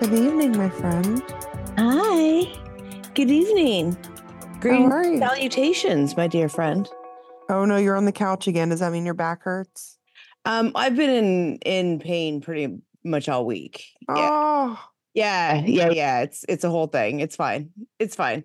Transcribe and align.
Good 0.00 0.12
evening, 0.14 0.56
my 0.56 0.70
friend. 0.70 1.22
Hi. 1.78 2.46
Good 3.14 3.30
evening. 3.30 3.96
Greetings, 4.60 4.92
are 4.92 5.04
you? 5.04 5.18
salutations, 5.18 6.16
my 6.16 6.26
dear 6.26 6.48
friend. 6.48 6.88
Oh 7.48 7.64
no, 7.64 7.76
you're 7.76 7.96
on 7.96 8.04
the 8.06 8.12
couch 8.12 8.46
again. 8.46 8.70
Does 8.70 8.80
that 8.80 8.92
mean 8.92 9.04
your 9.04 9.14
back 9.14 9.42
hurts? 9.42 9.98
Um, 10.44 10.72
I've 10.74 10.96
been 10.96 11.10
in 11.10 11.56
in 11.58 11.98
pain 12.00 12.40
pretty 12.40 12.78
much 13.04 13.28
all 13.28 13.44
week. 13.44 13.84
Yeah, 14.08 14.28
Oh, 14.30 14.80
yeah, 15.14 15.62
yeah, 15.66 15.90
yeah. 15.90 16.20
It's 16.20 16.44
it's 16.48 16.64
a 16.64 16.70
whole 16.70 16.86
thing. 16.86 17.20
It's 17.20 17.36
fine. 17.36 17.70
It's 17.98 18.16
fine. 18.16 18.44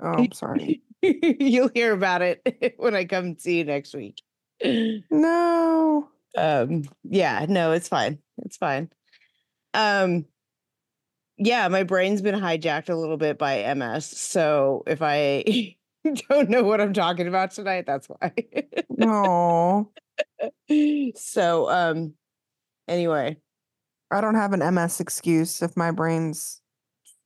oh, 0.00 0.14
I'm 0.14 0.32
sorry. 0.32 0.82
You'll 1.02 1.70
hear 1.74 1.92
about 1.92 2.22
it 2.22 2.74
when 2.78 2.94
I 2.94 3.04
come 3.04 3.38
see 3.38 3.58
you 3.58 3.64
next 3.64 3.94
week. 3.94 4.22
No. 5.10 6.08
Um, 6.36 6.84
yeah, 7.04 7.44
no, 7.48 7.72
it's 7.72 7.88
fine. 7.88 8.18
It's 8.38 8.56
fine. 8.56 8.90
Um, 9.74 10.24
yeah, 11.38 11.68
my 11.68 11.82
brain's 11.82 12.22
been 12.22 12.34
hijacked 12.34 12.88
a 12.88 12.94
little 12.94 13.16
bit 13.16 13.38
by 13.38 13.72
MS. 13.74 14.06
So 14.06 14.82
if 14.86 15.02
I 15.02 15.76
don't 16.30 16.48
know 16.48 16.62
what 16.62 16.80
I'm 16.80 16.92
talking 16.92 17.28
about 17.28 17.50
tonight, 17.50 17.84
that's 17.86 18.08
why. 18.08 18.32
No. 18.90 19.92
so 21.14 21.68
um 21.68 22.14
anyway 22.88 23.36
I 24.10 24.20
don't 24.20 24.34
have 24.34 24.52
an 24.52 24.74
MS 24.74 25.00
excuse 25.00 25.60
if 25.60 25.76
my 25.76 25.90
brain's 25.90 26.62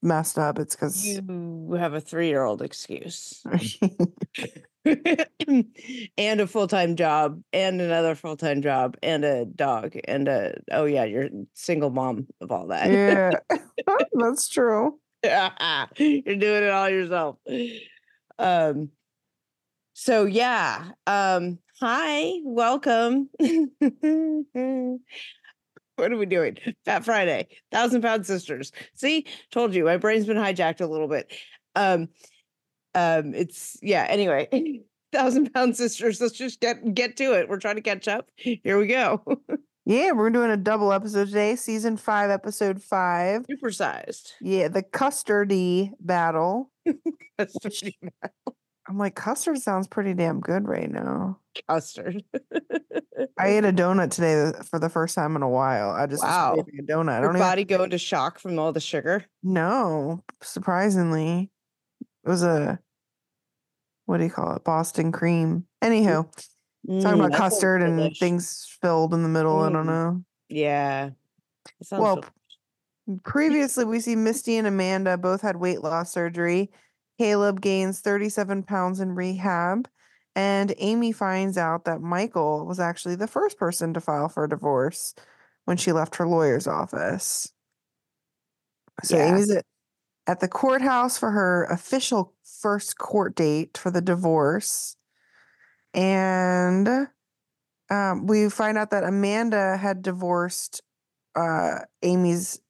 messed 0.03 0.39
up. 0.39 0.59
It's 0.59 0.75
because 0.75 1.07
you 1.07 1.77
have 1.79 1.95
a 1.95 2.01
three-year-old 2.01 2.63
excuse 2.63 3.43
and 6.17 6.41
a 6.41 6.47
full-time 6.47 6.97
job 6.97 7.43
and 7.53 7.81
another 7.81 8.15
full-time 8.15 8.63
job 8.63 8.97
and 9.03 9.25
a 9.25 9.45
dog 9.45 9.95
and 10.05 10.27
a 10.27 10.55
oh 10.73 10.87
yeah 10.87 11.05
you're 11.05 11.29
single 11.53 11.91
mom 11.91 12.27
of 12.41 12.51
all 12.51 12.67
that 12.69 12.91
yeah, 12.91 13.31
that's 14.15 14.49
true. 14.49 14.99
you're 15.23 16.37
doing 16.37 16.63
it 16.63 16.71
all 16.71 16.89
yourself 16.89 17.37
um 18.39 18.89
so 19.93 20.25
yeah 20.25 20.93
um 21.07 21.59
hi 21.79 22.33
welcome 22.43 23.29
what 26.01 26.13
are 26.13 26.17
we 26.17 26.27
doing? 26.27 26.57
Fat 26.85 27.05
friday 27.05 27.49
thousand 27.71 28.03
pound 28.03 28.27
sisters. 28.27 28.73
See? 28.95 29.27
Told 29.51 29.75
you 29.75 29.85
my 29.85 29.97
brain's 29.97 30.27
been 30.27 30.37
hijacked 30.37 30.81
a 30.81 30.87
little 30.87 31.09
bit. 31.09 31.33
Um 31.77 32.09
um 32.95 33.35
it's 33.35 33.77
yeah 33.83 34.07
anyway 34.09 34.49
thousand 35.13 35.53
pound 35.53 35.77
sisters 35.77 36.21
let's 36.21 36.37
just 36.37 36.61
get 36.61 36.95
get 36.95 37.17
to 37.19 37.35
it. 37.39 37.49
We're 37.49 37.59
trying 37.59 37.77
to 37.77 37.83
catch 37.83 38.09
up. 38.09 38.29
Here 38.37 38.79
we 38.79 38.87
go. 38.87 39.23
Yeah, 39.87 40.13
we're 40.13 40.31
doing 40.31 40.51
a 40.51 40.57
double 40.57 40.93
episode 40.93 41.29
today, 41.29 41.57
season 41.57 41.97
five, 41.97 42.31
episode 42.31 42.81
five. 42.81 43.45
supersized 43.51 44.33
Yeah, 44.41 44.69
the 44.69 44.85
custardy 44.85 45.91
battle. 45.99 46.71
custard 47.39 47.95
I'm 48.91 48.99
like, 48.99 49.15
custard 49.15 49.59
sounds 49.59 49.87
pretty 49.87 50.15
damn 50.15 50.41
good 50.41 50.67
right 50.67 50.91
now. 50.91 51.39
custard 51.69 52.25
I 53.39 53.47
ate 53.47 53.65
a 53.65 53.73
donut 53.73 54.11
today 54.11 54.51
for 54.69 54.81
the 54.81 54.89
first 54.89 55.15
time 55.15 55.37
in 55.37 55.43
a 55.43 55.49
while. 55.49 55.91
I 55.91 56.07
just 56.09 56.25
Wow. 56.25 56.57
was 56.57 56.65
a 56.77 56.83
donut. 56.83 57.19
I 57.19 57.21
your 57.21 57.33
body 57.35 57.65
go 57.65 57.85
into 57.85 57.99
shock 57.99 58.41
from 58.41 58.59
all 58.59 58.73
the 58.73 58.81
sugar 58.81 59.27
No, 59.45 60.25
surprisingly, 60.43 61.53
it 62.25 62.29
was 62.29 62.43
a 62.43 62.81
what 64.07 64.19
do 64.19 64.25
you 64.25 64.31
call 64.31 64.57
it? 64.57 64.65
Boston 64.65 65.13
cream. 65.13 65.67
Anywho, 65.85 66.25
talking 66.35 67.21
Mm, 67.21 67.27
about 67.27 67.33
custard 67.39 67.83
and 67.83 68.17
things 68.17 68.77
filled 68.83 69.15
in 69.15 69.23
the 69.23 69.29
middle. 69.29 69.61
I 69.61 69.71
don't 69.71 69.87
Mm. 69.87 69.87
know. 69.87 70.25
Yeah. 70.49 71.11
Well, 71.93 72.25
Previously, 73.23 73.85
we 73.85 74.01
see 74.01 74.15
Misty 74.17 74.57
and 74.57 74.67
Amanda 74.67 75.17
both 75.17 75.43
had 75.43 75.57
weight 75.57 75.81
loss 75.83 76.13
surgery. 76.13 76.71
Caleb 77.21 77.61
gains 77.61 78.01
37 78.01 78.63
pounds 78.63 78.99
in 78.99 79.15
rehab. 79.15 79.87
And 80.35 80.73
Amy 80.79 81.13
finds 81.13 81.59
out 81.59 81.85
that 81.85 82.01
Michael 82.01 82.65
was 82.65 82.81
actually 82.81 83.15
the 83.15 83.27
first 83.27 83.59
person 83.59 83.93
to 83.93 84.01
file 84.01 84.31
for 84.31 84.45
a 84.45 84.49
divorce 84.49 85.15
when 85.67 85.77
she 85.77 85.93
left 85.93 86.17
her 86.17 86.27
lawyer's 86.27 86.67
office. 86.67 87.53
So 89.05 89.19
Yeah. 89.19 89.35
Amy's 89.35 89.51
at, 89.51 89.67
at 90.27 90.41
the 90.41 90.49
courthouse 90.49 91.19
for 91.19 91.31
her 91.31 91.65
official 91.65 92.33
first 92.43 92.97
court 92.97 93.35
date 93.35 93.77
for 93.77 93.91
the 93.91 94.01
divorce. 94.01 94.97
And 95.93 96.89
um, 97.91 98.27
we 98.29 98.49
find 98.49 98.79
out 98.79 98.93
that 98.93 99.05
Amanda 99.05 99.77
had 99.77 100.01
divorced 100.01 100.81
uh, 101.37 101.81
Amy's, 102.03 102.63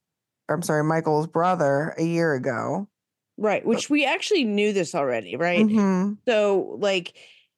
I'm 0.49 0.62
sorry, 0.62 0.82
Michael's 0.82 1.28
brother 1.28 1.94
a 1.97 2.03
year 2.03 2.34
ago. 2.34 2.88
Right, 3.41 3.65
which 3.65 3.91
we 3.91 4.05
actually 4.05 4.45
knew 4.45 4.73
this 4.73 4.95
already, 4.95 5.37
right? 5.37 5.67
Mhm. 5.67 6.19
So 6.28 6.77
like 6.78 7.17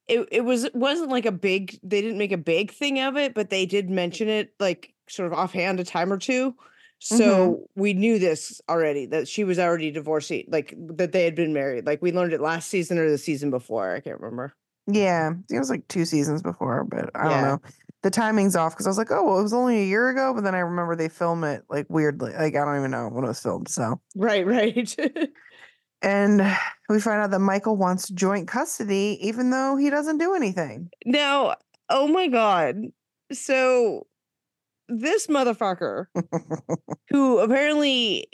it 0.08 0.26
it 0.32 0.40
was 0.42 0.64
it 0.64 0.74
wasn't 0.74 1.10
like 1.10 1.26
a 1.26 1.32
big 1.32 1.78
they 1.82 2.00
didn't 2.00 2.18
make 2.18 2.32
a 2.32 2.36
big 2.38 2.70
thing 2.72 3.00
of 3.00 3.16
it, 3.16 3.34
but 3.34 3.50
they 3.50 3.66
did 3.66 3.90
mention 3.90 4.28
it 4.28 4.54
like 4.58 4.94
sort 5.08 5.30
of 5.30 5.38
offhand 5.38 5.80
a 5.80 5.84
time 5.84 6.12
or 6.12 6.18
two. 6.18 6.54
So 7.00 7.68
we 7.74 7.94
knew 7.94 8.20
this 8.20 8.60
already 8.68 9.06
that 9.06 9.26
she 9.26 9.42
was 9.42 9.58
already 9.58 9.90
divorcing, 9.90 10.44
like 10.48 10.72
that 10.96 11.10
they 11.10 11.24
had 11.24 11.34
been 11.34 11.52
married. 11.52 11.84
Like 11.84 12.00
we 12.00 12.12
learned 12.12 12.32
it 12.32 12.40
last 12.40 12.68
season 12.68 12.96
or 12.96 13.10
the 13.10 13.18
season 13.18 13.50
before. 13.50 13.92
I 13.92 14.00
can't 14.00 14.20
remember. 14.20 14.54
Yeah, 14.86 15.32
it 15.50 15.58
was 15.58 15.70
like 15.70 15.86
two 15.88 16.04
seasons 16.04 16.42
before, 16.42 16.84
but 16.84 17.10
I 17.14 17.24
Yeah. 17.24 17.40
don't 17.40 17.42
know. 17.42 17.70
The 18.02 18.10
timing's 18.10 18.56
off 18.56 18.72
because 18.74 18.86
I 18.86 18.90
was 18.90 18.98
like, 18.98 19.10
oh, 19.12 19.24
well, 19.24 19.38
it 19.38 19.42
was 19.42 19.52
only 19.52 19.80
a 19.80 19.86
year 19.86 20.08
ago, 20.08 20.32
but 20.34 20.42
then 20.42 20.54
I 20.56 20.58
remember 20.58 20.96
they 20.96 21.08
film 21.08 21.44
it 21.44 21.62
like 21.68 21.86
weirdly. 21.88 22.32
Like 22.32 22.56
I 22.56 22.64
don't 22.64 22.78
even 22.78 22.90
know 22.90 23.08
when 23.08 23.24
it 23.24 23.28
was 23.28 23.40
filmed. 23.40 23.68
So, 23.68 24.00
Right, 24.16 24.46
right. 24.46 24.96
And 26.02 26.42
we 26.88 27.00
find 27.00 27.22
out 27.22 27.30
that 27.30 27.38
Michael 27.38 27.76
wants 27.76 28.08
joint 28.10 28.48
custody, 28.48 29.18
even 29.22 29.50
though 29.50 29.76
he 29.76 29.88
doesn't 29.88 30.18
do 30.18 30.34
anything. 30.34 30.90
now, 31.06 31.54
oh 31.88 32.08
my 32.08 32.28
god. 32.28 32.76
So 33.32 34.06
this 34.88 35.28
motherfucker 35.28 36.06
who 37.10 37.38
apparently 37.38 38.26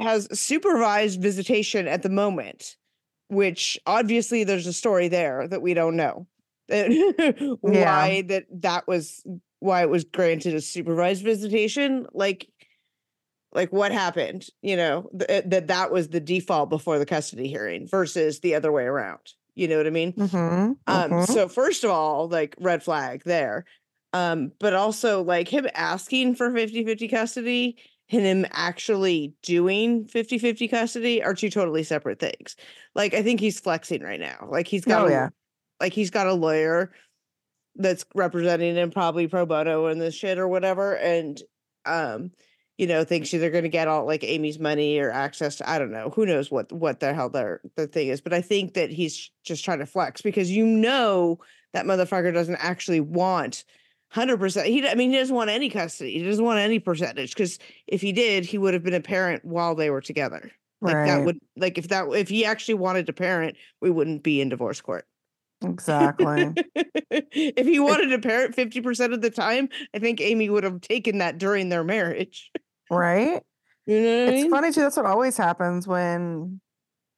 has 0.00 0.28
supervised 0.38 1.20
visitation 1.20 1.88
at 1.88 2.02
the 2.02 2.08
moment, 2.08 2.76
which 3.28 3.78
obviously 3.86 4.44
there's 4.44 4.66
a 4.66 4.72
story 4.72 5.08
there 5.08 5.46
that 5.48 5.62
we 5.62 5.74
don't 5.74 5.96
know. 5.96 6.26
why 6.68 8.22
that 8.28 8.44
that 8.50 8.86
was 8.86 9.24
why 9.60 9.82
it 9.82 9.88
was 9.88 10.04
granted 10.04 10.54
a 10.54 10.60
supervised 10.60 11.24
visitation 11.24 12.06
like 12.12 12.46
like 13.52 13.72
what 13.72 13.92
happened 13.92 14.46
you 14.62 14.76
know 14.76 15.08
th- 15.18 15.44
that 15.46 15.68
that 15.68 15.90
was 15.90 16.08
the 16.08 16.20
default 16.20 16.68
before 16.70 16.98
the 16.98 17.06
custody 17.06 17.48
hearing 17.48 17.86
versus 17.88 18.40
the 18.40 18.54
other 18.54 18.70
way 18.72 18.84
around 18.84 19.32
you 19.54 19.66
know 19.68 19.76
what 19.76 19.86
i 19.86 19.90
mean 19.90 20.12
Mhm, 20.12 20.76
um, 20.86 21.10
mhm. 21.10 21.26
so 21.26 21.48
first 21.48 21.82
of 21.84 21.90
all, 21.90 22.28
like 22.28 22.54
red 22.60 22.82
flag 22.82 23.22
there. 23.24 23.64
Um, 24.14 24.52
but 24.58 24.72
also 24.72 25.22
like 25.22 25.48
him 25.48 25.66
asking 25.74 26.34
for 26.36 26.48
50-50 26.50 27.10
custody 27.10 27.76
and 28.10 28.22
him 28.22 28.46
actually 28.52 29.34
doing 29.42 30.06
50-50 30.06 30.70
custody 30.70 31.22
are 31.22 31.34
two 31.34 31.50
totally 31.50 31.82
separate 31.82 32.18
things. 32.18 32.56
Like 32.94 33.12
I 33.12 33.22
think 33.22 33.38
he's 33.40 33.60
flexing 33.60 34.02
right 34.02 34.18
now. 34.20 34.48
Like 34.50 34.66
he's 34.66 34.84
got 34.86 35.02
Oh, 35.02 35.06
a, 35.08 35.10
yeah. 35.10 35.28
like 35.78 35.92
he's 35.92 36.10
got 36.10 36.26
a 36.26 36.32
lawyer 36.32 36.90
that's 37.74 38.06
representing 38.14 38.76
him 38.76 38.90
probably 38.90 39.26
pro 39.26 39.44
bono 39.44 39.86
and 39.86 40.00
this 40.00 40.14
shit 40.14 40.38
or 40.38 40.48
whatever. 40.48 40.94
And 40.96 41.42
um, 41.84 42.30
you 42.78 42.86
know, 42.86 43.04
thinks 43.04 43.34
either 43.34 43.50
gonna 43.50 43.68
get 43.68 43.88
all 43.88 44.06
like 44.06 44.24
Amy's 44.24 44.58
money 44.58 44.98
or 44.98 45.10
access 45.10 45.56
to 45.56 45.68
I 45.68 45.78
don't 45.78 45.90
know, 45.90 46.10
who 46.10 46.24
knows 46.24 46.50
what 46.50 46.72
what 46.72 47.00
the 47.00 47.12
hell 47.12 47.28
their 47.28 47.60
the 47.76 47.88
thing 47.88 48.08
is. 48.08 48.20
But 48.20 48.32
I 48.32 48.40
think 48.40 48.74
that 48.74 48.90
he's 48.90 49.30
just 49.44 49.64
trying 49.64 49.80
to 49.80 49.86
flex 49.86 50.22
because 50.22 50.50
you 50.50 50.64
know 50.64 51.40
that 51.72 51.84
motherfucker 51.84 52.32
doesn't 52.32 52.56
actually 52.56 53.00
want 53.00 53.64
hundred 54.10 54.38
percent. 54.38 54.68
He, 54.68 54.88
I 54.88 54.94
mean, 54.94 55.10
he 55.10 55.18
doesn't 55.18 55.34
want 55.34 55.50
any 55.50 55.68
custody. 55.68 56.18
He 56.18 56.24
doesn't 56.24 56.44
want 56.44 56.60
any 56.60 56.78
percentage 56.78 57.34
because 57.34 57.58
if 57.88 58.00
he 58.00 58.12
did, 58.12 58.44
he 58.44 58.58
would 58.58 58.74
have 58.74 58.84
been 58.84 58.94
a 58.94 59.00
parent 59.00 59.44
while 59.44 59.74
they 59.74 59.90
were 59.90 60.00
together. 60.00 60.50
Like 60.80 61.06
that 61.06 61.24
would 61.24 61.40
like 61.56 61.76
if 61.76 61.88
that 61.88 62.06
if 62.12 62.28
he 62.28 62.44
actually 62.44 62.74
wanted 62.74 63.06
to 63.06 63.12
parent, 63.12 63.56
we 63.80 63.90
wouldn't 63.90 64.22
be 64.22 64.40
in 64.40 64.48
divorce 64.48 64.80
court. 64.80 65.04
Exactly. 65.64 66.54
if 67.10 67.66
he 67.66 67.80
wanted 67.80 68.10
to 68.10 68.20
parent 68.20 68.54
fifty 68.54 68.80
percent 68.80 69.12
of 69.12 69.20
the 69.20 69.30
time, 69.30 69.68
I 69.92 69.98
think 69.98 70.20
Amy 70.20 70.48
would 70.48 70.62
have 70.62 70.80
taken 70.80 71.18
that 71.18 71.38
during 71.38 71.68
their 71.68 71.82
marriage. 71.82 72.52
Right? 72.90 73.42
You 73.86 74.00
know 74.02 74.24
what 74.24 74.28
I 74.28 74.32
It's 74.34 74.42
mean? 74.42 74.50
funny 74.50 74.72
too. 74.72 74.80
That's 74.82 74.96
what 74.96 75.06
always 75.06 75.36
happens 75.36 75.86
when, 75.88 76.60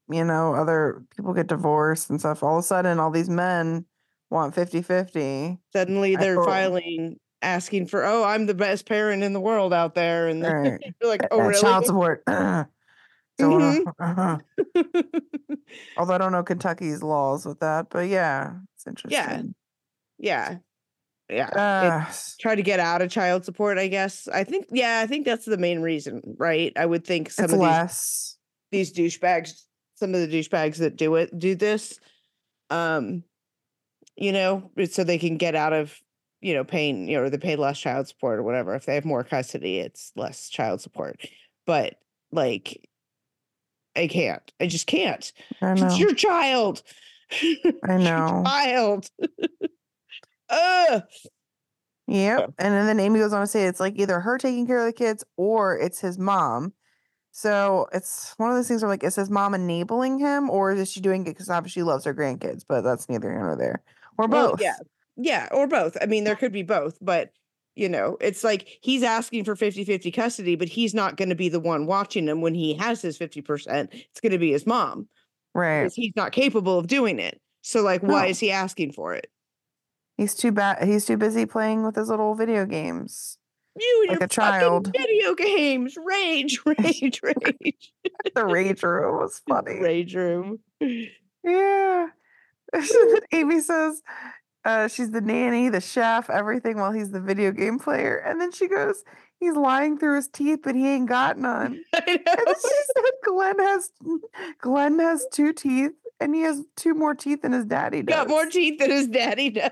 you 0.09 0.25
know, 0.25 0.55
other 0.55 1.03
people 1.17 1.33
get 1.35 1.47
divorced 1.49 2.11
and 2.11 2.21
stuff. 2.21 2.43
All 2.43 2.59
of 2.59 2.65
a 2.65 2.67
sudden, 2.67 3.01
all 3.01 3.11
these 3.11 3.29
men 3.31 3.85
want 4.31 4.55
50 4.55 4.83
50. 4.83 5.59
Suddenly 5.73 6.17
they're 6.17 6.43
filing 6.45 7.19
asking 7.43 7.87
for, 7.87 8.05
oh, 8.05 8.23
I'm 8.23 8.47
the 8.47 8.55
best 8.55 8.87
parent 8.87 9.23
in 9.23 9.33
the 9.33 9.41
world 9.41 9.73
out 9.73 9.95
there, 9.95 10.29
and 10.29 10.45
then 10.45 10.53
Right. 10.53 10.95
you're 11.01 11.11
like, 11.11 11.23
oh, 11.31 11.41
Uh, 11.41 11.45
really? 11.49 11.61
Child 11.61 11.87
support. 11.87 12.23
wanna- 12.29 12.67
uh-huh. 13.99 14.39
Although 15.97 16.15
I 16.15 16.19
don't 16.19 16.33
know 16.33 16.43
Kentucky's 16.43 17.03
laws 17.03 17.47
with 17.47 17.61
that, 17.61 17.87
but 17.91 18.09
yeah, 18.09 18.55
it's 18.77 18.87
interesting. 18.87 19.55
Yeah. 20.19 20.53
yeah. 20.53 20.59
It- 21.31 21.57
Uh, 21.57 22.05
try 22.39 22.55
to 22.55 22.63
get 22.63 22.81
out 22.81 23.03
of 23.03 23.11
child 23.11 23.45
support, 23.45 23.79
I 23.79 23.89
guess. 23.89 24.29
I 24.29 24.45
think 24.45 24.67
yeah, 24.71 25.01
I 25.03 25.07
think 25.07 25.25
that's 25.25 25.45
the 25.45 25.57
main 25.59 25.81
reason, 25.81 26.21
right? 26.39 26.73
I 26.77 26.87
would 26.87 27.07
think 27.07 27.31
some 27.31 27.45
of 27.47 27.51
these 27.53 27.59
less. 27.61 28.37
these 28.71 28.93
douchebags, 28.93 29.63
some 29.97 30.15
of 30.15 30.21
the 30.21 30.29
douchebags 30.29 30.77
that 30.77 30.97
do 30.97 31.15
it 31.17 31.37
do 31.39 31.55
this, 31.55 31.99
um, 32.71 33.23
you 34.17 34.33
know, 34.33 34.71
so 34.91 35.05
they 35.05 35.19
can 35.19 35.37
get 35.37 35.55
out 35.55 35.73
of, 35.73 35.99
you 36.41 36.55
know, 36.55 36.65
paying, 36.65 37.09
you 37.09 37.17
know, 37.17 37.23
or 37.25 37.31
they 37.31 37.39
pay 37.39 37.57
less 37.57 37.79
child 37.79 38.09
support 38.09 38.39
or 38.39 38.43
whatever. 38.43 38.75
If 38.75 38.87
they 38.87 38.95
have 38.95 39.05
more 39.05 39.25
custody, 39.25 39.79
it's 39.79 40.13
less 40.17 40.49
child 40.49 40.81
support. 40.81 41.21
But 41.67 41.95
like, 42.33 42.89
I 43.97 44.07
can't. 44.07 44.43
I 44.61 44.67
just 44.67 44.87
can't. 44.87 45.33
I. 45.61 45.73
It's 45.73 45.99
your 45.99 46.15
child. 46.15 46.83
I 47.33 47.97
know. 47.99 48.43
child. 48.45 49.11
Ugh. 50.51 51.03
Yep. 52.07 52.55
And 52.59 52.89
then 52.89 52.99
Amy 52.99 53.21
goes 53.21 53.33
on 53.33 53.41
to 53.41 53.47
say 53.47 53.67
it's 53.67 53.81
like 53.81 53.95
either 53.97 54.19
her 54.21 54.37
taking 54.39 54.67
care 54.67 54.81
of 54.81 54.87
the 54.87 54.93
kids 54.93 55.25
or 55.37 55.79
it's 55.79 56.01
his 56.01 56.19
mom. 56.19 56.73
So 57.31 57.87
it's 57.93 58.35
one 58.37 58.51
of 58.51 58.57
those 58.57 58.67
things 58.67 58.83
where 58.83 58.89
like, 58.89 59.05
is 59.05 59.15
his 59.15 59.31
mom 59.31 59.55
enabling 59.55 60.19
him 60.19 60.51
or 60.51 60.73
is 60.73 60.91
she 60.91 61.01
doing 61.01 61.23
it 61.23 61.31
because 61.31 61.49
obviously 61.49 61.81
she 61.81 61.85
loves 61.85 62.05
her 62.05 62.15
grandkids? 62.15 62.65
But 62.69 62.81
that's 62.83 63.09
neither 63.09 63.31
here 63.31 63.41
nor 63.41 63.57
there. 63.57 63.83
Or 64.19 64.27
Well, 64.27 64.51
both. 64.53 64.61
yeah. 64.61 64.75
Yeah, 65.17 65.49
or 65.53 65.67
both. 65.69 65.97
I 66.01 66.07
mean, 66.07 66.25
there 66.25 66.35
could 66.37 66.53
be 66.53 66.63
both, 66.63 66.97
but 67.01 67.31
you 67.77 67.89
know, 67.89 68.17
it's 68.21 68.43
like 68.43 68.67
he's 68.83 69.03
asking 69.05 69.45
for 69.45 69.55
50-50 69.55 70.13
custody, 70.13 70.57
but 70.57 70.69
he's 70.69 70.93
not 70.95 71.17
going 71.17 71.29
to 71.29 71.35
be 71.37 71.49
the 71.49 71.61
one 71.61 71.87
watching 71.87 72.27
him 72.27 72.41
when 72.41 72.55
he 72.55 72.75
has 72.75 73.01
his 73.01 73.17
50%. 73.19 73.89
It's 73.93 74.21
going 74.21 74.33
to 74.33 74.39
be 74.39 74.51
his 74.51 74.67
mom 74.67 75.09
Right. 75.55 75.83
because 75.83 75.95
he's 75.95 76.13
not 76.17 76.33
capable 76.33 76.79
of 76.79 76.89
doing 76.89 77.21
it. 77.21 77.41
So 77.63 77.83
like 77.83 78.03
why 78.03 78.25
No. 78.25 78.29
is 78.31 78.41
he 78.41 78.51
asking 78.51 78.93
for 78.93 79.15
it? 79.15 79.31
He's 80.21 80.35
too 80.35 80.53
bad. 80.53 80.87
He's 80.87 81.07
too 81.07 81.17
busy 81.17 81.47
playing 81.47 81.83
with 81.83 81.97
his 81.97 82.11
little 82.11 82.35
video 82.35 82.67
games. 82.67 83.39
You 83.79 84.07
and 84.11 84.21
Like 84.21 84.25
a 84.25 84.29
child. 84.29 84.93
video 84.95 85.35
games. 85.35 85.97
Rage, 85.97 86.61
rage, 86.67 87.21
rage. 87.23 87.93
The 88.35 88.45
rage 88.45 88.83
room 88.83 89.17
was 89.19 89.41
funny. 89.49 89.81
rage 89.81 90.15
room. 90.15 90.59
Yeah. 91.43 92.09
Amy 93.33 93.61
says 93.61 94.03
uh, 94.67 94.89
she's 94.89 95.11
the 95.11 95.23
nanny, 95.23 95.71
the 95.71 95.81
chef, 95.81 96.29
everything 96.29 96.77
while 96.77 96.93
he's 96.93 97.13
the 97.13 97.21
video 97.23 97.51
game 97.51 97.79
player. 97.79 98.17
And 98.19 98.39
then 98.39 98.53
she 98.53 98.69
goes, 98.69 99.03
he's 99.39 99.55
lying 99.55 99.97
through 99.97 100.17
his 100.17 100.29
teeth, 100.29 100.61
but 100.63 100.75
he 100.75 100.87
ain't 100.87 101.09
got 101.09 101.39
none. 101.39 101.81
I 101.95 102.03
And 102.07 102.21
then 102.27 102.55
she 102.63 102.77
said 102.95 103.13
Glenn 103.25 103.59
has 103.59 103.91
Glenn 104.61 104.99
has 104.99 105.25
two 105.33 105.55
teeth 105.55 105.93
and 106.21 106.35
he 106.35 106.43
has 106.43 106.63
two 106.77 106.95
more 106.95 107.15
teeth 107.15 107.43
than 107.43 107.53
his 107.53 107.65
daddy 107.65 108.03
does. 108.03 108.15
Got 108.15 108.29
more 108.29 108.47
teeth 108.47 108.79
than 108.79 108.91
his 108.91 109.07
daddy 109.09 109.51
does. 109.51 109.71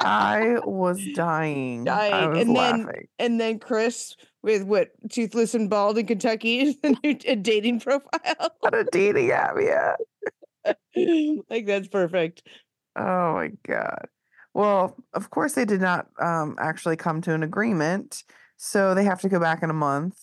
I 0.00 0.56
was 0.64 1.00
dying. 1.14 1.84
Dying. 1.84 2.30
was 2.30 2.38
And 2.40 2.56
then- 2.56 2.88
and 3.18 3.40
then 3.40 3.58
Chris 3.58 4.16
with 4.42 4.64
what 4.64 4.90
toothless 5.10 5.54
and 5.54 5.70
bald 5.70 5.96
in 5.98 6.06
Kentucky 6.06 6.60
is 6.60 6.76
the 6.82 6.96
new 7.02 7.16
a 7.26 7.36
dating 7.36 7.80
profile. 7.80 8.50
What 8.60 8.74
a 8.74 8.84
dating 8.84 9.30
app, 9.30 9.54
yeah. 9.60 9.94
like 11.50 11.66
that's 11.66 11.88
perfect. 11.88 12.42
Oh 12.96 13.34
my 13.34 13.50
god. 13.66 14.06
Well, 14.54 14.96
of 15.14 15.30
course 15.30 15.54
they 15.54 15.64
did 15.64 15.80
not 15.80 16.06
um 16.20 16.56
actually 16.58 16.96
come 16.96 17.20
to 17.22 17.32
an 17.34 17.42
agreement, 17.42 18.22
so 18.56 18.94
they 18.94 19.04
have 19.04 19.20
to 19.22 19.28
go 19.28 19.40
back 19.40 19.62
in 19.62 19.70
a 19.70 19.74
month. 19.74 20.16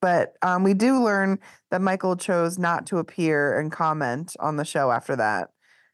But 0.00 0.34
um 0.42 0.62
we 0.62 0.74
do 0.74 1.02
learn 1.02 1.38
that 1.70 1.80
Michael 1.80 2.16
chose 2.16 2.58
not 2.58 2.86
to 2.86 2.98
appear 2.98 3.58
and 3.58 3.70
comment 3.70 4.34
on 4.40 4.56
the 4.56 4.64
show 4.64 4.90
after 4.90 5.16
that. 5.16 5.48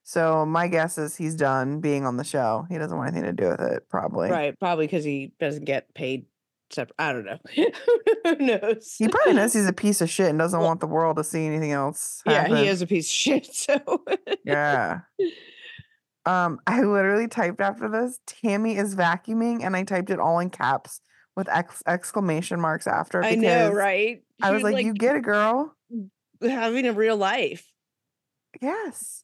So 0.05 0.47
my 0.47 0.69
guess 0.69 0.99
is 0.99 1.17
he's 1.17 1.35
done 1.35 1.81
being 1.81 2.07
on 2.07 2.17
the 2.17 2.23
show. 2.25 2.65
He 2.71 2.79
doesn't 2.79 2.97
want 2.97 3.11
anything 3.13 3.35
to 3.37 3.43
do 3.43 3.49
with 3.49 3.61
it, 3.61 3.89
probably. 3.91 4.31
Right. 4.31 4.57
Probably 4.61 4.87
because 4.87 5.05
he 5.05 5.33
doesn't 5.41 5.65
get 5.65 5.93
paid 5.95 6.27
separate. 6.71 6.95
I 7.01 7.13
don't 7.13 7.25
know. 7.25 7.39
Who 8.25 8.37
knows? 8.37 8.95
He 8.97 9.09
probably 9.09 9.33
knows 9.33 9.53
he's 9.55 9.67
a 9.67 9.73
piece 9.73 10.01
of 10.01 10.09
shit 10.09 10.31
and 10.31 10.39
doesn't 10.39 10.59
Well- 10.61 10.69
want 10.69 10.81
the 10.81 10.87
world 10.87 11.17
to 11.17 11.25
see 11.25 11.45
anything 11.45 11.73
else. 11.73 12.23
yeah, 12.25 12.43
happen. 12.43 12.57
he 12.59 12.69
is 12.69 12.83
a 12.83 12.87
piece 12.87 13.07
of 13.07 13.13
shit. 13.13 13.47
So 13.53 14.05
Yeah. 14.45 15.01
Um, 16.25 16.59
I 16.67 16.83
literally 16.83 17.29
typed 17.29 17.61
after 17.61 17.89
this, 17.89 18.19
Tammy 18.27 18.77
is 18.77 18.97
vacuuming, 18.97 19.63
and 19.65 19.77
I 19.77 19.85
typed 19.85 20.11
it 20.11 20.19
all 20.19 20.41
in 20.41 20.51
caps 20.51 21.01
with 21.37 21.49
ex- 21.49 21.83
exclamation 21.87 22.61
marks 22.61 22.87
after. 22.87 23.23
I 23.23 23.35
know, 23.35 23.71
right? 23.71 24.23
I 24.43 24.49
She 24.49 24.55
was 24.55 24.63
like, 24.63 24.85
you 24.85 24.95
get 24.95 25.17
a 25.17 25.21
girl. 25.21 25.75
having 26.43 26.87
a 26.87 26.93
real 26.93 27.17
life. 27.17 27.71
Yes. 28.61 29.23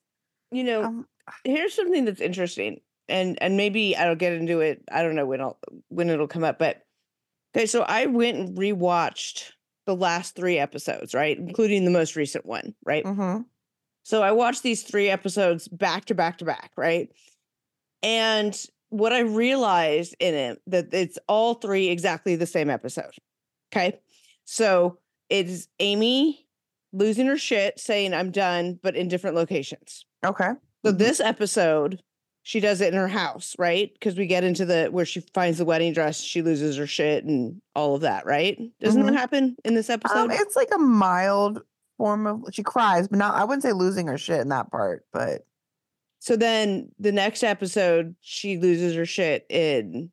You 0.50 0.64
know, 0.64 0.84
Um, 0.84 1.06
here's 1.44 1.74
something 1.74 2.04
that's 2.04 2.20
interesting 2.20 2.80
and 3.08 3.40
and 3.40 3.56
maybe 3.56 3.96
i'll 3.96 4.16
get 4.16 4.32
into 4.32 4.60
it 4.60 4.82
i 4.90 5.02
don't 5.02 5.14
know 5.14 5.26
when 5.26 5.40
i'll 5.40 5.58
when 5.88 6.08
it'll 6.10 6.28
come 6.28 6.44
up 6.44 6.58
but 6.58 6.82
okay 7.54 7.66
so 7.66 7.82
i 7.82 8.06
went 8.06 8.36
and 8.36 8.56
rewatched 8.56 9.50
the 9.86 9.94
last 9.94 10.34
three 10.34 10.58
episodes 10.58 11.14
right 11.14 11.38
including 11.38 11.84
the 11.84 11.90
most 11.90 12.16
recent 12.16 12.46
one 12.46 12.74
right 12.84 13.04
mhm. 13.04 13.44
so 14.02 14.22
i 14.22 14.32
watched 14.32 14.62
these 14.62 14.82
three 14.82 15.08
episodes 15.08 15.68
back 15.68 16.04
to 16.04 16.14
back 16.14 16.38
to 16.38 16.44
back 16.44 16.70
right 16.76 17.08
and 18.02 18.66
what 18.92 19.12
i 19.12 19.20
realized 19.20 20.14
in 20.20 20.34
it 20.34 20.62
that 20.66 20.92
it's 20.92 21.18
all 21.28 21.54
three 21.54 21.88
exactly 21.88 22.36
the 22.36 22.46
same 22.46 22.68
episode 22.70 23.10
okay 23.72 23.98
so 24.44 24.98
it's 25.30 25.68
amy 25.80 26.46
losing 26.92 27.26
her 27.26 27.38
shit 27.38 27.78
saying 27.80 28.12
i'm 28.14 28.30
done 28.30 28.78
but 28.82 28.94
in 28.96 29.08
different 29.08 29.34
locations 29.36 30.04
Okay. 30.24 30.50
so 30.84 30.92
Mhm. 30.92 30.98
this 30.98 31.18
episode, 31.20 32.00
she 32.44 32.60
does 32.60 32.80
it 32.80 32.92
in 32.92 32.98
her 32.98 33.08
house, 33.08 33.54
right? 33.58 33.92
Because 33.92 34.16
we 34.16 34.26
get 34.26 34.42
into 34.44 34.64
the 34.64 34.86
where 34.90 35.04
she 35.04 35.20
finds 35.34 35.58
the 35.58 35.64
wedding 35.64 35.92
dress, 35.92 36.20
she 36.20 36.42
loses 36.42 36.76
her 36.76 36.86
shit 36.86 37.24
and 37.24 37.60
all 37.74 37.94
of 37.96 38.02
that, 38.02 38.24
right? 38.26 38.56
Doesn't 38.80 39.02
Mhm. 39.02 39.06
that 39.06 39.14
happen 39.14 39.56
in 39.64 39.74
this 39.74 39.88
episode? 39.90 40.16
Um, 40.18 40.30
it's 40.30 40.54
like 40.56 40.68
a 40.74 40.78
mild 40.78 41.62
form 41.98 42.26
of 42.28 42.44
she 42.52 42.62
cries, 42.62 43.08
but 43.08 43.18
not 43.18 43.34
I 43.34 43.42
wouldn't 43.44 43.62
say 43.64 43.72
losing 43.72 44.06
her 44.08 44.18
shit 44.18 44.40
in 44.40 44.48
that 44.50 44.70
part, 44.70 45.04
but 45.12 45.44
so 46.22 46.36
then 46.36 46.88
the 47.00 47.10
next 47.10 47.42
episode, 47.42 48.14
she 48.20 48.56
loses 48.56 48.94
her 48.94 49.04
shit 49.04 49.44
in 49.50 50.12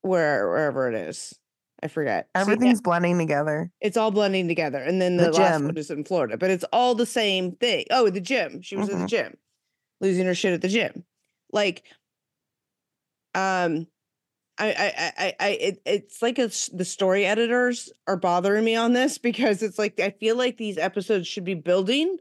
where 0.00 0.48
wherever 0.48 0.88
it 0.88 0.94
is. 0.94 1.38
I 1.82 1.88
forget. 1.88 2.24
See, 2.24 2.30
yeah, 2.34 2.40
everything's 2.40 2.80
blending 2.80 3.18
together. 3.18 3.70
it's 3.82 3.98
all 3.98 4.10
blending 4.10 4.48
together. 4.48 4.78
And 4.78 5.02
then 5.02 5.18
the, 5.18 5.24
The 5.26 5.32
last 5.32 5.62
one 5.62 5.76
is 5.76 5.90
in 5.90 6.02
Florida, 6.04 6.38
but 6.38 6.48
it's 6.50 6.64
all 6.72 6.94
the 6.94 7.04
same 7.04 7.52
thing. 7.56 7.84
Oh, 7.90 8.08
the 8.08 8.22
gym. 8.22 8.62
She 8.62 8.74
was 8.76 8.88
at 8.88 8.96
the 8.96 9.04
Mhm. 9.04 9.08
gym, 9.08 9.36
losing 10.00 10.24
her 10.24 10.34
shit 10.34 10.54
at 10.54 10.62
the 10.62 10.68
gym. 10.68 11.04
Like, 11.52 11.84
um, 13.34 13.86
I, 14.56 14.72
I, 14.72 15.12
I, 15.18 15.34
I, 15.38 15.48
it, 15.50 15.82
it's 15.84 16.22
like 16.22 16.38
it's 16.38 16.68
the 16.70 16.86
story 16.86 17.26
editors 17.26 17.92
are 18.06 18.16
bothering 18.16 18.64
me 18.64 18.76
on 18.76 18.94
this 18.94 19.18
because 19.28 19.62
it's 19.62 19.78
like 19.78 20.00
I 20.00 20.08
feel 20.10 20.36
like 20.36 20.56
these 20.56 20.78
episodes 20.78 21.28
should 21.28 21.44
be 21.44 21.52
building. 21.52 22.16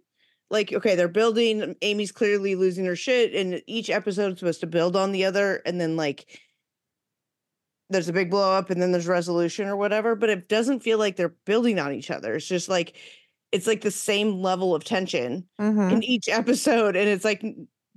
Like, 0.52 0.72
okay, 0.74 0.96
they're 0.96 1.08
building. 1.08 1.76
Amy's 1.82 2.12
clearly 2.12 2.56
losing 2.56 2.86
her 2.86 2.96
shit, 2.96 3.34
and 3.34 3.62
each 3.68 3.90
episode 3.90 4.34
is 4.34 4.40
supposed 4.40 4.60
to 4.62 4.68
build 4.68 4.96
on 4.96 5.12
the 5.12 5.26
other, 5.26 5.62
and 5.66 5.80
then 5.82 5.96
like 5.98 6.40
there's 7.90 8.10
a 8.10 8.14
big 8.14 8.32
blow 8.32 8.52
up 8.52 8.72
and 8.72 8.82
then 8.82 8.92
there's 8.92 9.06
resolution 9.08 9.68
or 9.68 9.76
whatever, 9.76 10.16
but 10.16 10.30
it 10.30 10.50
doesn't 10.50 10.80
feel 10.80 10.98
like 10.98 11.16
they're 11.16 11.36
building 11.46 11.78
on 11.78 11.94
each 11.94 12.10
other. 12.10 12.34
It's 12.36 12.48
just 12.48 12.68
like 12.68 12.98
it's 13.52 13.68
like 13.68 13.82
the 13.82 13.92
same 13.92 14.42
level 14.42 14.74
of 14.76 14.84
tension 14.84 15.48
Mhm. 15.62 15.92
in 15.92 16.04
each 16.04 16.28
episode, 16.30 16.96
and 16.96 17.08
it's 17.08 17.24
like 17.24 17.44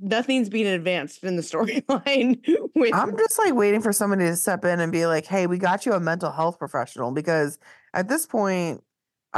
nothing's 0.00 0.48
being 0.48 0.66
advanced 0.66 1.24
in 1.24 1.36
the 1.36 1.42
storyline. 1.42 2.38
with 2.74 2.94
I'm 2.94 3.16
just 3.16 3.38
like 3.38 3.54
waiting 3.54 3.80
for 3.80 3.92
somebody 3.92 4.24
to 4.26 4.36
step 4.36 4.64
in 4.64 4.78
and 4.80 4.92
be 4.92 5.06
like, 5.06 5.24
"Hey, 5.26 5.46
we 5.46 5.58
got 5.58 5.86
you 5.86 5.92
a 5.94 6.00
mental 6.00 6.30
health 6.30 6.58
professional." 6.58 7.10
Because 7.12 7.58
at 7.94 8.08
this 8.08 8.26
point, 8.26 8.82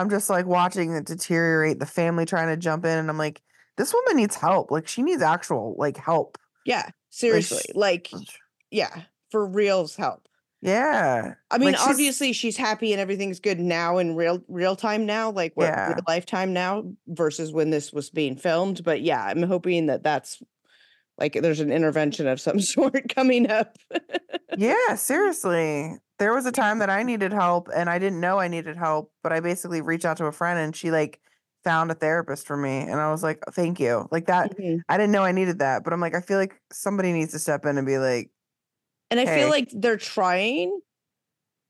I'm 0.00 0.10
just 0.10 0.30
like 0.30 0.46
watching 0.46 0.92
it 0.94 1.04
deteriorate. 1.06 1.78
The 1.78 1.86
family 1.86 2.26
trying 2.26 2.48
to 2.48 2.56
jump 2.56 2.84
in, 2.84 2.98
and 2.98 3.08
I'm 3.10 3.18
like, 3.18 3.42
"This 3.76 3.92
woman 3.92 4.16
needs 4.16 4.36
help. 4.36 4.70
Like, 4.70 4.88
she 4.88 5.02
needs 5.02 5.22
actual 5.22 5.74
like 5.78 5.96
help." 5.96 6.38
yeah, 6.64 6.90
seriously, 7.10 7.62
sh- 7.68 7.74
like 7.74 8.10
yeah, 8.70 9.02
for 9.30 9.46
reals 9.46 9.96
help. 9.96 10.26
Yeah, 10.62 11.34
I 11.50 11.56
mean, 11.56 11.72
Like, 11.72 11.80
obviously 11.80 12.34
she's 12.34 12.56
happy 12.58 12.92
and 12.92 13.00
everything's 13.00 13.40
good 13.40 13.58
now 13.58 13.96
in 13.96 14.14
real 14.14 14.42
real 14.46 14.76
time 14.76 15.06
now, 15.06 15.30
like 15.30 15.54
Yeah. 15.56 15.88
real 15.88 16.00
lifetime 16.06 16.52
now 16.52 16.84
versus 17.06 17.50
when 17.50 17.70
this 17.70 17.92
was 17.94 18.10
being 18.10 18.36
filmed. 18.36 18.84
But 18.84 19.00
yeah, 19.00 19.22
I'm 19.24 19.42
hoping 19.42 19.86
that 19.86 20.02
that's 20.02 20.42
like 21.20 21.34
there's 21.34 21.60
an 21.60 21.72
intervention 21.72 22.26
of 22.26 22.40
some 22.40 22.60
sort 22.60 23.08
coming 23.14 23.50
up. 23.50 23.76
yeah. 24.54 24.94
Seriously, 24.94 25.96
there 26.18 26.34
was 26.34 26.46
a 26.46 26.52
time 26.52 26.78
that 26.80 26.90
I 26.90 27.02
needed 27.02 27.32
help, 27.32 27.68
and 27.74 27.88
I 27.88 27.98
didn't 27.98 28.20
know 28.20 28.38
I 28.38 28.48
needed 28.48 28.76
help, 28.76 29.12
but 29.22 29.32
I 29.32 29.40
basically 29.40 29.80
reached 29.82 30.04
out 30.04 30.16
to 30.18 30.26
a 30.26 30.32
friend, 30.32 30.58
and 30.58 30.74
she 30.76 30.90
like 30.90 31.20
found 31.64 31.90
a 31.90 31.94
therapist 31.94 32.46
for 32.46 32.56
me, 32.56 32.78
and 32.80 33.00
I 33.00 33.10
was 33.10 33.22
like, 33.22 33.38
"Thank 33.52 33.80
you." 33.80 34.08
Like 34.10 34.26
that. 34.26 34.54
Mhm. 34.58 34.82
I 34.88 34.96
didn't 34.96 35.12
know 35.12 35.22
I 35.24 35.32
needed 35.32 35.60
that, 35.60 35.84
but 35.84 35.92
I'm 35.92 36.00
like, 36.00 36.14
I 36.16 36.20
feel 36.20 36.38
like 36.38 36.60
somebody 36.72 37.12
needs 37.12 37.32
to 37.32 37.38
step 37.38 37.64
in 37.64 37.78
and 37.78 37.86
be 37.86 37.98
like, 37.98 38.32
And 39.10 39.20
I 39.20 39.24
Hey. 39.24 39.32
feel 39.34 39.48
like 39.48 39.68
they're 39.72 39.96
trying 39.96 40.80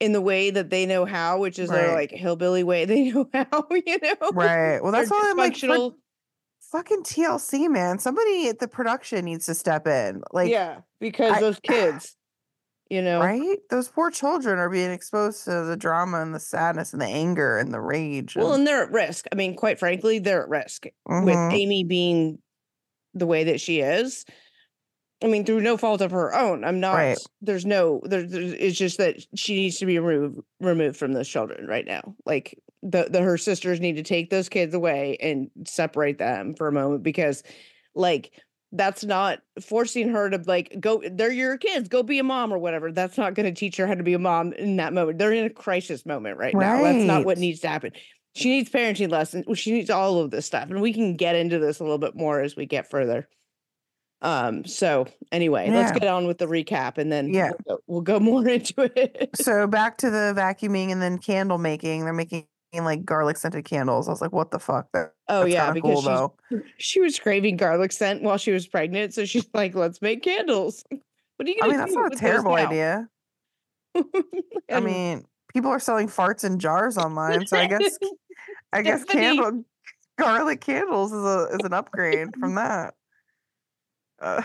in 0.00 0.12
the 0.12 0.20
way 0.22 0.50
that 0.50 0.70
they 0.70 0.86
know 0.86 1.04
how, 1.06 1.40
which 1.40 1.58
is 1.58 1.70
their 1.72 1.92
like 1.92 2.10
hillbilly 2.12 2.64
way 2.64 2.84
they 2.86 3.10
know 3.12 3.28
how, 3.34 3.66
you 3.86 3.98
know? 4.02 4.32
right. 4.32 4.80
Well, 4.82 4.92
that's 4.92 5.10
why 5.10 5.28
I'm 5.30 5.38
like, 5.38 5.58
for, 5.66 5.78
fucking 6.70 7.02
TLC, 7.02 7.68
man. 7.68 7.98
Somebody 7.98 8.48
at 8.48 8.58
the 8.58 8.68
production 8.68 9.24
needs 9.24 9.46
to 9.46 9.54
step 9.54 9.86
in. 9.86 10.22
Like, 10.32 10.50
yeah, 10.50 10.80
because 11.00 11.32
I- 11.32 11.40
those 11.40 11.58
kids, 11.60 12.16
you 12.88 13.02
know, 13.02 13.20
right? 13.20 13.58
Those 13.70 13.88
poor 13.88 14.10
children 14.10 14.58
are 14.58 14.70
being 14.70 14.90
exposed 14.90 15.44
to 15.44 15.64
the 15.64 15.76
drama 15.76 16.20
and 16.22 16.34
the 16.34 16.40
sadness 16.40 16.92
and 16.92 17.00
the 17.02 17.06
anger 17.06 17.58
and 17.58 17.72
the 17.72 17.80
rage. 17.80 18.36
well, 18.36 18.48
and- 18.52 18.60
and 18.60 18.66
they're 18.66 18.84
at 18.84 18.92
risk. 18.92 19.26
I 19.32 19.34
mean, 19.34 19.54
quite 19.56 19.78
frankly, 19.78 20.18
they're 20.18 20.42
at 20.42 20.48
risk 20.48 20.84
with 21.06 21.34
Mhm. 21.36 21.52
Amy 21.52 21.84
being 21.84 22.38
the 23.14 23.26
way 23.26 23.44
that 23.44 23.60
she 23.60 23.80
is. 23.80 24.24
I 25.22 25.26
mean, 25.26 25.44
through 25.44 25.60
no 25.60 25.76
fault 25.76 26.00
of 26.00 26.12
her 26.12 26.34
own. 26.34 26.64
I'm 26.64 26.80
not. 26.80 26.94
Right. 26.94 27.18
There's 27.42 27.66
no. 27.66 28.00
There's. 28.04 28.30
there's- 28.30 28.54
It's 28.58 28.78
just 28.78 28.96
that 28.98 29.16
she 29.34 29.54
needs 29.54 29.78
to 29.80 29.86
be 29.86 29.98
removed 29.98 30.40
removed 30.60 30.96
from 30.96 31.12
those 31.12 31.28
children 31.28 31.66
right 31.66 31.84
now. 31.86 32.14
Like 32.24 32.58
the 32.82 33.08
the 33.10 33.20
her 33.20 33.36
sisters 33.36 33.80
need 33.80 33.96
to 33.96 34.02
take 34.02 34.30
those 34.30 34.48
kids 34.48 34.74
away 34.74 35.16
and 35.20 35.50
separate 35.66 36.18
them 36.18 36.54
for 36.54 36.68
a 36.68 36.72
moment 36.72 37.02
because, 37.02 37.42
like, 37.94 38.32
that's 38.72 39.04
not 39.04 39.40
forcing 39.60 40.08
her 40.10 40.30
to 40.30 40.40
like 40.46 40.76
go. 40.80 41.02
They're 41.10 41.32
your 41.32 41.58
kids. 41.58 41.88
Go 41.88 42.02
be 42.02 42.18
a 42.18 42.24
mom 42.24 42.52
or 42.52 42.58
whatever. 42.58 42.92
That's 42.92 43.18
not 43.18 43.34
going 43.34 43.52
to 43.52 43.58
teach 43.58 43.76
her 43.76 43.86
how 43.86 43.94
to 43.94 44.02
be 44.02 44.14
a 44.14 44.18
mom 44.18 44.52
in 44.52 44.76
that 44.76 44.92
moment. 44.92 45.18
They're 45.18 45.32
in 45.32 45.44
a 45.44 45.50
crisis 45.50 46.06
moment 46.06 46.38
right, 46.38 46.54
now. 46.54 46.82
That's 46.82 47.04
not 47.04 47.24
what 47.24 47.38
needs 47.38 47.60
to 47.60 47.68
happen. 47.68 47.92
She 48.34 48.48
needs 48.48 48.70
parenting 48.70 49.10
lessons. 49.10 49.58
She 49.58 49.72
needs 49.72 49.90
all 49.90 50.20
of 50.20 50.30
this 50.30 50.46
stuff, 50.46 50.70
and 50.70 50.80
we 50.80 50.92
can 50.92 51.16
get 51.16 51.34
into 51.34 51.58
this 51.58 51.80
a 51.80 51.82
little 51.82 51.98
bit 51.98 52.14
more 52.14 52.40
as 52.40 52.54
we 52.54 52.64
get 52.64 52.88
further. 52.88 53.28
Um. 54.22 54.64
So 54.66 55.08
anyway, 55.32 55.70
let's 55.70 55.98
get 55.98 56.06
on 56.06 56.26
with 56.26 56.38
the 56.38 56.46
recap, 56.46 56.98
and 56.98 57.10
then 57.10 57.32
Yeah. 57.32 57.50
we'll, 57.66 57.76
go, 57.76 57.82
we'll 57.86 58.00
go 58.02 58.20
more 58.20 58.46
into 58.48 58.90
it. 58.94 59.30
so 59.34 59.66
back 59.66 59.98
to 59.98 60.10
the 60.10 60.32
vacuuming 60.36 60.92
and 60.92 61.02
then 61.02 61.18
candle 61.18 61.58
making. 61.58 62.04
They're 62.04 62.12
making 62.12 62.46
like 62.78 63.04
garlic 63.04 63.36
scented 63.36 63.64
candles. 63.64 64.08
I 64.08 64.12
was 64.12 64.20
like, 64.20 64.32
what 64.32 64.50
the 64.50 64.58
fuck? 64.58 64.88
That, 64.92 65.14
oh 65.28 65.44
yeah, 65.44 65.72
because 65.72 66.04
cool 66.04 66.38
she 66.78 67.00
was 67.00 67.18
craving 67.18 67.56
garlic 67.56 67.92
scent 67.92 68.22
while 68.22 68.38
she 68.38 68.52
was 68.52 68.66
pregnant, 68.66 69.14
so 69.14 69.24
she's 69.24 69.48
like, 69.54 69.74
"Let's 69.74 70.00
make 70.00 70.22
candles." 70.22 70.84
What 71.36 71.48
are 71.48 71.52
you 71.52 71.56
I 71.62 71.68
gonna 71.68 71.72
mean, 71.72 71.78
that's 71.78 71.94
not 71.94 72.12
a 72.12 72.16
terrible 72.16 72.52
idea. 72.52 73.08
I 74.70 74.80
mean, 74.80 75.24
people 75.50 75.70
are 75.70 75.78
selling 75.78 76.06
farts 76.06 76.44
in 76.44 76.58
jars 76.58 76.98
online, 76.98 77.46
so 77.46 77.56
I 77.56 77.66
guess 77.66 77.98
I 78.74 78.82
guess 78.82 79.04
candle 79.04 79.64
garlic 80.18 80.60
candles 80.60 81.12
is 81.12 81.24
a 81.24 81.48
is 81.54 81.64
an 81.64 81.72
upgrade 81.72 82.28
from 82.38 82.56
that. 82.56 82.92
Uh, 84.20 84.42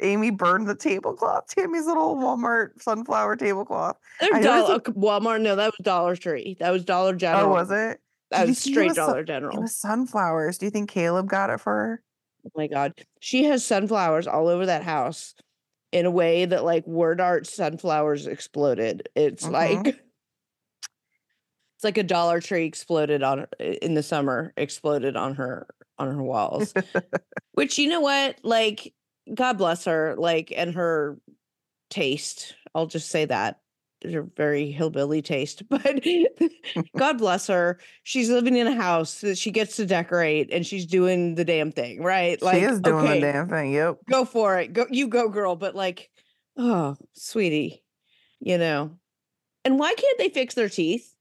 Amy 0.00 0.30
burned 0.30 0.68
the 0.68 0.74
tablecloth. 0.74 1.46
Tammy's 1.48 1.86
little 1.86 2.16
Walmart 2.16 2.80
sunflower 2.80 3.36
tablecloth. 3.36 3.96
Dollar 4.20 4.74
okay, 4.74 4.92
Walmart. 4.92 5.40
No, 5.40 5.56
that 5.56 5.72
was 5.76 5.84
Dollar 5.84 6.14
Tree. 6.16 6.56
That 6.60 6.70
was 6.70 6.84
Dollar 6.84 7.14
General. 7.14 7.46
Oh, 7.46 7.48
was 7.50 7.70
it? 7.70 8.00
That 8.30 8.40
Did 8.40 8.48
was 8.50 8.58
straight 8.58 8.88
was 8.88 8.96
Dollar 8.96 9.20
It 9.20 9.26
General. 9.26 9.60
was 9.62 9.74
sunflowers. 9.76 10.58
Do 10.58 10.66
you 10.66 10.70
think 10.70 10.90
Caleb 10.90 11.28
got 11.28 11.50
it 11.50 11.60
for 11.60 11.72
her? 11.72 12.02
Oh 12.46 12.50
my 12.54 12.66
god. 12.68 12.92
She 13.20 13.44
has 13.44 13.64
sunflowers 13.64 14.26
all 14.26 14.48
over 14.48 14.66
that 14.66 14.82
house 14.84 15.34
in 15.90 16.06
a 16.06 16.10
way 16.10 16.44
that 16.44 16.64
like 16.64 16.86
word 16.86 17.20
art 17.20 17.46
sunflowers 17.46 18.26
exploded. 18.26 19.08
It's 19.16 19.46
Mhm. 19.46 19.52
like 19.52 19.86
it's 21.76 21.84
like 21.84 21.98
a 21.98 22.02
Dollar 22.02 22.40
Tree 22.40 22.64
exploded 22.66 23.22
on 23.22 23.46
in 23.58 23.94
the 23.94 24.02
summer, 24.02 24.52
exploded 24.56 25.16
on 25.16 25.34
her 25.36 25.66
on 25.98 26.08
her 26.14 26.22
walls. 26.22 26.74
Which 27.52 27.78
you 27.78 27.88
know 27.88 28.00
what? 28.00 28.36
Like 28.42 28.92
God 29.34 29.58
bless 29.58 29.84
her, 29.84 30.14
like 30.18 30.52
and 30.56 30.74
her 30.74 31.18
taste. 31.90 32.54
I'll 32.74 32.86
just 32.86 33.10
say 33.10 33.24
that. 33.26 33.60
Her 34.04 34.22
very 34.36 34.70
hillbilly 34.70 35.22
taste. 35.22 35.62
But 35.70 36.00
God 36.96 37.18
bless 37.18 37.46
her. 37.48 37.80
She's 38.04 38.30
living 38.30 38.56
in 38.56 38.66
a 38.68 38.74
house 38.74 39.22
that 39.22 39.36
she 39.38 39.50
gets 39.50 39.76
to 39.76 39.86
decorate 39.86 40.52
and 40.52 40.64
she's 40.64 40.86
doing 40.86 41.34
the 41.34 41.44
damn 41.44 41.72
thing, 41.72 42.02
right? 42.02 42.38
she 42.40 42.60
is 42.60 42.80
doing 42.80 43.04
okay, 43.06 43.20
the 43.20 43.32
damn 43.32 43.48
thing. 43.48 43.72
Yep. 43.72 43.98
go 44.08 44.24
for 44.24 44.58
it. 44.58 44.72
Go 44.72 44.86
you 44.90 45.08
go, 45.08 45.28
girl. 45.28 45.56
But 45.56 45.74
like, 45.74 46.10
oh, 46.56 46.96
sweetie, 47.14 47.82
you 48.38 48.58
know. 48.58 48.92
And 49.64 49.78
why 49.78 49.94
can't 49.94 50.18
they 50.18 50.28
fix 50.28 50.54
their 50.54 50.68
teeth? 50.68 51.12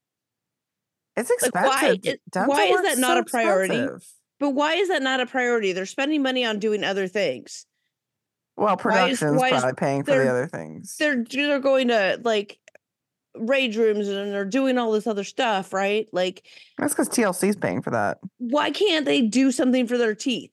It's 1.16 1.32
Like, 1.42 1.56
why 1.56 1.72
expensive. 1.94 2.20
is- 2.32 2.48
why 2.48 2.66
is 2.66 2.82
that 2.84 2.98
not 3.00 3.16
so 3.18 3.22
a 3.22 3.26
priority? 3.26 3.74
expensive. 3.76 4.08
But 4.40 4.52
why 4.52 4.76
is 4.76 4.90
that 4.90 5.02
not 5.02 5.20
a 5.20 5.26
priority? 5.26 5.72
They're 5.74 5.88
spending 5.88 6.22
money 6.22 6.46
on 6.46 6.60
doing 6.60 6.84
other 6.84 7.08
things. 7.08 7.66
Well, 8.58 8.68
Why 8.68 8.74
is- 8.74 8.82
production's 9.20 9.40
why 9.40 9.50
probably 9.52 9.74
paying 9.74 10.04
for 10.04 10.12
the 10.16 10.30
other 10.30 10.48
things. 10.48 10.96
They're 10.98 11.24
they're 11.24 11.60
going 11.60 11.90
to 11.90 12.20
like 12.24 12.58
rage 13.36 13.78
rooms 13.78 14.08
and 14.08 14.34
they're 14.34 14.46
doing 14.46 14.78
all 14.80 14.92
this 14.92 15.06
other 15.06 15.24
stuff, 15.24 15.72
right? 15.74 16.08
Like, 16.12 16.44
That's 16.80 16.94
because 16.94 17.08
TLC's 17.10 17.56
paying 17.56 17.84
for 17.84 17.92
that. 17.92 18.18
why 18.40 18.72
can't 18.72 19.06
they 19.06 19.22
do 19.22 19.52
something 19.52 19.86
for 19.88 19.98
their 19.98 20.16
teeth? 20.16 20.50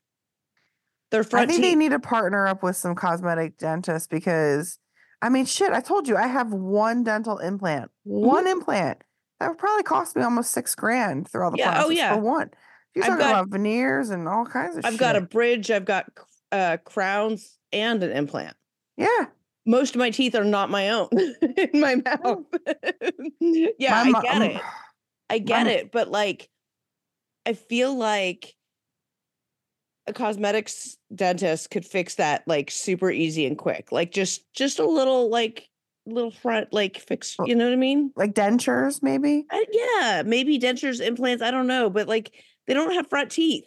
Their 1.11 1.21
I 1.33 1.45
think 1.45 1.51
teeth. 1.51 1.61
they 1.61 1.75
need 1.75 1.89
to 1.91 1.99
partner 1.99 2.45
up 2.47 2.61
with 2.61 2.75
some 2.75 2.93
cosmetic 2.93 3.57
dentists 3.57 4.07
because, 4.07 4.77
I 5.21 5.29
mean, 5.29 5.45
shit, 5.45 5.71
I 5.71 5.79
told 5.81 6.07
you 6.07 6.15
I 6.17 6.27
have 6.27 6.51
one 6.53 7.03
dental 7.03 7.39
implant, 7.39 7.89
Mm-hmm. 8.07 8.25
one 8.27 8.47
implant. 8.47 8.99
That 9.39 9.49
would 9.49 9.57
probably 9.57 9.83
cost 9.83 10.15
me 10.15 10.21
almost 10.23 10.51
six 10.51 10.75
grand 10.75 11.27
through 11.29 11.43
all 11.43 11.51
the 11.51 11.57
Yeah, 11.57 11.83
oh, 11.85 11.89
yeah. 11.89 12.13
for 12.15 12.21
one. 12.21 12.51
You're 12.93 13.03
I've 13.05 13.09
talking 13.11 13.25
got- 13.25 13.31
about 13.31 13.49
veneers 13.49 14.09
and 14.11 14.27
all 14.27 14.45
kinds 14.45 14.77
of 14.77 14.85
I've 14.85 14.93
shit. 14.93 14.99
got 14.99 15.15
a 15.15 15.21
bridge, 15.21 15.71
I've 15.71 15.85
got 15.85 16.05
uh, 16.51 16.77
crowns 16.85 17.54
and 17.71 18.03
an 18.03 18.11
implant. 18.11 18.55
yeah. 18.97 19.25
Most 19.67 19.95
of 19.95 19.99
my 19.99 20.11
teeth 20.11 20.35
are 20.35 20.43
not 20.43 20.69
my 20.69 20.89
own 20.89 21.09
in 21.41 21.79
my 21.79 21.95
mouth. 21.95 22.43
yeah, 23.79 24.03
my 24.03 24.19
I 24.19 24.21
get 24.21 24.35
um, 24.35 24.41
it. 24.43 24.61
I 25.27 25.39
get 25.39 25.65
mo- 25.65 25.71
it, 25.71 25.91
but 25.91 26.11
like 26.11 26.47
I 27.47 27.53
feel 27.53 27.95
like 27.97 28.53
a 30.07 30.13
cosmetics 30.13 30.97
dentist 31.13 31.71
could 31.71 31.85
fix 31.85 32.15
that 32.15 32.43
like 32.47 32.69
super 32.69 33.09
easy 33.09 33.45
and 33.45 33.57
quick. 33.57 33.91
Like 33.91 34.11
just 34.11 34.43
just 34.53 34.77
a 34.79 34.85
little 34.85 35.29
like 35.29 35.67
little 36.05 36.31
front 36.31 36.71
like 36.71 36.99
fix, 36.99 37.35
you 37.45 37.55
know 37.55 37.65
what 37.65 37.73
I 37.73 37.77
mean? 37.77 38.11
Like 38.15 38.33
dentures, 38.33 39.01
maybe. 39.01 39.45
Yeah, 39.71 40.23
maybe 40.25 40.59
dentures, 40.59 41.01
implants, 41.01 41.41
I 41.41 41.51
don't 41.51 41.67
know, 41.67 41.89
but 41.89 42.07
like 42.07 42.33
they 42.67 42.73
don't 42.73 42.93
have 42.93 43.09
front 43.09 43.31
teeth. 43.31 43.65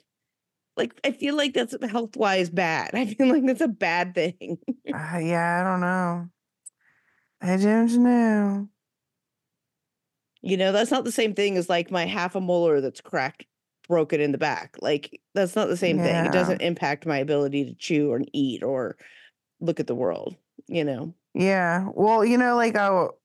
Like 0.78 0.98
I 1.04 1.10
feel 1.10 1.36
like 1.36 1.52
that's 1.52 1.74
health 1.90 2.16
wise 2.16 2.48
bad. 2.48 2.90
I 2.94 3.06
feel 3.06 3.28
like 3.28 3.44
that's 3.44 3.60
a 3.60 3.68
bad 3.68 4.14
thing. 4.14 4.58
Uh, 4.86 5.18
yeah, 5.18 5.60
I 5.60 5.68
don't 5.68 5.80
know. 5.80 6.28
I 7.42 7.56
don't 7.56 8.02
know. 8.02 8.68
You 10.40 10.56
know, 10.56 10.72
that's 10.72 10.90
not 10.90 11.04
the 11.04 11.12
same 11.12 11.34
thing 11.34 11.56
as 11.56 11.68
like 11.68 11.90
my 11.90 12.06
half 12.06 12.36
a 12.36 12.40
molar 12.40 12.80
that's 12.80 13.00
cracked, 13.00 13.44
broken 13.88 14.20
in 14.20 14.32
the 14.32 14.38
back. 14.38 14.76
Like 14.80 15.20
that's 15.34 15.56
not 15.56 15.68
the 15.68 15.76
same 15.76 15.98
thing. 15.98 16.14
It 16.14 16.32
doesn't 16.32 16.62
impact 16.62 17.06
my 17.06 17.18
ability 17.18 17.64
to 17.64 17.74
chew 17.74 18.10
or 18.10 18.22
eat 18.32 18.62
or 18.62 18.96
look 19.60 19.80
at 19.80 19.88
the 19.88 19.94
world. 19.94 20.36
You 20.68 20.84
know, 20.84 21.14
Yeah. 21.34 21.88
Well, 21.92 22.24
you 22.24 22.38
know, 22.38 22.54
like 22.54 22.76
oh, 22.76 23.16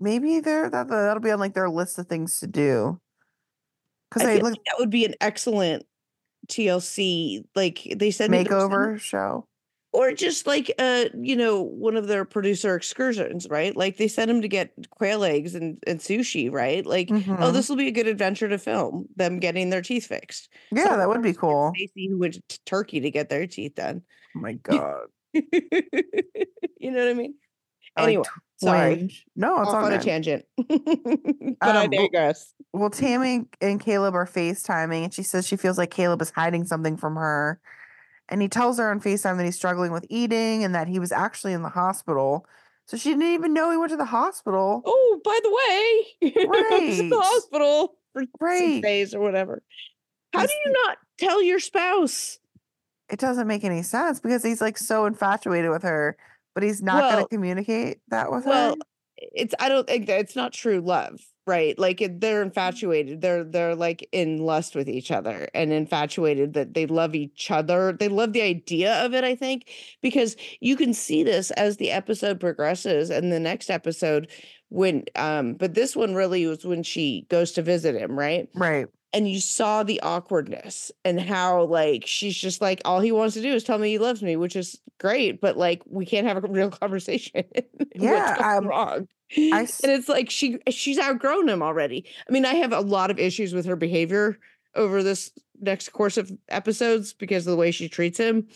maybe 0.00 0.40
they're 0.40 0.70
that 0.70 0.88
that'll 0.88 1.22
be 1.22 1.30
on 1.30 1.40
like 1.40 1.54
their 1.54 1.70
list 1.70 1.98
of 1.98 2.06
things 2.06 2.38
to 2.40 2.46
do. 2.46 2.98
I 2.98 4.14
Because 4.14 4.26
they 4.26 4.36
feel 4.36 4.44
look 4.44 4.52
like 4.52 4.64
that 4.66 4.78
would 4.78 4.90
be 4.90 5.04
an 5.04 5.14
excellent 5.20 5.86
TLC. 6.48 7.44
Like 7.54 7.86
they 7.96 8.10
said, 8.10 8.30
me 8.30 8.44
to 8.44 8.50
send- 8.50 8.60
makeover 8.72 8.98
show. 9.00 9.46
or 9.92 10.12
just 10.12 10.46
like 10.46 10.72
uh, 10.78 11.04
you 11.20 11.36
know, 11.36 11.62
one 11.62 11.96
of 11.96 12.06
their 12.08 12.24
producer 12.24 12.74
excursions, 12.76 13.46
right? 13.48 13.76
Like 13.76 13.96
they 13.96 14.08
sent 14.08 14.30
him 14.30 14.42
to 14.42 14.48
get 14.48 14.72
quail 14.90 15.22
eggs 15.24 15.54
and, 15.54 15.78
and 15.86 16.00
sushi, 16.00 16.50
right? 16.50 16.84
Like, 16.84 17.08
oh, 17.10 17.14
Mhm. 17.14 17.52
this 17.52 17.68
will 17.68 17.76
be 17.76 17.88
a 17.88 17.92
good 17.92 18.08
adventure 18.08 18.48
to 18.48 18.58
film 18.58 19.06
them 19.16 19.38
getting 19.38 19.70
their 19.70 19.82
teeth 19.82 20.06
fixed. 20.06 20.48
yeah, 20.72 20.84
Some 20.84 20.98
that 20.98 21.08
would 21.08 21.22
be 21.22 21.32
cool. 21.44 21.72
Stacy 21.76 22.08
who 22.08 22.18
went 22.18 22.34
to 22.48 22.64
Turkey 22.64 23.00
to 23.00 23.10
get 23.10 23.28
their 23.28 23.46
teeth 23.46 23.74
done. 23.76 24.02
Oh 24.36 24.40
my 24.40 24.52
god. 24.62 25.06
you 25.32 26.90
know 26.90 26.98
what 27.00 27.08
I 27.08 27.14
mean? 27.14 27.34
I 27.96 28.02
like 28.02 28.08
Anyway, 28.08 28.24
sorry. 28.56 29.24
No, 29.36 29.60
it's 29.60 29.68
Off 29.68 29.76
all 29.76 29.84
on 29.84 29.92
a 29.92 30.02
tangent. 30.02 30.44
but 30.56 31.76
I 31.76 31.84
Um, 31.84 31.90
digress. 31.90 32.52
Well, 32.72 32.90
Tammy 32.90 33.44
and 33.60 33.80
Caleb 33.80 34.14
are 34.14 34.26
FaceTiming, 34.26 35.04
and 35.04 35.14
she 35.14 35.22
says 35.22 35.46
she 35.46 35.56
feels 35.56 35.78
like 35.78 35.90
Caleb 35.90 36.20
is 36.22 36.30
hiding 36.30 36.64
something 36.64 36.96
from 36.96 37.14
her. 37.16 37.60
And 38.28 38.40
he 38.42 38.48
tells 38.48 38.78
her 38.78 38.90
on 38.90 39.00
FaceTime 39.00 39.36
that 39.36 39.44
he's 39.44 39.56
struggling 39.56 39.92
with 39.92 40.06
eating 40.08 40.64
and 40.64 40.74
that 40.74 40.88
he 40.88 40.98
was 40.98 41.12
actually 41.12 41.52
in 41.52 41.62
the 41.62 41.68
hospital. 41.68 42.46
So 42.86 42.96
she 42.96 43.10
didn't 43.10 43.24
even 43.32 43.52
know 43.52 43.70
he 43.70 43.76
went 43.76 43.90
to 43.90 43.96
the 43.96 44.04
hospital. 44.04 44.82
Oh, 44.84 45.20
by 45.24 45.38
the 45.42 45.50
way, 45.50 46.32
was 46.46 47.00
in 47.00 47.10
the 47.10 47.16
hospital 47.20 47.96
for 48.12 48.24
Right. 48.40 48.82
days 48.82 49.14
or 49.14 49.20
whatever. 49.20 49.62
How 50.32 50.44
do 50.46 50.52
you 50.64 50.72
not 50.86 50.98
tell 51.18 51.42
your 51.42 51.60
spouse? 51.60 52.38
It 53.08 53.18
doesn't 53.20 53.46
make 53.46 53.64
any 53.64 53.82
sense 53.82 54.20
because 54.20 54.42
he's 54.42 54.60
like 54.60 54.78
so 54.78 55.06
infatuated 55.06 55.70
with 55.70 55.82
her, 55.82 56.16
but 56.54 56.62
he's 56.62 56.82
not 56.82 57.12
going 57.12 57.24
to 57.24 57.28
communicate 57.28 57.98
that 58.08 58.30
with 58.30 58.44
her. 58.44 58.50
Well, 58.50 58.70
her. 58.70 58.76
it's 59.18 59.54
I 59.58 59.68
don't 59.68 59.86
think 59.86 60.06
that 60.06 60.20
it's 60.20 60.36
not 60.36 60.52
true 60.52 60.80
love, 60.80 61.20
right? 61.46 61.78
Like 61.78 62.00
it, 62.00 62.20
they're 62.20 62.42
infatuated. 62.42 63.20
They're 63.20 63.44
they're 63.44 63.74
like 63.74 64.08
in 64.12 64.38
lust 64.38 64.74
with 64.74 64.88
each 64.88 65.10
other 65.10 65.48
and 65.54 65.72
infatuated 65.72 66.54
that 66.54 66.74
they 66.74 66.86
love 66.86 67.14
each 67.14 67.50
other. 67.50 67.92
They 67.92 68.08
love 68.08 68.32
the 68.32 68.42
idea 68.42 69.04
of 69.04 69.14
it, 69.14 69.24
I 69.24 69.34
think, 69.34 69.68
because 70.02 70.36
you 70.60 70.76
can 70.76 70.94
see 70.94 71.22
this 71.22 71.50
as 71.52 71.76
the 71.76 71.90
episode 71.90 72.40
progresses 72.40 73.10
and 73.10 73.32
the 73.32 73.40
next 73.40 73.70
episode 73.70 74.30
when 74.70 75.04
um 75.14 75.54
but 75.54 75.74
this 75.74 75.94
one 75.94 76.14
really 76.14 76.46
was 76.46 76.64
when 76.64 76.82
she 76.82 77.26
goes 77.28 77.52
to 77.52 77.62
visit 77.62 77.94
him, 77.94 78.18
right? 78.18 78.48
Right. 78.54 78.86
And 79.14 79.30
you 79.30 79.40
saw 79.40 79.84
the 79.84 80.00
awkwardness 80.00 80.90
and 81.04 81.20
how 81.20 81.62
like 81.62 82.04
she's 82.04 82.36
just 82.36 82.60
like 82.60 82.82
all 82.84 83.00
he 83.00 83.12
wants 83.12 83.34
to 83.34 83.40
do 83.40 83.54
is 83.54 83.62
tell 83.62 83.78
me 83.78 83.88
he 83.88 83.98
loves 83.98 84.22
me 84.22 84.34
which 84.34 84.56
is 84.56 84.80
great 84.98 85.40
but 85.40 85.56
like 85.56 85.82
we 85.86 86.04
can't 86.04 86.26
have 86.26 86.42
a 86.42 86.48
real 86.48 86.70
conversation 86.70 87.44
Yeah, 87.94 88.30
what's 88.30 88.42
um, 88.42 88.66
wrong. 88.66 89.08
I 89.36 89.60
and 89.60 89.68
it's 89.92 90.08
like 90.08 90.28
she 90.28 90.58
she's 90.68 90.98
outgrown 90.98 91.48
him 91.48 91.62
already. 91.62 92.04
I 92.28 92.32
mean 92.32 92.44
i 92.44 92.54
have 92.54 92.72
a 92.72 92.80
lot 92.80 93.10
of 93.10 93.18
issues 93.18 93.54
with 93.54 93.64
her 93.66 93.76
behavior 93.76 94.38
over 94.74 95.02
this 95.02 95.30
next 95.60 95.90
course 95.90 96.16
of 96.16 96.32
episodes 96.48 97.12
because 97.12 97.46
of 97.46 97.52
the 97.52 97.56
way 97.56 97.70
she 97.70 97.88
treats 97.88 98.18
him. 98.18 98.48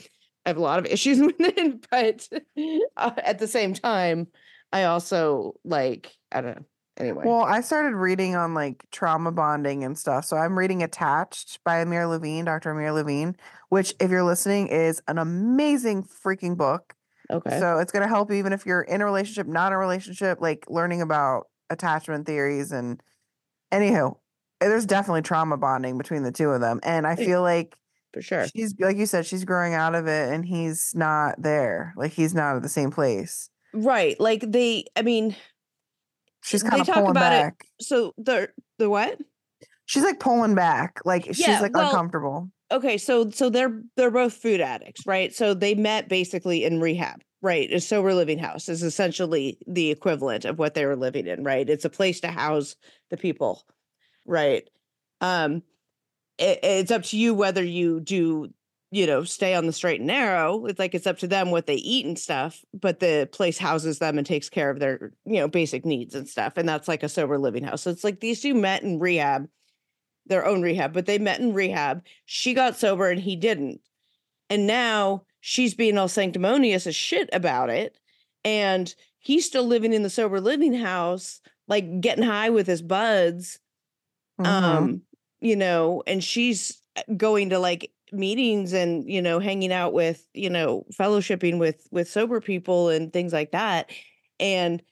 I 0.44 0.50
have 0.50 0.56
a 0.56 0.62
lot 0.62 0.80
of 0.80 0.86
issues 0.90 1.20
with 1.20 1.36
it 1.38 1.86
but 1.90 2.28
uh, 2.96 3.12
at 3.24 3.38
the 3.38 3.46
same 3.46 3.74
time 3.74 4.26
i 4.72 4.84
also 4.84 5.54
like 5.64 6.16
i 6.32 6.40
don't 6.40 6.56
know 6.56 6.64
anyway 6.98 7.24
Well, 7.24 7.42
I 7.42 7.60
started 7.60 7.96
reading 7.96 8.36
on 8.36 8.54
like 8.54 8.84
trauma 8.90 9.32
bonding 9.32 9.84
and 9.84 9.96
stuff. 9.96 10.24
So 10.24 10.36
I'm 10.36 10.58
reading 10.58 10.82
Attached 10.82 11.62
by 11.64 11.78
Amir 11.80 12.06
Levine, 12.06 12.44
Dr. 12.44 12.70
Amir 12.70 12.92
Levine, 12.92 13.36
which, 13.68 13.94
if 14.00 14.10
you're 14.10 14.24
listening, 14.24 14.68
is 14.68 15.02
an 15.08 15.18
amazing 15.18 16.02
freaking 16.04 16.56
book. 16.56 16.94
okay 17.30 17.58
So 17.58 17.78
it's 17.78 17.92
going 17.92 18.02
to 18.02 18.08
help 18.08 18.30
you 18.30 18.36
even 18.36 18.52
if 18.52 18.66
you're 18.66 18.82
in 18.82 19.00
a 19.00 19.04
relationship, 19.04 19.46
not 19.46 19.72
a 19.72 19.76
relationship, 19.76 20.40
like 20.40 20.66
learning 20.68 21.02
about 21.02 21.48
attachment 21.70 22.26
theories. 22.26 22.72
And 22.72 23.02
anywho, 23.72 24.16
there's 24.60 24.86
definitely 24.86 25.22
trauma 25.22 25.56
bonding 25.56 25.98
between 25.98 26.22
the 26.22 26.32
two 26.32 26.50
of 26.50 26.60
them. 26.60 26.80
And 26.82 27.06
I 27.06 27.16
feel 27.16 27.42
like 27.42 27.76
for 28.12 28.22
sure 28.22 28.46
she's, 28.48 28.74
like 28.80 28.96
you 28.96 29.06
said, 29.06 29.26
she's 29.26 29.44
growing 29.44 29.74
out 29.74 29.94
of 29.94 30.06
it 30.06 30.32
and 30.32 30.44
he's 30.44 30.92
not 30.94 31.40
there. 31.40 31.92
Like 31.96 32.12
he's 32.12 32.34
not 32.34 32.56
at 32.56 32.62
the 32.62 32.68
same 32.68 32.90
place. 32.90 33.50
right 33.74 34.18
like 34.18 34.42
they 34.50 34.82
i 34.96 35.02
mean 35.02 35.36
She's 36.42 36.62
kind 36.62 36.80
of 36.80 36.86
pulling 36.86 37.10
about 37.10 37.32
it- 37.32 37.42
back. 37.42 37.64
so 37.80 38.14
the 38.18 38.48
the 38.78 38.88
what 38.90 39.18
She's 39.86 40.04
like 40.04 40.20
pulling 40.20 40.54
back. 40.54 41.00
Like 41.06 41.24
she's 41.26 41.40
Yeah, 41.40 41.60
like 41.60 41.74
well, 41.74 41.88
uncomfortable. 41.88 42.50
okay 42.70 42.98
so 42.98 43.30
so 43.30 43.48
they're 43.50 43.80
they're 43.96 44.10
both 44.10 44.34
food 44.34 44.60
addicts 44.60 45.06
right 45.06 45.34
so 45.34 45.54
they 45.54 45.74
met 45.74 46.08
basically 46.08 46.64
in 46.64 46.80
rehab 46.80 47.22
right 47.40 47.72
a 47.72 47.80
sober 47.80 48.12
living 48.14 48.38
house 48.38 48.68
is 48.68 48.82
essentially 48.82 49.56
the 49.66 49.90
equivalent 49.90 50.44
of 50.44 50.58
what 50.58 50.74
they 50.74 50.84
were 50.84 50.96
living 50.96 51.26
in 51.26 51.42
right 51.44 51.70
it's 51.70 51.86
a 51.86 51.90
place 51.90 52.20
to 52.20 52.28
house 52.28 52.76
the 53.10 53.16
people 53.16 53.64
right 54.26 54.68
um 55.22 55.62
it, 56.38 56.58
it's 56.62 56.90
up 56.90 57.02
to 57.04 57.16
you 57.18 57.32
whether 57.32 57.64
you 57.64 58.00
do 58.00 58.52
you 58.90 59.06
know 59.06 59.22
stay 59.24 59.54
on 59.54 59.66
the 59.66 59.72
straight 59.72 60.00
and 60.00 60.06
narrow 60.06 60.64
it's 60.66 60.78
like 60.78 60.94
it's 60.94 61.06
up 61.06 61.18
to 61.18 61.26
them 61.26 61.50
what 61.50 61.66
they 61.66 61.74
eat 61.74 62.06
and 62.06 62.18
stuff 62.18 62.64
but 62.72 63.00
the 63.00 63.28
place 63.32 63.58
houses 63.58 63.98
them 63.98 64.16
and 64.18 64.26
takes 64.26 64.48
care 64.48 64.70
of 64.70 64.78
their 64.78 65.12
you 65.26 65.34
know 65.34 65.48
basic 65.48 65.84
needs 65.84 66.14
and 66.14 66.28
stuff 66.28 66.54
and 66.56 66.68
that's 66.68 66.88
like 66.88 67.02
a 67.02 67.08
sober 67.08 67.38
living 67.38 67.64
house 67.64 67.82
so 67.82 67.90
it's 67.90 68.04
like 68.04 68.20
these 68.20 68.40
two 68.40 68.54
met 68.54 68.82
in 68.82 68.98
rehab 68.98 69.48
their 70.26 70.46
own 70.46 70.62
rehab 70.62 70.92
but 70.92 71.06
they 71.06 71.18
met 71.18 71.40
in 71.40 71.52
rehab 71.52 72.02
she 72.24 72.54
got 72.54 72.76
sober 72.78 73.10
and 73.10 73.20
he 73.20 73.36
didn't 73.36 73.80
and 74.50 74.66
now 74.66 75.22
she's 75.40 75.74
being 75.74 75.98
all 75.98 76.08
sanctimonious 76.08 76.86
as 76.86 76.96
shit 76.96 77.28
about 77.32 77.70
it 77.70 77.98
and 78.44 78.94
he's 79.18 79.44
still 79.44 79.64
living 79.66 79.92
in 79.92 80.02
the 80.02 80.10
sober 80.10 80.40
living 80.40 80.74
house 80.74 81.40
like 81.66 82.00
getting 82.00 82.24
high 82.24 82.50
with 82.50 82.66
his 82.66 82.82
buds 82.82 83.58
Mhm. 84.40 84.46
um 84.46 85.02
you 85.40 85.56
know 85.56 86.02
and 86.06 86.22
she's 86.22 86.80
uh, 86.96 87.02
going 87.16 87.50
to 87.50 87.58
like 87.58 87.90
meetings 88.12 88.72
and 88.72 89.08
you 89.10 89.20
know 89.22 89.38
hanging 89.38 89.72
out 89.72 89.92
with 89.92 90.26
you 90.34 90.50
know 90.50 90.84
fellowshipping 90.92 91.58
with 91.58 91.86
with 91.90 92.08
sober 92.08 92.40
people 92.40 92.88
and 92.88 93.12
things 93.12 93.32
like 93.32 93.52
that 93.52 93.90
and 94.40 94.82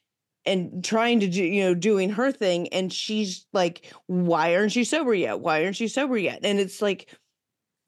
and 0.45 0.83
trying 0.83 1.19
to 1.19 1.27
do 1.27 1.43
you 1.43 1.63
know 1.63 1.73
doing 1.73 2.09
her 2.09 2.31
thing 2.31 2.67
and 2.69 2.91
she's 2.91 3.45
like 3.53 3.93
why 4.07 4.55
aren't 4.55 4.75
you 4.75 4.85
sober 4.85 5.13
yet 5.13 5.39
why 5.39 5.63
aren't 5.63 5.79
you 5.79 5.87
sober 5.87 6.17
yet 6.17 6.39
and 6.43 6.59
it's 6.59 6.81
like 6.81 7.13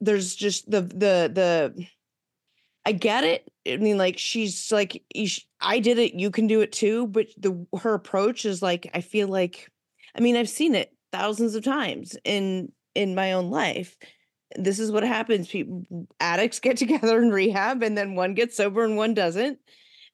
there's 0.00 0.34
just 0.34 0.70
the 0.70 0.82
the 0.82 1.30
the 1.32 1.86
I 2.86 2.92
get 2.92 3.24
it. 3.24 3.52
I 3.68 3.76
mean, 3.76 3.98
like 3.98 4.18
she's 4.18 4.72
like, 4.72 5.02
I 5.60 5.80
did 5.80 5.98
it, 5.98 6.14
you 6.14 6.30
can 6.30 6.46
do 6.46 6.60
it 6.62 6.72
too. 6.72 7.06
But 7.06 7.26
the 7.36 7.66
her 7.78 7.94
approach 7.94 8.44
is 8.44 8.62
like, 8.62 8.90
I 8.94 9.00
feel 9.02 9.28
like, 9.28 9.70
I 10.14 10.20
mean, 10.20 10.36
I've 10.36 10.48
seen 10.48 10.74
it 10.74 10.92
thousands 11.12 11.54
of 11.54 11.62
times 11.62 12.16
in 12.24 12.72
in 12.94 13.14
my 13.14 13.32
own 13.32 13.50
life. 13.50 13.96
This 14.56 14.78
is 14.78 14.90
what 14.90 15.02
happens. 15.04 15.48
People 15.48 15.86
addicts 16.18 16.58
get 16.58 16.76
together 16.78 17.20
in 17.20 17.30
rehab, 17.30 17.82
and 17.82 17.96
then 17.96 18.14
one 18.14 18.34
gets 18.34 18.56
sober 18.56 18.84
and 18.84 18.96
one 18.96 19.14
doesn't. 19.14 19.58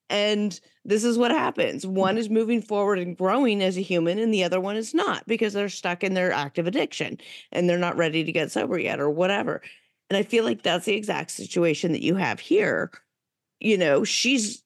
And 0.08 0.58
this 0.84 1.02
is 1.02 1.18
what 1.18 1.32
happens. 1.32 1.84
Mm. 1.84 1.90
One 1.90 2.18
is 2.18 2.30
moving 2.30 2.62
forward 2.62 2.98
and 2.98 3.16
growing 3.16 3.62
as 3.62 3.76
a 3.76 3.82
human, 3.82 4.18
and 4.18 4.32
the 4.32 4.44
other 4.44 4.60
one 4.60 4.76
is 4.76 4.94
not 4.94 5.26
because 5.26 5.52
they're 5.52 5.68
stuck 5.68 6.04
in 6.04 6.14
their 6.14 6.32
active 6.32 6.66
addiction 6.66 7.18
and 7.52 7.68
they're 7.68 7.78
not 7.78 7.96
ready 7.96 8.24
to 8.24 8.32
get 8.32 8.52
sober 8.52 8.78
yet 8.78 9.00
or 9.00 9.10
whatever. 9.10 9.62
And 10.08 10.16
I 10.16 10.22
feel 10.22 10.44
like 10.44 10.62
that's 10.62 10.86
the 10.86 10.94
exact 10.94 11.32
situation 11.32 11.92
that 11.92 12.02
you 12.02 12.14
have 12.14 12.38
here. 12.38 12.92
You 13.58 13.76
know, 13.78 14.04
she's 14.04 14.62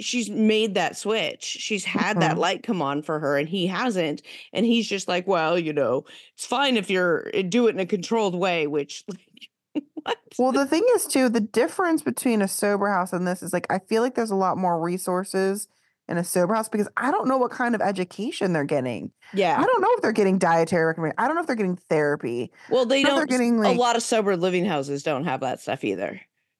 she's 0.00 0.30
made 0.30 0.74
that 0.74 0.96
switch. 0.96 1.44
She's 1.44 1.84
had 1.84 2.20
that 2.20 2.36
Mhm. 2.36 2.40
light 2.40 2.62
come 2.62 2.80
on 2.82 3.02
for 3.02 3.18
her 3.18 3.36
and 3.36 3.48
he 3.48 3.66
hasn't. 3.66 4.22
And 4.52 4.64
he's 4.64 4.88
just 4.88 5.08
like, 5.08 5.26
well, 5.26 5.58
you 5.58 5.72
know, 5.72 6.04
it's 6.34 6.46
fine 6.46 6.76
if 6.76 6.88
you're 6.90 7.30
uh, 7.34 7.42
do 7.42 7.66
it 7.66 7.74
in 7.74 7.80
a 7.80 7.86
controlled 7.86 8.34
way, 8.34 8.66
which 8.66 9.04
like 9.74 9.84
what? 10.04 10.18
Well, 10.38 10.52
the 10.52 10.66
thing 10.66 10.84
is 10.94 11.06
too, 11.06 11.28
the 11.28 11.40
difference 11.40 12.02
between 12.02 12.42
a 12.42 12.48
sober 12.48 12.88
house 12.88 13.12
and 13.12 13.26
this 13.26 13.42
is 13.42 13.52
like 13.52 13.66
I 13.70 13.78
feel 13.80 14.02
like 14.02 14.14
there's 14.14 14.30
a 14.30 14.36
lot 14.36 14.56
more 14.56 14.80
resources 14.80 15.68
in 16.08 16.16
a 16.16 16.24
sober 16.24 16.54
house 16.54 16.68
because 16.70 16.88
I 16.96 17.10
don't 17.10 17.28
know 17.28 17.36
what 17.36 17.50
kind 17.50 17.74
of 17.74 17.82
education 17.82 18.54
they're 18.54 18.64
getting. 18.64 19.12
yeah. 19.34 19.60
I 19.60 19.64
don't 19.64 19.82
know 19.82 19.92
if 19.92 20.00
they're 20.00 20.12
getting 20.12 20.38
dietary 20.38 20.86
recommendation. 20.86 21.16
I 21.18 21.26
don't 21.26 21.34
know 21.34 21.42
if 21.42 21.46
they're 21.46 21.54
getting 21.56 21.76
therapy. 21.76 22.50
Well, 22.70 22.86
they 22.86 23.00
I 23.00 23.02
know 23.02 23.16
they're 23.16 23.26
don't 23.26 23.30
getting 23.30 23.62
a 23.64 23.72
lot 23.72 23.94
of 23.96 24.02
sober 24.02 24.34
living 24.36 24.64
houses 24.64 25.02
don't 25.02 25.24
have 25.24 25.40
that 25.40 25.60
stuff 25.60 25.84
either. 25.84 26.18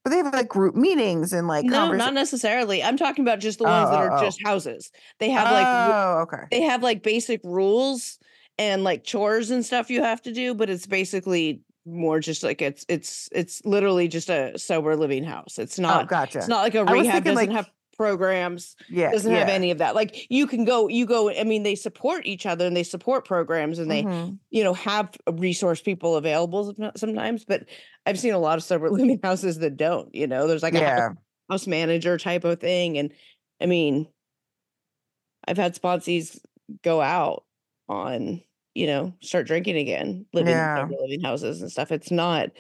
But 0.09 0.15
they 0.17 0.23
have 0.23 0.33
like 0.33 0.49
group 0.49 0.75
meetings 0.75 1.33
and 1.33 1.47
like 1.49 1.65
no, 1.65 1.93
not 1.93 2.15
necessarily. 2.15 2.83
I'm 2.83 2.97
talking 2.97 3.25
about 3.25 3.41
just 3.41 3.59
the 3.59 3.65
oh, 3.67 3.69
ones 3.71 3.91
that 3.91 3.97
Oh, 3.97 4.03
are 4.05 4.13
oh, 4.13 4.17
oh. 4.19 4.25
just 4.25 4.43
houses. 4.45 4.91
They 5.19 5.31
have 5.31 5.51
like 5.51 5.67
Oh, 5.67 6.19
okay. 6.23 6.45
they 6.51 6.63
have 6.63 6.83
like 6.83 7.03
basic 7.03 7.41
rules 7.45 8.19
and 8.59 8.85
like 8.85 9.05
chores 9.05 9.51
and 9.51 9.65
stuff 9.65 9.91
you 9.91 10.03
have 10.03 10.23
to 10.23 10.33
do, 10.33 10.55
but 10.55 10.71
it's 10.71 10.87
basically 10.87 11.61
more 11.87 12.21
just 12.21 12.43
like 12.43 12.61
it's 12.61 12.85
it's 12.89 13.29
it's 13.33 13.65
literally 13.65 14.09
just 14.09 14.29
a 14.31 14.59
sober 14.59 14.97
living 14.97 15.25
house. 15.25 15.59
It's 15.59 15.79
Oh, 15.79 15.83
not 15.83 16.09
gotcha. 16.09 16.39
it's 16.39 16.49
not 16.49 16.63
like 16.63 16.75
a 16.75 16.85
rehab 16.85 17.25
doesn't 17.25 17.37
like- 17.37 17.51
have 17.51 17.71
programs, 17.99 18.77
yeah. 18.89 19.11
doesn't 19.11 19.35
have 19.35 19.49
any 19.49 19.71
of 19.71 19.79
that. 19.79 19.95
Like 19.95 20.31
you 20.31 20.47
can 20.47 20.65
go 20.65 20.89
you 20.89 21.05
go 21.05 21.29
I 21.31 21.45
mean 21.45 21.65
they 21.65 21.75
support 21.75 22.25
each 22.25 22.47
other 22.47 22.65
and 22.67 22.75
they 22.77 22.83
support 22.85 23.27
programs 23.27 23.79
and 23.79 23.91
they 23.91 24.05
Mhm. 24.05 24.39
you 24.51 24.65
know 24.65 24.73
have 24.73 25.15
resource 25.33 25.83
people 25.83 26.17
available 26.17 26.75
sometimes, 26.97 27.45
but 27.45 27.69
I've 28.07 28.19
seen 28.19 28.33
a 28.33 28.39
lot 28.39 28.57
of 28.57 28.65
sober 28.65 28.89
living 28.91 29.21
houses 29.23 29.59
that 29.59 29.77
don't, 29.77 30.15
you 30.15 30.27
know. 30.27 30.47
There's 30.47 30.63
like 30.63 30.75
a 30.75 31.15
house 31.51 31.67
manager 31.67 32.17
type 32.17 32.45
of 32.45 32.61
thing. 32.61 32.97
And 32.97 33.13
I 33.61 33.67
mean, 33.67 34.07
I've 35.47 35.57
had 35.59 35.75
sponsees 35.75 36.39
go 36.83 37.01
out 37.01 37.45
on, 37.89 38.43
you 38.75 38.87
know, 38.87 39.15
start 39.21 39.47
drinking 39.47 39.77
again, 39.77 40.27
living 40.33 40.53
Yeah. 40.53 40.87
living 40.89 41.23
houses 41.23 41.63
and 41.63 41.71
stuff. 41.71 41.91
It's 41.91 42.11
not, 42.11 42.51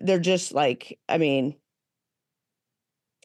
they're 0.00 0.18
just 0.18 0.52
like, 0.52 0.98
I 1.08 1.18
mean, 1.18 1.56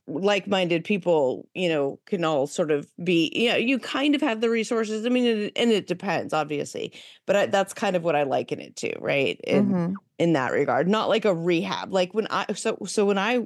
like-minded 0.10 0.84
people, 0.84 1.48
you 1.54 1.70
know, 1.70 2.00
can 2.06 2.24
all 2.24 2.48
sort 2.48 2.72
of 2.72 2.92
be, 3.04 3.32
yeah, 3.34 3.56
you 3.56 3.80
kind 3.80 4.16
of 4.16 4.22
have 4.22 4.42
the 4.42 4.50
resources. 4.50 5.06
I 5.06 5.10
mean, 5.10 5.26
it, 5.26 5.54
and 5.56 5.72
it 5.72 5.88
depends, 5.88 6.34
obviously, 6.34 6.94
but 7.26 7.36
I, 7.36 7.46
that's 7.48 7.74
kind 7.74 7.96
of 7.96 8.04
what 8.04 8.16
I 8.16 8.24
liken 8.24 8.60
it 8.60 8.76
to, 8.78 8.98
right? 9.00 9.40
In 9.46 9.78
Mhm. 9.78 10.00
in 10.18 10.34
that 10.34 10.52
regard 10.52 10.86
not 10.86 11.08
like 11.08 11.24
a 11.24 11.34
rehab 11.34 11.94
like 11.94 12.14
when 12.14 12.28
i 12.30 12.46
so 12.54 12.78
so 12.86 13.06
when 13.06 13.18
i 13.18 13.38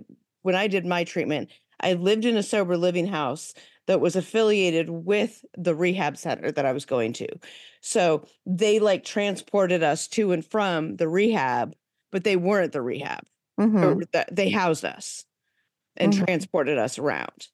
when 0.41 0.55
i 0.55 0.67
did 0.67 0.87
my 0.87 1.03
treatment 1.03 1.51
i 1.81 1.93
lived 1.93 2.25
in 2.25 2.35
a 2.35 2.41
sober 2.41 2.77
living 2.77 3.05
house 3.05 3.53
that 3.85 4.01
was 4.01 4.15
affiliated 4.15 4.89
with 4.89 5.45
the 5.55 5.75
rehab 5.75 6.17
center 6.17 6.51
that 6.51 6.65
i 6.65 6.71
was 6.71 6.83
going 6.85 7.13
to 7.13 7.27
so 7.81 8.25
they 8.45 8.79
like 8.79 9.03
transported 9.03 9.83
us 9.83 10.07
to 10.07 10.31
and 10.31 10.45
from 10.45 10.95
the 10.95 11.07
rehab 11.07 11.75
but 12.11 12.23
they 12.23 12.35
weren't 12.37 12.71
the 12.73 12.81
rehab 12.81 13.23
Mhm. 13.57 14.03
that 14.13 14.33
they 14.35 14.49
housed 14.49 14.85
us 14.85 15.25
and 15.97 16.13
Mhm. 16.13 16.25
transported 16.25 16.77
us 16.77 16.97
around 16.97 17.47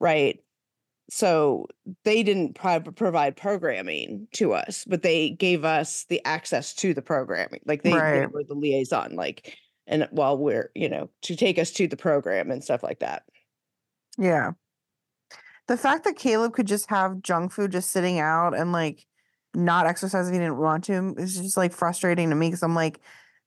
right 0.00 0.40
so 1.10 1.66
they 2.04 2.22
didn't 2.22 2.54
pro- 2.54 2.80
provide 2.80 3.36
programming 3.36 4.28
to 4.32 4.52
us 4.52 4.84
but 4.86 5.02
they 5.02 5.30
gave 5.30 5.64
us 5.64 6.04
the 6.08 6.22
access 6.24 6.74
to 6.74 6.92
the 6.92 7.02
programming 7.02 7.60
like 7.64 7.82
they, 7.82 7.90
they 7.92 8.26
were 8.26 8.44
the 8.44 8.54
liaison 8.54 9.14
like 9.16 9.56
and 9.86 10.06
while 10.10 10.36
we're 10.36 10.70
you 10.74 10.88
know 10.88 11.08
to 11.22 11.34
take 11.34 11.58
us 11.58 11.70
to 11.70 11.88
the 11.88 11.96
program 11.96 12.50
and 12.50 12.62
stuff 12.62 12.82
like 12.82 13.00
that 13.00 13.22
Yeah. 14.18 14.52
The 15.68 15.76
fact 15.76 16.04
that 16.04 16.16
Caleb 16.16 16.54
could 16.54 16.66
just 16.66 16.88
have 16.88 17.20
junk 17.22 17.52
food 17.52 17.72
just 17.72 17.90
sitting 17.90 18.18
out 18.18 18.56
and 18.56 18.72
like 18.72 19.04
not 19.54 19.86
exercise 19.86 20.26
if 20.26 20.32
he 20.32 20.38
didn't 20.38 20.56
want 20.56 20.84
to 20.84 21.14
is 21.18 21.36
just 21.36 21.56
like 21.58 21.72
frustrating 21.74 22.30
to 22.30 22.34
me 22.34 22.48
because 22.48 22.62
I'm 22.62 22.74
like, 22.74 23.00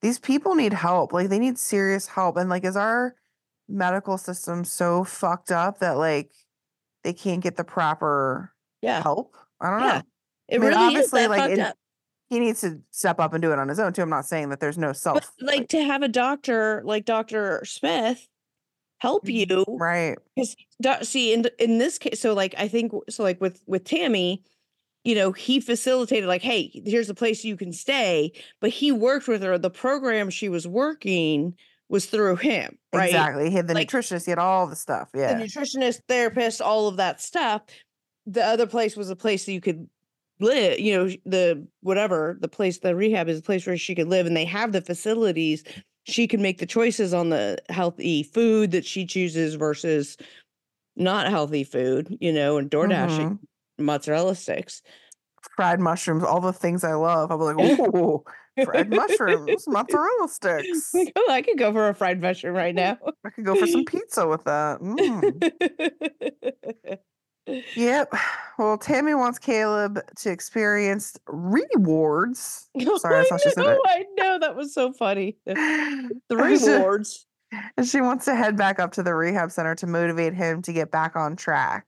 these 0.04 0.20
people 0.20 0.54
need 0.54 0.72
help. 0.74 1.14
Like 1.14 1.30
they 1.30 1.40
need 1.40 1.58
serious 1.58 2.06
help. 2.08 2.38
And 2.38 2.48
like, 2.48 2.64
is 2.64 2.76
our 2.76 3.16
medical 3.68 4.18
system 4.18 4.64
so 4.66 5.04
fucked 5.04 5.52
up 5.52 5.80
that 5.80 5.98
like 5.98 6.32
they 7.04 7.14
can't 7.14 7.42
get 7.42 7.56
the 7.58 7.64
proper 7.64 8.54
yeah 8.82 9.02
help? 9.02 9.36
I 9.60 9.70
don't 9.70 9.80
yeah 9.82 9.98
know. 10.00 10.02
it 10.50 10.56
I 10.56 10.58
mean, 10.60 10.70
really 10.70 10.96
is 10.96 11.14
obviously, 11.14 11.28
like, 11.28 11.60
up 11.60 11.78
he 12.30 12.40
needs 12.40 12.62
to 12.62 12.82
step 12.92 13.20
up 13.20 13.34
and 13.34 13.42
do 13.42 13.52
it 13.52 13.60
on 13.60 13.68
his 13.68 13.80
own 13.80 13.94
too. 13.94 14.02
I'm 14.04 14.10
not 14.10 14.26
saying 14.26 14.50
that 14.50 14.60
there's 14.62 14.78
no 14.78 14.90
But 14.90 14.98
self 14.98 15.32
like 15.42 15.68
to 15.70 15.84
have 15.84 16.02
a 16.02 16.08
doctor 16.08 16.82
like 16.86 17.06
Dr. 17.06 17.64
Smith 17.66 18.28
help 19.00 19.26
Mhm. 19.26 19.34
you 19.50 19.66
right. 19.80 20.18
because 20.36 20.56
see 21.08 21.34
in 21.34 21.46
in 21.60 21.80
this 21.80 21.98
case 21.98 22.20
so 22.20 22.34
like 22.36 22.54
i 22.58 22.68
think 22.68 22.92
so 23.10 23.24
like 23.24 23.42
with 23.42 23.62
with 23.66 23.84
tammy 23.84 24.44
you 25.04 25.16
know 25.16 25.32
he 25.32 25.60
facilitated 25.60 26.28
like 26.28 26.44
hey 26.44 26.70
here's 26.86 27.10
a 27.10 27.16
place 27.16 27.44
you 27.44 27.58
can 27.58 27.74
stay 27.74 28.32
but 28.60 28.70
he 28.70 28.92
worked 28.92 29.28
with 29.28 29.42
her 29.42 29.58
the 29.58 29.72
program 29.72 30.30
she 30.30 30.50
was 30.50 30.68
working 30.68 31.56
was 31.92 32.06
through 32.08 32.38
him 32.38 32.78
right 32.94 33.10
Exactly. 33.10 33.50
He 33.50 33.56
had 33.56 33.68
the 33.68 33.74
Like- 33.76 33.90
nutritionist, 33.90 34.26
he 34.26 34.32
had 34.32 34.40
all 34.40 34.66
the 34.66 34.76
stuff. 34.76 35.10
Yeah. 35.14 35.34
The 35.38 35.44
nutritionist 35.44 36.02
therapist 36.08 36.62
all 36.62 36.88
of 36.88 36.98
that 36.98 37.22
stuff 37.22 37.62
the 38.26 38.44
other 38.44 38.66
place 38.68 38.96
was 38.96 39.10
a 39.10 39.16
place 39.16 39.46
that 39.46 39.52
you 39.54 39.62
could 39.62 39.88
live 40.40 40.80
you 40.80 40.96
know 40.98 41.10
the 41.26 41.68
whatever 41.82 42.38
the 42.40 42.48
place 42.48 42.80
the 42.80 42.96
rehab 42.96 43.28
is 43.30 43.38
a 43.40 43.44
place 43.44 43.66
where 43.68 43.78
she 43.78 43.94
could 43.94 44.08
live 44.08 44.26
and 44.26 44.36
they 44.36 44.46
have 44.46 44.72
the 44.72 44.82
facilities 44.82 45.64
she 46.04 46.28
can 46.28 46.42
make 46.42 46.58
the 46.58 46.66
choices 46.66 47.14
on 47.14 47.30
the 47.30 47.58
healthy 47.70 48.24
food 48.24 48.72
that 48.72 48.86
she 48.86 49.06
chooses 49.06 49.54
versus 49.56 50.18
not 50.96 51.28
healthy 51.30 51.64
food 51.64 52.16
you 52.20 52.32
know 52.34 52.58
and 52.58 52.70
door 52.72 52.88
dashing 52.88 53.38
Mhm. 53.80 53.84
mozzarella 53.84 54.34
sticks 54.36 54.82
Fried 55.56 55.80
mushrooms, 55.80 56.24
all 56.24 56.40
the 56.40 56.54
things 56.54 56.84
I 56.84 56.94
love. 56.94 57.32
I'll 57.32 57.38
be 57.40 57.46
like, 57.46 57.56
oh, 57.96 58.24
fried 58.66 58.90
mushrooms, 58.90 59.68
mozzarella 59.68 60.28
sticks. 60.30 60.94
Like, 60.94 61.12
oh, 61.16 61.28
i 61.30 61.42
could 61.42 61.58
go 61.58 61.72
for 61.72 61.90
a 61.90 61.96
fried 61.96 62.22
mushroom 62.22 62.56
right 62.56 62.76
now 62.76 62.98
I 63.26 63.30
could 63.30 63.46
go 63.46 63.56
for 63.56 63.68
some 63.68 63.86
pizza 63.86 64.28
with 64.28 64.44
that. 64.46 64.80
Mm. 64.80 65.82
Yep. 67.76 68.14
Well, 68.58 68.78
Tammy 68.78 69.16
wants 69.16 69.40
Caleb 69.40 70.00
to 70.18 70.30
experience 70.30 71.18
rewards. 71.26 72.70
Sorry, 72.98 73.22
I 73.22 73.26
how 73.28 73.38
she 73.38 73.50
said 73.50 73.66
it. 73.66 73.80
I 73.86 74.06
know 74.16 74.38
that 74.38 74.56
was 74.56 74.72
so 74.72 74.94
funny. 74.94 75.36
The 75.48 76.12
rewards. 76.30 77.26
And 77.76 77.88
she 77.88 78.02
wants 78.02 78.26
to 78.26 78.36
head 78.36 78.56
back 78.56 78.80
up 78.80 78.92
to 78.94 79.04
the 79.04 79.16
rehab 79.16 79.50
center 79.50 79.74
to 79.76 79.88
motivate 79.88 80.36
him 80.36 80.62
to 80.62 80.74
get 80.74 80.92
back 80.92 81.16
on 81.16 81.36
track. 81.36 81.88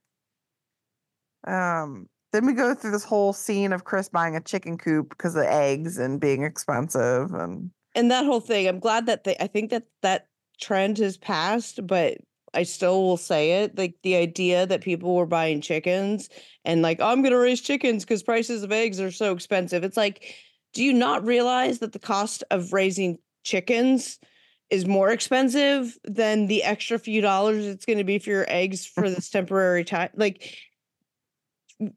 Um, 1.46 2.08
then 2.34 2.46
we 2.46 2.54
go 2.54 2.76
through 2.76 2.92
this 2.92 3.06
whole 3.06 3.32
scene 3.32 3.72
of 3.72 3.86
Chris 3.86 4.10
buying 4.10 4.36
a 4.36 4.42
chicken 4.42 4.78
coop 4.78 5.10
because 5.10 5.36
of 5.36 5.44
eggs 5.44 5.98
and 5.98 6.20
being 6.20 6.44
expensive. 6.44 7.34
And 7.34 7.72
and 7.96 8.12
that 8.12 8.26
whole 8.26 8.40
thing 8.40 8.68
i'm 8.68 8.80
glad 8.80 9.06
that 9.06 9.24
they 9.24 9.36
i 9.40 9.48
think 9.48 9.70
that 9.70 9.84
that 10.02 10.28
trend 10.60 10.98
has 10.98 11.18
passed 11.18 11.86
but 11.86 12.18
i 12.54 12.64
still 12.64 13.04
will 13.04 13.18
say 13.18 13.64
it 13.64 13.78
like 13.78 13.96
the 14.04 14.16
idea 14.16 14.66
that 14.66 14.82
people 14.82 15.16
were 15.16 15.26
buying 15.26 15.62
chickens 15.62 16.30
and 16.66 16.82
like 16.82 16.98
oh, 17.00 17.08
i'm 17.08 17.22
going 17.22 17.32
to 17.32 17.38
raise 17.38 17.62
chickens 17.62 18.04
because 18.04 18.24
prices 18.24 18.64
of 18.64 18.72
eggs 18.72 19.00
are 19.00 19.12
so 19.12 19.34
expensive 19.34 19.84
it's 19.84 19.98
like 19.98 20.36
do 20.74 20.84
you 20.84 20.94
not 20.94 21.26
realize 21.26 21.80
that 21.80 21.94
the 21.94 22.00
cost 22.00 22.44
of 22.52 22.74
raising 22.74 23.18
chickens 23.44 24.20
is 24.70 24.88
more 24.88 25.12
expensive 25.12 25.98
than 26.04 26.48
the 26.48 26.64
extra 26.64 26.98
few 26.98 27.22
dollars 27.22 27.66
it's 27.66 27.86
going 27.86 27.98
to 27.98 28.04
be 28.04 28.20
for 28.20 28.30
your 28.30 28.46
eggs 28.48 28.86
for 28.86 29.10
this 29.10 29.30
temporary 29.30 29.84
time 29.84 30.10
like 30.16 30.58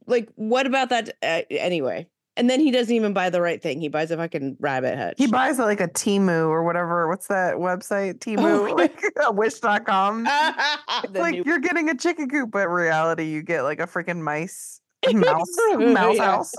like 0.06 0.28
what 0.36 0.66
about 0.66 0.88
that 0.90 1.10
uh, 1.22 1.42
anyway 1.50 2.06
and 2.38 2.50
then 2.50 2.60
he 2.60 2.70
doesn't 2.70 2.94
even 2.94 3.12
buy 3.12 3.30
the 3.30 3.40
right 3.40 3.62
thing 3.62 3.80
he 3.80 3.88
buys 3.88 4.10
a 4.10 4.16
fucking 4.16 4.56
rabbit 4.60 4.96
hutch 4.98 5.14
he 5.16 5.26
buys 5.26 5.58
like 5.58 5.80
a 5.80 5.88
Temu 5.88 6.48
or 6.48 6.62
whatever. 6.64 7.08
What's 7.08 7.28
that 7.28 7.56
website? 7.56 8.18
Temu, 8.20 8.70
Oh, 8.70 8.74
like 8.76 9.02
a 9.24 9.32
wish.com. 9.32 10.28
Like 11.12 11.44
you're 11.46 11.60
getting 11.60 11.88
a 11.88 11.96
chicken 11.96 12.28
coop, 12.28 12.50
but 12.50 12.64
in 12.64 12.68
reality, 12.70 13.24
you 13.24 13.42
get 13.42 13.62
like 13.62 13.80
a 13.80 13.86
freaking 13.86 14.20
mice, 14.20 14.80
mouse, 15.12 15.46
mouse 15.78 16.18
house. 16.18 16.52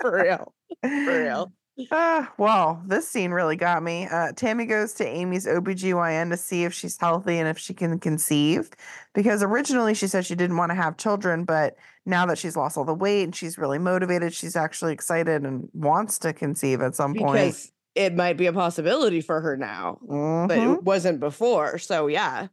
for 0.00 0.22
real. 0.22 0.54
For 0.82 1.22
real. 1.22 1.52
Uh, 1.90 2.26
well, 2.38 2.80
this 2.86 3.08
scene 3.08 3.32
really 3.32 3.56
got 3.56 3.82
me. 3.82 4.06
Uh, 4.06 4.30
Tammy 4.32 4.64
goes 4.64 4.92
to 4.94 5.06
Amy's 5.06 5.44
OBGYN 5.46 6.30
to 6.30 6.36
see 6.36 6.64
if 6.64 6.72
she's 6.72 6.96
healthy 6.96 7.38
and 7.38 7.48
if 7.48 7.58
she 7.58 7.74
can 7.74 7.98
conceive. 7.98 8.70
Because 9.12 9.42
originally 9.42 9.94
she 9.94 10.06
said 10.06 10.24
she 10.24 10.36
didn't 10.36 10.56
want 10.56 10.70
to 10.70 10.76
have 10.76 10.96
children, 10.96 11.44
but 11.44 11.76
now 12.06 12.26
that 12.26 12.38
she's 12.38 12.56
lost 12.56 12.76
all 12.78 12.84
the 12.84 12.94
weight 12.94 13.24
and 13.24 13.34
she's 13.34 13.58
really 13.58 13.78
motivated, 13.78 14.32
she's 14.32 14.54
actually 14.54 14.92
excited 14.92 15.42
and 15.42 15.68
wants 15.74 16.18
to 16.20 16.32
conceive 16.32 16.80
at 16.80 16.94
some 16.94 17.12
point. 17.14 17.32
Because 17.32 17.72
it 17.96 18.14
might 18.14 18.36
be 18.36 18.46
a 18.46 18.52
possibility 18.52 19.20
for 19.20 19.40
her 19.40 19.56
now, 19.56 19.98
but 20.00 20.58
Mhm. 20.58 20.74
it 20.74 20.82
wasn't 20.84 21.18
before. 21.18 21.78
So 21.78 22.06
yeah. 22.06 22.48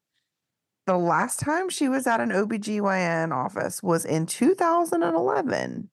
The 0.87 0.97
last 0.97 1.39
time 1.39 1.69
she 1.69 1.87
was 1.89 2.07
at 2.07 2.19
an 2.21 2.31
OBGYN 2.31 3.31
office 3.31 3.83
was 3.83 4.03
in 4.03 4.25
2011. 4.25 5.89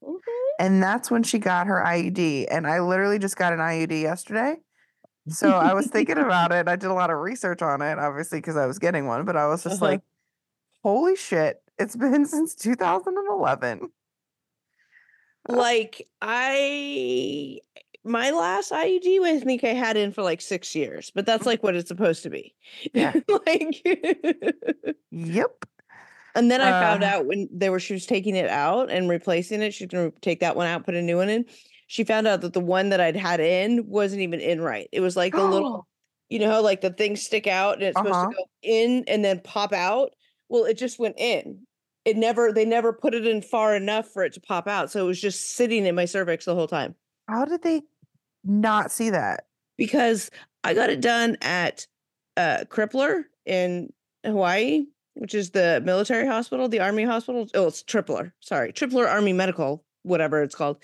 And 0.59 0.83
that's 0.83 1.09
when 1.09 1.23
she 1.23 1.39
got 1.39 1.67
her 1.67 1.81
IUD. 1.85 2.47
And 2.51 2.67
I 2.67 2.81
literally 2.81 3.17
just 3.17 3.37
got 3.37 3.53
an 3.53 3.59
IUD 3.59 4.01
yesterday. 4.01 4.57
So 5.29 5.49
I 5.49 5.73
was 5.73 5.87
thinking 5.87 6.17
about 6.19 6.51
it. 6.51 6.67
I 6.67 6.75
did 6.75 6.89
a 6.89 6.93
lot 6.93 7.09
of 7.09 7.17
research 7.19 7.61
on 7.61 7.81
it, 7.81 7.97
obviously, 7.97 8.39
because 8.39 8.57
I 8.57 8.65
was 8.65 8.77
getting 8.77 9.07
one, 9.07 9.23
but 9.25 9.37
I 9.37 9.47
was 9.47 9.63
just 9.63 9.77
Uh-huh. 9.81 9.91
like, 9.93 10.01
holy 10.83 11.15
shit, 11.15 11.61
it's 11.77 11.95
been 11.95 12.25
since 12.27 12.55
2011. 12.55 13.89
Like 15.47 16.07
I 16.21 17.59
my 18.03 18.31
last 18.31 18.71
IUD 18.71 19.21
I 19.25 19.39
think 19.39 19.63
I 19.63 19.69
had 19.73 19.97
in 19.97 20.11
for 20.11 20.21
like 20.21 20.41
six 20.41 20.75
years, 20.75 21.11
but 21.15 21.25
that's 21.25 21.45
like 21.45 21.63
what 21.63 21.75
it's 21.75 21.87
supposed 21.87 22.23
to 22.23 22.29
be. 22.29 22.53
Yeah. 22.93 23.13
like 23.47 23.81
Yep. 25.11 25.65
And 26.35 26.49
then 26.51 26.61
I 26.61 26.71
found 26.73 27.03
Uh, 27.03 27.07
out 27.07 27.25
when 27.25 27.47
they 27.51 27.69
were 27.69 27.79
she 27.79 27.93
was 27.93 28.05
taking 28.05 28.35
it 28.35 28.49
out 28.49 28.89
and 28.89 29.09
replacing 29.09 29.61
it, 29.61 29.73
she's 29.73 29.87
gonna 29.87 30.11
take 30.21 30.39
that 30.41 30.55
one 30.55 30.67
out, 30.67 30.85
put 30.85 30.95
a 30.95 31.01
new 31.01 31.17
one 31.17 31.29
in. 31.29 31.45
She 31.87 32.03
found 32.03 32.27
out 32.27 32.41
that 32.41 32.53
the 32.53 32.59
one 32.59 32.89
that 32.89 33.01
I'd 33.01 33.15
had 33.15 33.39
in 33.39 33.87
wasn't 33.87 34.21
even 34.21 34.39
in 34.39 34.61
right. 34.61 34.87
It 34.91 34.99
was 35.01 35.15
like 35.17 35.33
the 35.33 35.43
little, 35.45 35.87
you 36.29 36.39
know, 36.39 36.61
like 36.61 36.81
the 36.81 36.91
things 36.93 37.23
stick 37.23 37.47
out 37.47 37.75
and 37.75 37.83
it's 37.83 37.97
Uh-huh. 37.97 38.07
supposed 38.07 38.29
to 38.29 38.35
go 38.35 38.43
in 38.61 39.03
and 39.07 39.25
then 39.25 39.39
pop 39.41 39.73
out. 39.73 40.11
Well, 40.49 40.65
it 40.65 40.77
just 40.77 40.99
went 40.99 41.15
in. 41.19 41.65
It 42.05 42.15
never 42.15 42.51
they 42.53 42.65
never 42.65 42.93
put 42.93 43.13
it 43.15 43.25
in 43.25 43.41
far 43.41 43.75
enough 43.75 44.07
for 44.07 44.23
it 44.23 44.33
to 44.33 44.41
pop 44.41 44.67
out. 44.67 44.91
So 44.91 45.03
it 45.03 45.07
was 45.07 45.19
just 45.19 45.51
sitting 45.55 45.85
in 45.85 45.95
my 45.95 46.05
cervix 46.05 46.45
the 46.45 46.55
whole 46.55 46.67
time. 46.67 46.95
How 47.27 47.45
did 47.45 47.61
they 47.63 47.81
not 48.43 48.91
see 48.91 49.09
that? 49.09 49.45
Because 49.77 50.29
I 50.63 50.73
got 50.73 50.89
it 50.89 51.01
done 51.01 51.37
at 51.41 51.87
uh 52.37 52.65
Crippler 52.69 53.23
in 53.45 53.91
Hawaii, 54.23 54.85
which 55.15 55.33
is 55.33 55.51
the 55.51 55.81
military 55.83 56.25
hospital, 56.25 56.67
the 56.67 56.79
army 56.79 57.03
hospital. 57.03 57.47
Oh, 57.53 57.67
it's 57.67 57.83
Tripler. 57.83 58.31
Sorry, 58.39 58.71
Tripler 58.71 59.07
Army 59.07 59.33
Medical, 59.33 59.83
whatever 60.03 60.41
it's 60.41 60.55
called. 60.55 60.77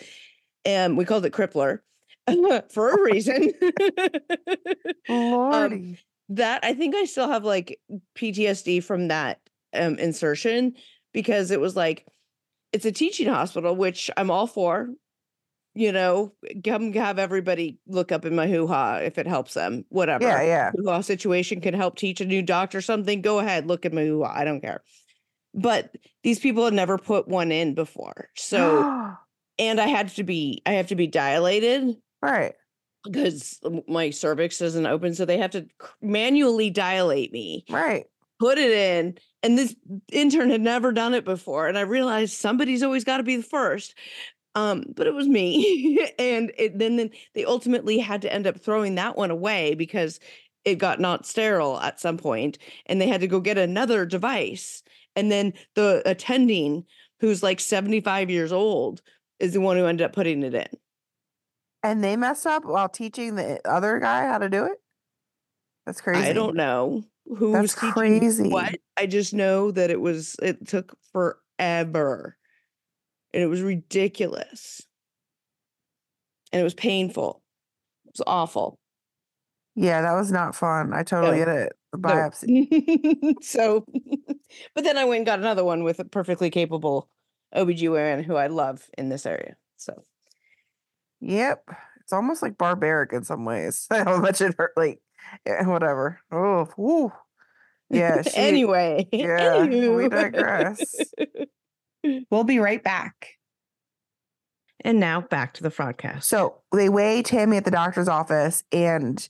And 0.63 0.97
we 0.97 1.05
called 1.05 1.25
it 1.25 1.33
Crippler 1.33 1.79
for 2.71 2.89
a 2.89 3.01
reason. 3.01 3.51
Um, 5.07 5.97
that 6.29 6.63
I 6.63 6.73
think 6.73 6.95
I 6.95 7.05
still 7.05 7.29
have 7.29 7.45
like 7.45 7.79
PTSD 8.17 8.83
from 8.83 9.09
that 9.09 9.39
um, 9.73 9.99
insertion 9.99 10.73
because 11.13 11.51
it 11.51 11.59
was 11.59 11.75
like 11.75 12.07
it's 12.73 12.85
a 12.85 12.91
teaching 12.91 13.27
hospital, 13.27 13.75
which 13.75 14.09
I'm 14.17 14.31
all 14.31 14.47
for. 14.47 14.89
You 15.77 15.91
know, 15.91 16.31
come 16.63 16.93
have 16.93 17.19
everybody 17.19 17.79
look 17.85 18.13
up 18.13 18.23
in 18.23 18.33
my 18.33 18.47
hoo 18.47 18.65
ha 18.65 18.95
if 18.95 19.17
it 19.17 19.27
helps 19.27 19.53
them, 19.55 19.83
whatever. 19.89 20.23
yeah, 20.23 20.41
yeah. 20.41 20.71
Hoo 20.75 20.89
ha 20.89 21.01
situation 21.01 21.59
can 21.59 21.73
help 21.73 21.97
teach 21.97 22.21
a 22.21 22.25
new 22.25 22.41
doctor 22.41 22.79
something. 22.81 23.21
Go 23.21 23.39
ahead, 23.39 23.67
look 23.67 23.85
at 23.85 23.93
my 23.93 24.03
hoo 24.05 24.23
ha. 24.23 24.33
I 24.33 24.45
don't 24.45 24.61
care. 24.61 24.81
But 25.53 25.93
these 26.23 26.39
people 26.39 26.63
had 26.65 26.73
never 26.73 26.97
put 26.97 27.27
one 27.27 27.51
in 27.51 27.73
before, 27.75 28.29
so 28.35 29.13
and 29.59 29.79
I 29.81 29.87
had 29.87 30.09
to 30.15 30.23
be 30.23 30.61
I 30.65 30.71
have 30.73 30.87
to 30.87 30.95
be 30.95 31.07
dilated 31.07 31.97
right. 32.21 32.53
because 33.03 33.59
my 33.87 34.09
cervix 34.09 34.61
isn't 34.61 34.85
open, 34.85 35.13
so 35.13 35.25
they 35.25 35.37
have 35.37 35.51
to 35.51 35.67
manually 36.01 36.69
dilate 36.69 37.31
me, 37.31 37.65
Right. 37.69 38.05
put 38.39 38.57
it 38.57 38.71
in, 38.71 39.17
and 39.43 39.57
this 39.57 39.75
intern 40.11 40.49
had 40.49 40.61
never 40.61 40.91
done 40.91 41.13
it 41.13 41.23
before, 41.25 41.67
and 41.67 41.77
I 41.77 41.81
realized 41.81 42.33
somebody's 42.33 42.83
always 42.83 43.03
got 43.03 43.17
to 43.17 43.23
be 43.23 43.37
the 43.37 43.43
first. 43.43 43.93
Um, 44.55 44.85
but 44.95 45.05
it 45.05 45.13
was 45.13 45.27
me, 45.27 45.99
and 46.19 46.51
it, 46.57 46.79
then 46.79 46.95
then 46.95 47.11
they 47.33 47.45
ultimately 47.45 47.99
had 47.99 48.21
to 48.21 48.33
end 48.33 48.47
up 48.47 48.57
throwing 48.57 48.95
that 48.95 49.17
one 49.17 49.31
away 49.31 49.75
because 49.75 50.19
it 50.63 50.75
got 50.75 50.99
not 50.99 51.25
sterile 51.25 51.79
at 51.79 51.99
some 51.99 52.17
point, 52.17 52.57
and 52.85 52.99
they 52.99 53.07
had 53.07 53.21
to 53.21 53.27
go 53.27 53.39
get 53.39 53.57
another 53.57 54.05
device, 54.05 54.81
and 55.15 55.31
then 55.31 55.53
the 55.75 56.01
attending, 56.05 56.85
who's 57.19 57.43
like 57.43 57.59
seventy 57.59 57.99
five 57.99 58.29
years 58.29 58.53
old, 58.53 59.01
is 59.39 59.53
the 59.53 59.61
one 59.61 59.77
who 59.77 59.85
ended 59.85 60.05
up 60.05 60.13
putting 60.13 60.41
it 60.43 60.55
in. 60.55 60.67
And 61.83 62.03
they 62.03 62.15
messed 62.15 62.47
up 62.47 62.65
while 62.65 62.89
teaching 62.89 63.35
the 63.35 63.61
other 63.69 63.99
guy 63.99 64.25
how 64.25 64.39
to 64.39 64.49
do 64.49 64.65
it? 64.65 64.81
That's 65.85 66.01
crazy. 66.01 66.27
I 66.27 66.33
don't 66.33 66.55
know 66.55 67.03
who 67.27 67.51
That's 67.51 67.75
crazy. 67.75 68.49
what. 68.49 68.75
I 68.97 69.05
just 69.05 69.33
know 69.33 69.71
that 69.71 69.91
it 69.91 70.01
was 70.01 70.35
it 70.41 70.67
took 70.67 70.97
forever. 71.11 72.37
And 73.35 73.43
it 73.43 73.47
was 73.47 73.61
ridiculous. 73.61 74.81
And 76.53 76.61
it 76.61 76.63
was 76.63 76.73
painful. 76.73 77.43
It 78.05 78.13
was 78.17 78.23
awful. 78.25 78.79
Yeah, 79.75 80.01
that 80.03 80.13
was 80.13 80.31
not 80.31 80.55
fun. 80.55 80.93
I 80.93 81.03
totally 81.03 81.39
No. 81.39 81.45
get 81.45 81.55
it. 81.55 81.73
The 81.91 81.97
No. 81.97 82.07
biopsy. 82.07 83.33
so 83.43 83.85
but 84.73 84.85
then 84.85 84.97
I 84.97 85.03
went 85.03 85.17
and 85.17 85.25
got 85.25 85.39
another 85.39 85.65
one 85.65 85.83
with 85.83 85.99
a 85.99 86.05
perfectly 86.05 86.49
capable 86.49 87.09
OBGYN 87.53 88.23
who 88.23 88.37
I 88.37 88.47
love 88.47 88.87
in 88.97 89.09
this 89.09 89.25
area. 89.25 89.57
So 89.75 90.05
Yep. 91.19 91.65
It's 91.99 92.13
almost 92.13 92.41
like 92.41 92.57
barbaric 92.57 93.11
in 93.11 93.25
some 93.25 93.43
ways. 93.43 93.85
How 93.91 94.17
much 94.21 94.39
it 94.39 94.55
hurt. 94.57 94.71
Like, 94.77 95.01
yeah, 95.45 95.67
whatever. 95.67 96.21
Oh, 96.31 96.69
whew. 96.77 97.11
Yeah. 97.89 98.21
She, 98.21 98.37
anyway, 98.37 99.09
yeah, 99.11 99.65
we 99.65 100.07
digress. 100.07 100.95
We'll 102.29 102.43
be 102.43 102.59
right 102.59 102.83
back. 102.83 103.29
and 104.83 104.99
now 104.99 105.21
back 105.21 105.53
to 105.55 105.63
the 105.63 105.69
broadcast. 105.69 106.29
So 106.29 106.61
they 106.71 106.89
weigh 106.89 107.23
Tammy 107.23 107.57
at 107.57 107.65
the 107.65 107.71
doctor's 107.71 108.07
office, 108.07 108.63
and 108.71 109.27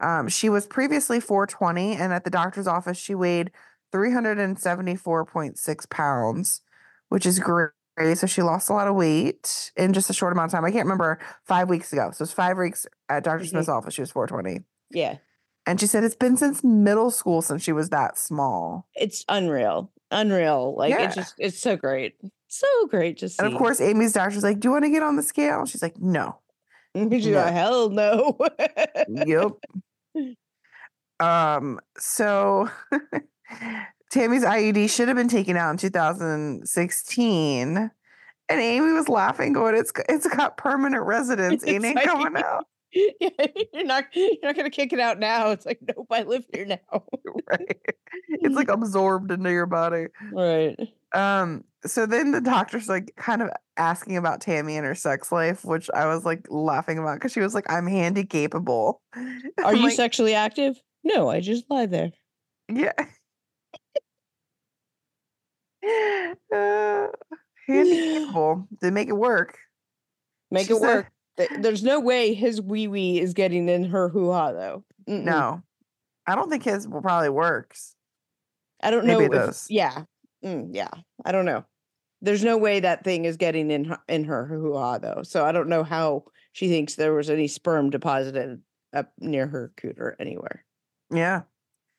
um, 0.00 0.28
she 0.28 0.48
was 0.48 0.66
previously 0.66 1.20
420, 1.20 1.94
and 1.96 2.12
at 2.12 2.24
the 2.24 2.30
doctor's 2.30 2.66
office, 2.66 2.98
she 2.98 3.14
weighed 3.14 3.50
374.6 3.94 5.90
pounds, 5.90 6.62
which 7.08 7.26
is 7.26 7.38
great. 7.38 7.70
So 8.14 8.26
she 8.26 8.42
lost 8.42 8.68
a 8.68 8.74
lot 8.74 8.88
of 8.88 8.94
weight 8.94 9.70
in 9.76 9.94
just 9.94 10.10
a 10.10 10.12
short 10.12 10.32
amount 10.32 10.52
of 10.52 10.52
time. 10.52 10.64
I 10.66 10.70
can't 10.70 10.84
remember 10.84 11.18
five 11.44 11.70
weeks 11.70 11.92
ago. 11.94 12.10
So 12.12 12.24
it's 12.24 12.32
five 12.32 12.58
weeks 12.58 12.86
at 13.08 13.24
doctor 13.24 13.44
Mhm. 13.44 13.48
Smith's 13.50 13.68
office. 13.70 13.94
She 13.94 14.02
was 14.02 14.10
420. 14.10 14.64
yeah, 14.90 15.16
And 15.64 15.80
she 15.80 15.86
said 15.86 16.04
it's 16.04 16.14
been 16.14 16.36
since 16.36 16.62
middle 16.62 17.10
school 17.10 17.40
since 17.40 17.62
she 17.62 17.72
was 17.72 17.88
that 17.90 18.18
small. 18.18 18.86
it's 18.94 19.24
unreal, 19.30 19.90
unreal. 20.10 20.74
Like 20.76 20.90
Yeah. 20.90 21.06
it's 21.06 21.14
just, 21.14 21.34
it's 21.38 21.58
so 21.60 21.76
great, 21.76 22.16
so 22.48 22.66
great 22.88 23.18
to 23.18 23.28
see. 23.28 23.36
And 23.42 23.52
of 23.52 23.58
course, 23.58 23.80
Amy's 23.80 24.12
doctor's 24.12 24.42
like, 24.42 24.60
Do 24.60 24.68
you 24.68 24.72
want 24.72 24.84
to 24.84 24.90
get 24.90 25.02
on 25.02 25.16
the 25.16 25.22
scale? 25.22 25.64
She's 25.66 25.82
like, 25.82 25.98
No. 25.98 26.38
She's 26.96 27.26
no. 27.26 27.32
like, 27.42 27.52
hell 27.52 27.90
no. 27.90 28.38
yep. 29.08 29.50
Um, 31.20 31.78
so 31.98 32.68
Tammy's 34.10 34.44
IUD 34.44 34.90
should 34.90 35.08
have 35.08 35.16
been 35.16 35.28
taken 35.28 35.56
out 35.56 35.70
in 35.70 35.76
2016. 35.78 37.90
And 38.48 38.60
Amy 38.60 38.92
was 38.92 39.08
laughing, 39.08 39.52
going, 39.52 39.74
It's 39.74 39.92
it's 40.08 40.26
got 40.28 40.56
permanent 40.56 41.04
residence. 41.04 41.64
It 41.64 41.84
ain't 41.84 41.96
like- 41.96 42.04
coming 42.04 42.40
out. 42.42 42.66
Yeah, 42.92 43.10
you're 43.72 43.84
not, 43.84 44.04
you're 44.14 44.30
not 44.42 44.56
gonna 44.56 44.70
kick 44.70 44.92
it 44.92 45.00
out 45.00 45.18
now. 45.18 45.50
It's 45.50 45.66
like, 45.66 45.80
nope, 45.82 46.06
I 46.10 46.22
live 46.22 46.44
here 46.52 46.64
now. 46.66 46.78
Right. 47.48 47.76
It's 48.28 48.54
like 48.54 48.68
absorbed 48.68 49.30
into 49.30 49.50
your 49.52 49.66
body. 49.66 50.06
right. 50.32 50.76
Um, 51.12 51.64
so 51.84 52.06
then 52.06 52.30
the 52.32 52.40
doctor's 52.40 52.88
like 52.88 53.12
kind 53.16 53.40
of 53.42 53.50
asking 53.76 54.16
about 54.16 54.40
Tammy 54.40 54.76
and 54.76 54.84
her 54.86 54.94
sex 54.94 55.30
life, 55.30 55.64
which 55.64 55.88
I 55.94 56.06
was 56.06 56.24
like 56.24 56.46
laughing 56.50 56.98
about 56.98 57.14
because 57.16 57.32
she 57.32 57.40
was 57.40 57.54
like, 57.54 57.70
I'm 57.70 57.86
handy 57.86 58.24
capable. 58.24 59.00
Are 59.14 59.22
I'm 59.64 59.76
you 59.76 59.82
like, 59.84 59.94
sexually 59.96 60.34
active? 60.34 60.76
No, 61.04 61.28
I 61.30 61.40
just 61.40 61.64
lie 61.70 61.86
there. 61.86 62.10
Yeah. 62.68 62.92
uh, 66.54 67.06
handy 67.66 67.96
capable. 67.96 68.66
They 68.80 68.90
make 68.90 69.08
it 69.08 69.16
work. 69.16 69.58
Make 70.50 70.66
She 70.66 70.72
it 70.72 70.80
said- 70.80 70.86
work. 70.86 71.06
Th- 71.36 71.50
There's 71.58 71.82
no 71.82 72.00
way 72.00 72.32
his 72.34 72.60
wee 72.62 72.88
wee 72.88 73.20
is 73.20 73.34
getting 73.34 73.68
in 73.68 73.84
her 73.84 74.08
hoo 74.08 74.30
ha 74.32 74.52
though. 74.52 74.84
Mm-mm. 75.08 75.24
No, 75.24 75.62
I 76.26 76.34
don't 76.34 76.50
think 76.50 76.64
his 76.64 76.88
will 76.88 77.02
probably 77.02 77.28
works. 77.28 77.94
I 78.82 78.90
don't 78.90 79.06
Maybe 79.06 79.28
know. 79.28 79.48
if- 79.48 79.66
Yeah, 79.70 80.04
Mm, 80.44 80.68
yeah. 80.72 80.90
I 81.24 81.32
don't 81.32 81.44
know. 81.46 81.64
There's 82.22 82.44
no 82.44 82.56
way 82.56 82.80
that 82.80 83.04
thing 83.04 83.24
is 83.24 83.36
getting 83.36 83.70
in 83.70 83.84
her, 83.86 83.98
in 84.08 84.24
her 84.24 84.46
hoo 84.46 84.74
ha 84.74 84.98
though. 84.98 85.22
So 85.22 85.44
I 85.44 85.52
don't 85.52 85.68
know 85.68 85.82
how 85.84 86.24
she 86.52 86.68
thinks 86.68 86.94
there 86.94 87.14
was 87.14 87.28
any 87.30 87.48
sperm 87.48 87.90
deposited 87.90 88.62
up 88.94 89.12
near 89.18 89.46
her 89.46 89.72
cooter 89.76 90.14
anywhere. 90.18 90.64
Yeah. 91.12 91.42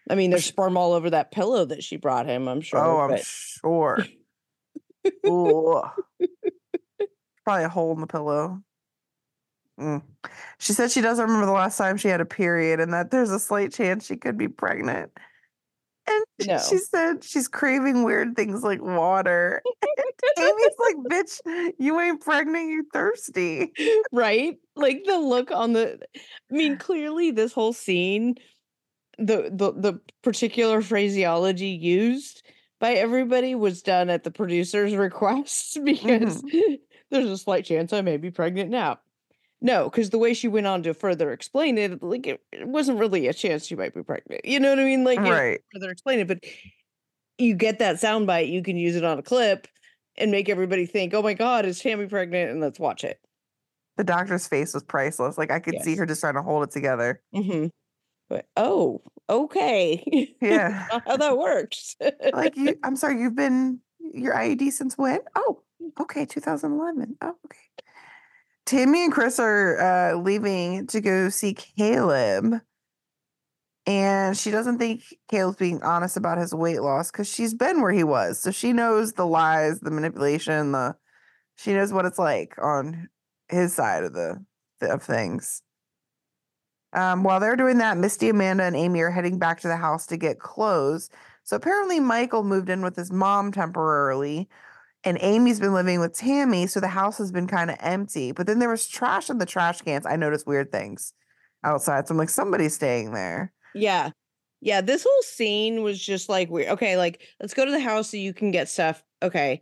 I 0.10 0.16
mean, 0.16 0.30
there's 0.32 0.46
sperm 0.46 0.78
all 0.78 0.94
over 0.94 1.10
that 1.12 1.32
pillow 1.32 1.66
that 1.66 1.84
she 1.84 1.98
brought 1.98 2.26
him. 2.28 2.48
I'm 2.48 2.62
sure. 2.62 2.80
oh, 2.80 3.00
I'm 3.02 3.10
but 3.12 3.26
sure. 3.26 4.00
Ooh. 5.28 5.82
Probably 7.44 7.64
a 7.64 7.70
hole 7.70 7.94
in 7.94 8.02
the 8.02 8.08
pillow. 8.08 8.62
Mm. 9.80 10.02
She 10.60 10.74
said 10.74 10.92
she 10.92 11.02
doesn't 11.02 11.26
remember 11.26 11.46
the 11.46 11.52
last 11.52 11.78
time 11.78 11.98
she 11.98 12.08
had 12.08 12.22
a 12.22 12.26
period 12.26 12.80
and 12.80 12.94
that 12.94 13.12
there's 13.12 13.30
a 13.32 13.40
slight 13.40 13.72
chance 13.72 14.06
she 14.06 14.16
could 14.16 14.38
be 14.38 14.48
pregnant. 14.48 15.12
And 16.08 16.26
No. 16.48 16.58
she 16.58 16.78
said 16.78 17.24
she's 17.24 17.48
craving 17.48 18.04
weird 18.04 18.36
things 18.36 18.64
like 18.64 18.82
water. 18.82 19.62
And 20.38 20.46
Amy's 20.46 20.76
like, 20.80 20.96
bitch, 21.10 21.74
you 21.80 22.00
ain't 22.00 22.22
pregnant, 22.22 22.70
you 22.70 22.86
thirsty. 22.94 23.72
right? 24.12 24.58
Like 24.76 25.04
the 25.06 25.18
look 25.18 25.52
on 25.52 25.74
the 25.74 26.00
I 26.16 26.54
mean, 26.54 26.78
clearly 26.80 27.32
this 27.32 27.54
whole 27.54 27.74
scene, 27.74 28.36
the 29.18 29.50
the 29.52 29.74
the 29.74 30.00
particular 30.24 30.82
phraseology 30.82 31.70
used 31.70 32.44
by 32.80 32.94
everybody 32.94 33.56
was 33.56 33.82
done 33.82 34.10
at 34.10 34.24
the 34.24 34.32
producer's 34.32 34.96
request 35.08 35.80
because 35.84 36.44
there's 37.10 37.30
a 37.30 37.38
slight 37.38 37.66
chance 37.66 37.92
I 37.94 38.02
may 38.02 38.18
be 38.18 38.30
pregnant 38.32 38.70
now. 38.70 39.00
No, 39.60 39.90
because 39.90 40.12
the 40.12 40.18
way 40.20 40.34
she 40.34 40.48
went 40.48 40.68
on 40.68 40.84
to 40.84 40.94
further 40.94 41.32
explain 41.32 41.78
it, 41.78 42.02
like 42.04 42.28
it, 42.28 42.42
it 42.52 42.68
wasn't 42.68 43.00
really 43.00 43.28
a 43.28 43.34
chance 43.34 43.66
she 43.66 43.76
might 43.76 43.94
be 43.94 44.04
pregnant. 44.04 44.46
You 44.46 44.60
know 44.60 44.70
what 44.70 44.80
I 44.80 44.84
mean? 44.86 45.04
Like 45.04 45.20
Right. 45.22 45.62
further 45.74 45.90
explain 45.90 46.20
it, 46.20 46.28
but 46.28 46.44
you 47.38 47.56
get 47.56 47.80
that 47.80 47.98
soundbite, 47.98 48.52
you 48.52 48.64
can 48.64 48.78
use 48.78 48.96
it 48.96 49.04
on 49.04 49.20
a 49.20 49.24
clip 49.24 49.68
and 50.18 50.32
make 50.32 50.50
everybody 50.50 50.86
think, 50.86 51.14
"Oh 51.14 51.22
my 51.22 51.34
God, 51.34 51.66
is 51.66 51.80
Tammy 51.80 52.08
pregnant?" 52.08 52.52
And 52.52 52.62
let's 52.62 52.80
watch 52.80 53.04
it. 53.04 53.20
The 53.98 54.04
doctor's 54.04 54.48
face 54.48 54.74
was 54.74 54.84
priceless. 54.84 55.38
Like 55.38 55.52
I 55.52 55.60
could 55.60 55.82
see 55.82 55.96
her 55.96 56.06
just 56.06 56.22
trying 56.22 56.36
to 56.36 56.44
hold 56.44 56.64
it 56.64 56.72
together. 56.72 57.22
hmm 57.34 57.68
But 58.30 58.48
oh, 58.58 59.02
okay. 59.30 60.36
Yeah. 60.42 60.88
How 61.06 61.18
that 61.18 61.38
works. 61.38 61.96
like 62.34 62.56
you 62.56 62.78
I'm 62.84 62.96
sorry, 62.96 63.20
you've 63.22 63.36
been 63.36 63.82
your 64.00 64.36
IED 64.36 64.72
since 64.72 64.98
when? 64.98 65.20
Oh, 65.36 65.62
okay, 66.00 66.26
2011. 66.26 67.18
Oh, 67.22 67.36
okay. 67.46 67.60
Tammy 68.68 69.06
and 69.06 69.14
Chris 69.14 69.40
are 69.40 69.80
uh, 69.80 70.18
leaving 70.18 70.86
to 70.88 71.02
go 71.02 71.30
see 71.30 71.54
Caleb. 71.54 72.62
And 73.86 74.38
she 74.38 74.52
doesn't 74.52 74.80
think 74.80 75.04
Caleb's 75.30 75.58
being 75.58 75.82
honest 75.82 76.18
about 76.18 76.38
his 76.38 76.54
weight 76.54 76.82
loss 76.82 77.10
because 77.10 77.34
she's 77.34 77.54
been 77.54 77.82
where 77.82 77.94
he 77.94 78.04
was. 78.04 78.38
So 78.38 78.52
she 78.52 78.74
knows 78.74 79.14
the 79.14 79.26
lies, 79.26 79.80
the 79.80 79.92
manipulation, 79.92 80.74
the 80.74 80.96
she 81.56 81.74
knows 81.74 81.94
what 81.94 82.06
it's 82.06 82.20
like 82.20 82.56
on 82.62 83.08
his 83.48 83.74
side 83.74 84.04
of 84.04 84.14
the 84.14 84.46
of 84.82 85.02
things. 85.02 85.62
Um, 86.92 87.24
while 87.24 87.40
they're 87.40 87.56
doing 87.56 87.78
that, 87.78 87.98
Misty, 87.98 88.30
Amanda, 88.30 88.64
and 88.64 88.76
Amy 88.76 89.00
are 89.00 89.12
heading 89.12 89.40
back 89.40 89.62
to 89.62 89.68
the 89.70 89.78
house 89.78 90.06
to 90.08 90.18
get 90.18 90.40
clothes. 90.40 91.10
So 91.46 91.56
apparently, 91.56 92.02
Michael 92.02 92.44
moved 92.44 92.70
in 92.70 92.82
with 92.82 92.98
his 92.98 93.12
mom 93.12 93.54
temporarily, 93.54 94.50
and 95.04 95.18
Amy's 95.22 95.60
been 95.60 95.74
living 95.74 96.00
with 96.00 96.14
Tammy. 96.14 96.68
So 96.68 96.80
the 96.80 96.88
house 96.88 97.18
has 97.20 97.32
been 97.32 97.48
kind 97.48 97.70
of 97.70 97.78
empty. 97.80 98.32
But 98.32 98.48
then 98.48 98.60
there 98.60 98.70
was 98.70 98.88
trash 98.88 99.30
in 99.30 99.38
the 99.38 99.46
trash 99.46 99.82
cans. 99.82 100.06
I 100.06 100.16
noticed 100.16 100.48
weird 100.48 100.72
things 100.72 101.14
outside. 101.64 102.08
So 102.08 102.14
I'm 102.14 102.18
like, 102.18 102.30
somebody's 102.30 102.76
staying 102.76 103.12
there. 103.14 103.54
yeah. 103.74 104.12
Yeah. 104.60 104.82
This 104.82 105.04
whole 105.04 105.22
scene 105.22 105.84
was 105.84 106.00
just 106.04 106.30
like 106.30 106.50
weird. 106.50 106.70
Okay, 106.70 106.98
like 106.98 107.22
let's 107.40 107.54
go 107.54 107.64
to 107.64 107.70
the 107.72 107.80
house 107.80 108.10
so 108.10 108.18
you 108.18 108.34
can 108.34 108.50
get 108.50 108.68
stuff. 108.68 109.04
Okay. 109.22 109.62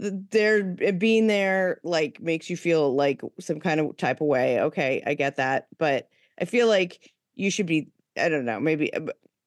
Th- 0.00 0.12
There 0.30 0.76
uh, 0.86 0.92
being 0.92 1.28
there 1.28 1.80
like 1.82 2.20
makes 2.20 2.50
you 2.50 2.56
feel 2.58 2.94
like 2.94 3.22
some 3.40 3.58
kind 3.58 3.80
of 3.80 3.96
type 3.96 4.20
of 4.20 4.26
way. 4.26 4.60
Okay, 4.60 5.02
I 5.06 5.14
get 5.14 5.36
that. 5.36 5.66
But 5.78 6.08
I 6.38 6.44
feel 6.44 6.68
like 6.68 7.10
you 7.36 7.50
should 7.50 7.64
be, 7.66 7.88
I 8.18 8.28
don't 8.28 8.44
know, 8.44 8.60
maybe 8.60 8.92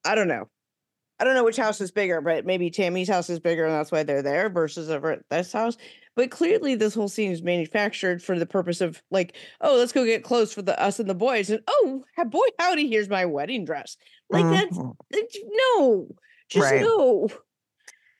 I 0.04 0.14
don't 0.16 0.26
know. 0.28 0.48
I 1.22 1.24
don't 1.24 1.36
know 1.36 1.44
which 1.44 1.56
house 1.56 1.80
is 1.80 1.92
bigger, 1.92 2.20
but 2.20 2.44
maybe 2.44 2.68
Tammy's 2.68 3.08
house 3.08 3.30
is 3.30 3.38
bigger 3.38 3.64
and 3.64 3.72
that's 3.72 3.92
why 3.92 4.02
they're 4.02 4.22
there 4.22 4.50
versus 4.50 4.90
over 4.90 5.12
at 5.12 5.22
this 5.30 5.52
house. 5.52 5.76
But 6.16 6.32
clearly, 6.32 6.74
this 6.74 6.94
whole 6.94 7.08
scene 7.08 7.30
is 7.30 7.44
manufactured 7.44 8.20
for 8.20 8.36
the 8.36 8.44
purpose 8.44 8.80
of 8.80 9.00
like, 9.12 9.36
oh, 9.60 9.76
let's 9.76 9.92
go 9.92 10.04
get 10.04 10.24
clothes 10.24 10.52
for 10.52 10.62
the 10.62 10.76
us 10.82 10.98
and 10.98 11.08
the 11.08 11.14
boys, 11.14 11.48
and 11.48 11.60
oh, 11.68 12.02
boy, 12.26 12.40
howdy, 12.58 12.88
here's 12.88 13.08
my 13.08 13.24
wedding 13.24 13.64
dress. 13.64 13.96
Like 14.30 14.46
that's 14.46 14.76
Mhm. 14.76 14.96
it's- 15.12 15.36
no, 15.78 16.08
just 16.48 16.72
Right. 16.72 16.80
no. 16.80 17.28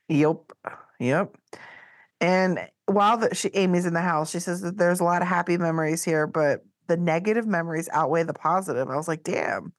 Yep. 0.07 0.37
Yep. 1.01 1.35
And 2.21 2.69
while 2.85 3.17
the, 3.17 3.35
she, 3.35 3.49
Amy's 3.49 3.85
in 3.85 3.93
the 3.93 3.99
house, 3.99 4.31
she 4.31 4.39
says 4.39 4.61
that 4.61 4.77
there's 4.77 5.01
a 5.01 5.03
lot 5.03 5.21
of 5.21 5.27
happy 5.27 5.57
memories 5.57 6.05
here, 6.05 6.25
but 6.25 6.61
the 6.87 6.95
negative 6.95 7.45
memories 7.45 7.89
outweigh 7.91 8.23
the 8.23 8.33
positive. 8.33 8.89
I 8.89 8.95
was 8.95 9.09
like, 9.09 9.23
damn. 9.23 9.73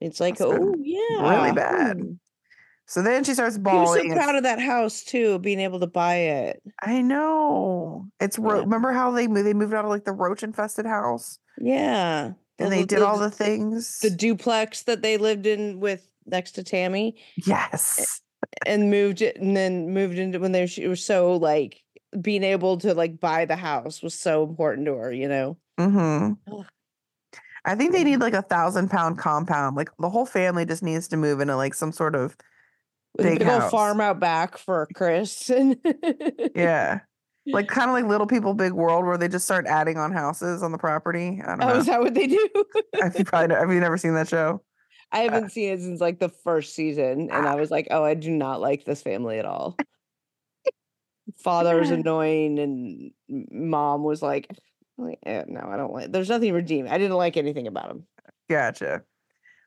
It's 0.00 0.20
like, 0.20 0.38
That's 0.38 0.52
oh 0.52 0.74
yeah, 0.78 1.38
really 1.40 1.52
bad. 1.52 2.18
Hmm. 2.92 3.00
So 3.00 3.02
then 3.02 3.24
she 3.24 3.34
starts 3.34 3.58
bawling. 3.58 4.10
so 4.10 4.16
proud 4.16 4.36
of 4.36 4.42
that 4.42 4.60
house 4.60 5.02
too, 5.02 5.38
being 5.38 5.60
able 5.60 5.80
to 5.80 5.86
buy 5.86 6.16
it. 6.16 6.62
I 6.82 7.02
know. 7.02 8.06
It's 8.20 8.38
Yeah. 8.38 8.60
remember 8.60 8.92
how 8.92 9.10
they 9.10 9.28
moved 9.28 9.46
they 9.46 9.54
moved 9.54 9.74
out 9.74 9.84
of 9.84 9.90
like 9.90 10.04
the 10.04 10.12
roach 10.12 10.42
infested 10.42 10.86
house 10.86 11.38
Yeah, 11.58 12.32
and 12.58 12.72
they 12.72 12.84
did 12.84 13.02
all 13.02 13.18
the 13.18 13.30
things. 13.30 13.98
the 14.00 14.10
duplex 14.10 14.82
that 14.84 15.02
they 15.02 15.16
lived 15.16 15.46
in 15.46 15.80
with 15.80 16.06
next 16.26 16.52
to 16.52 16.62
Tammy, 16.62 17.16
yes. 17.46 18.20
and 18.66 18.90
moved 18.90 19.22
it, 19.22 19.36
and 19.36 19.56
then 19.56 19.90
moved 19.92 20.18
into 20.18 20.38
when 20.38 20.52
they 20.52 20.66
she 20.66 20.86
was 20.86 21.04
so 21.04 21.36
like 21.36 21.82
being 22.20 22.42
able 22.44 22.76
to 22.78 22.94
like 22.94 23.18
buy 23.20 23.46
the 23.46 23.56
house 23.56 24.02
was 24.02 24.14
so 24.14 24.44
important 24.44 24.86
to 24.86 24.94
her, 24.94 25.12
you 25.12 25.28
know. 25.28 25.56
Mm-hmm. 25.80 26.32
Ugh. 26.52 26.66
I 27.64 27.74
think 27.74 27.92
they 27.92 28.04
need 28.04 28.18
like 28.18 28.34
a 28.34 28.42
thousand 28.42 28.90
pound 28.90 29.18
compound. 29.18 29.76
Like 29.76 29.88
the 29.98 30.10
whole 30.10 30.26
family 30.26 30.66
just 30.66 30.82
needs 30.82 31.08
to 31.08 31.16
move 31.16 31.40
into 31.40 31.56
like 31.56 31.74
some 31.74 31.92
sort 31.92 32.14
of 32.14 32.36
With 33.16 33.26
a 33.26 33.30
Big 33.30 33.38
big 33.40 33.48
old 33.48 33.70
farm 33.70 34.00
out 34.00 34.18
back 34.20 34.56
for 34.56 34.88
Chris. 34.94 35.50
And 35.50 35.76
yeah. 36.54 37.00
like 37.46 37.68
kind 37.68 37.90
of 37.90 37.94
like 37.94 38.06
Little 38.06 38.26
People 38.26 38.54
Big 38.54 38.72
World, 38.72 39.04
where 39.04 39.18
they 39.18 39.28
just 39.28 39.44
start 39.44 39.66
adding 39.66 39.98
on 39.98 40.12
houses 40.12 40.62
on 40.62 40.72
the 40.72 40.78
property. 40.78 41.40
I 41.44 41.50
don't 41.50 41.62
Oh, 41.62 41.68
know. 41.74 41.76
is 41.76 41.86
that 41.86 42.00
what 42.00 42.14
they 42.14 42.26
do? 42.26 42.48
Have 43.02 43.18
you 43.18 43.24
probably 43.24 43.54
have 43.56 43.70
you 43.70 43.80
never 43.80 43.98
seen 43.98 44.14
that 44.14 44.28
show? 44.28 44.62
I 45.14 45.18
haven't 45.18 45.50
seen 45.52 45.72
it 45.74 45.80
since 45.80 46.00
like 46.00 46.20
the 46.20 46.30
first 46.30 46.74
season, 46.74 47.28
and 47.30 47.46
I 47.46 47.56
was 47.56 47.70
like, 47.70 47.88
"Oh, 47.90 48.02
I 48.02 48.14
do 48.14 48.30
not 48.30 48.62
like 48.62 48.86
this 48.86 49.02
family 49.02 49.38
at 49.38 49.44
all." 49.44 49.76
Father 51.44 51.78
was 51.78 51.90
annoying, 51.90 52.58
and 52.58 53.10
mom 53.28 54.04
was 54.04 54.22
like, 54.22 54.48
like 54.96 55.18
eh, 55.26 55.44
"No, 55.46 55.60
I 55.70 55.76
don't 55.76 55.92
like." 55.92 56.12
There's 56.12 56.30
nothing 56.30 56.54
redeeming. 56.54 56.90
I 56.90 56.96
didn't 56.96 57.16
like 57.18 57.36
anything 57.36 57.66
about 57.66 57.90
him. 57.90 58.06
Gotcha. 58.48 59.02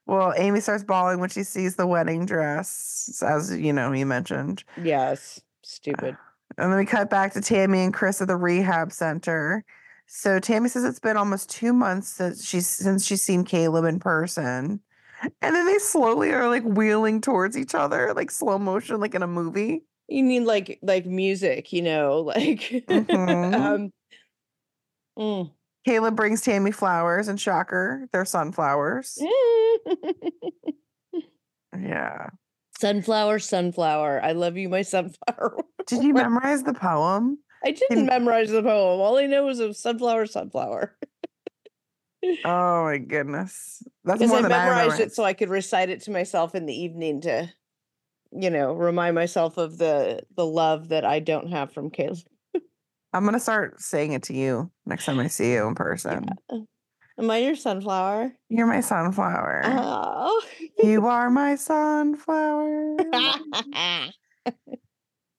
Well, 0.07 0.33
Amy 0.37 0.59
starts 0.59 0.83
bawling 0.83 1.19
when 1.19 1.29
she 1.29 1.43
sees 1.43 1.75
the 1.75 1.87
wedding 1.87 2.25
dress, 2.25 3.23
as 3.25 3.55
you 3.55 3.73
know, 3.73 3.91
you 3.91 4.05
mentioned. 4.05 4.63
Yes, 4.81 5.41
stupid. 5.63 6.15
And 6.57 6.71
then 6.71 6.77
we 6.77 6.85
cut 6.85 7.09
back 7.09 7.33
to 7.33 7.41
Tammy 7.41 7.81
and 7.81 7.93
Chris 7.93 8.21
at 8.21 8.27
the 8.27 8.37
rehab 8.37 8.91
center. 8.91 9.63
So 10.07 10.39
Tammy 10.39 10.69
says 10.69 10.83
it's 10.83 10.99
been 10.99 11.17
almost 11.17 11.49
two 11.49 11.73
months 11.73 12.09
since 12.09 12.45
she's 12.45 12.67
since 12.67 13.05
she's 13.05 13.23
seen 13.23 13.43
Caleb 13.43 13.85
in 13.85 13.99
person. 13.99 14.79
And 15.41 15.55
then 15.55 15.65
they 15.65 15.79
slowly 15.79 16.31
are 16.31 16.47
like 16.47 16.63
wheeling 16.63 17.21
towards 17.21 17.57
each 17.57 17.73
other, 17.73 18.13
like 18.13 18.29
slow 18.29 18.59
motion, 18.59 18.99
like 18.99 19.15
in 19.15 19.23
a 19.23 19.27
movie. 19.27 19.83
You 20.07 20.21
need 20.21 20.41
like 20.41 20.77
like 20.83 21.07
music, 21.07 21.73
you 21.73 21.81
know, 21.81 22.19
like. 22.21 22.59
Mhm. 22.87 23.53
um, 23.55 23.91
mm. 25.17 25.51
Caleb 25.85 26.15
brings 26.15 26.41
Tammy 26.41 26.71
flowers 26.71 27.27
and 27.27 27.39
shocker, 27.39 28.07
they're 28.11 28.25
sunflowers. 28.25 29.17
Yeah. 31.77 32.27
sunflower, 32.79 33.39
sunflower. 33.39 34.21
I 34.23 34.31
love 34.31 34.55
you, 34.55 34.69
my 34.69 34.81
sunflower. 34.81 35.57
Did 35.87 36.03
you 36.05 36.13
memorize 36.13 36.63
the 36.63 36.73
poem? 36.73 37.37
I 37.65 37.71
didn't 37.71 38.05
memorize 38.05 38.49
the 38.49 38.63
poem. 38.63 39.01
All 39.01 39.17
I 39.17 39.25
know 39.25 39.49
is 39.49 39.59
of 39.59 39.75
sunflower, 39.75 40.25
sunflower. 40.27 40.95
Oh 42.43 42.85
my 42.85 42.97
goodness. 42.97 43.83
That's 44.03 44.17
Because 44.17 44.29
more 44.29 44.39
I 44.39 44.41
than 44.41 44.51
I 44.51 44.57
memorized 44.57 44.77
memorized. 44.93 45.01
it 45.01 45.13
so 45.13 45.23
I 45.23 45.33
could 45.33 45.49
recite 45.49 45.89
it 45.91 46.01
to 46.03 46.11
myself 46.11 46.55
in 46.55 46.65
the 46.65 46.73
evening 46.73 47.21
to, 47.21 47.51
you 48.31 48.49
know, 48.49 48.73
remind 48.73 49.13
myself 49.13 49.57
of 49.57 49.77
the 49.77 50.23
the 50.35 50.45
love 50.45 50.87
that 50.89 51.05
I 51.05 51.19
don't 51.19 51.51
have 51.51 51.71
from 51.71 51.91
Caleb. 51.91 52.17
I'm 53.15 53.23
gonna 53.23 53.39
start 53.39 53.79
saying 53.79 54.11
it 54.11 54.23
to 54.23 54.33
you 54.33 54.69
next 54.85 55.05
time 55.05 55.19
I 55.19 55.27
see 55.27 55.53
you 55.53 55.65
in 55.67 55.75
person. 55.75 56.27
Am 57.17 57.31
I 57.31 57.37
your 57.37 57.55
sunflower? 57.55 58.33
You're 58.49 58.67
my 58.67 58.81
sunflower. 58.81 59.61
Oh. 59.63 60.41
you 60.83 61.07
are 61.07 61.29
my 61.29 61.55
sunflower. 61.55 62.97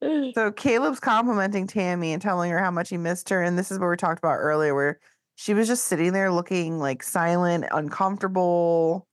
so 0.34 0.52
Caleb's 0.52 1.00
complimenting 1.00 1.66
Tammy 1.66 2.14
and 2.14 2.22
telling 2.22 2.50
her 2.50 2.58
how 2.58 2.70
much 2.70 2.88
he 2.88 2.96
missed 2.96 3.28
her. 3.28 3.42
And 3.42 3.58
this 3.58 3.70
is 3.70 3.78
what 3.78 3.90
we 3.90 3.96
talked 3.96 4.20
about 4.20 4.38
earlier, 4.38 4.74
where 4.74 4.98
she 5.34 5.52
was 5.52 5.68
just 5.68 5.84
sitting 5.84 6.14
there 6.14 6.32
looking 6.32 6.78
like 6.78 7.02
silent, 7.02 7.66
uncomfortable. 7.72 9.06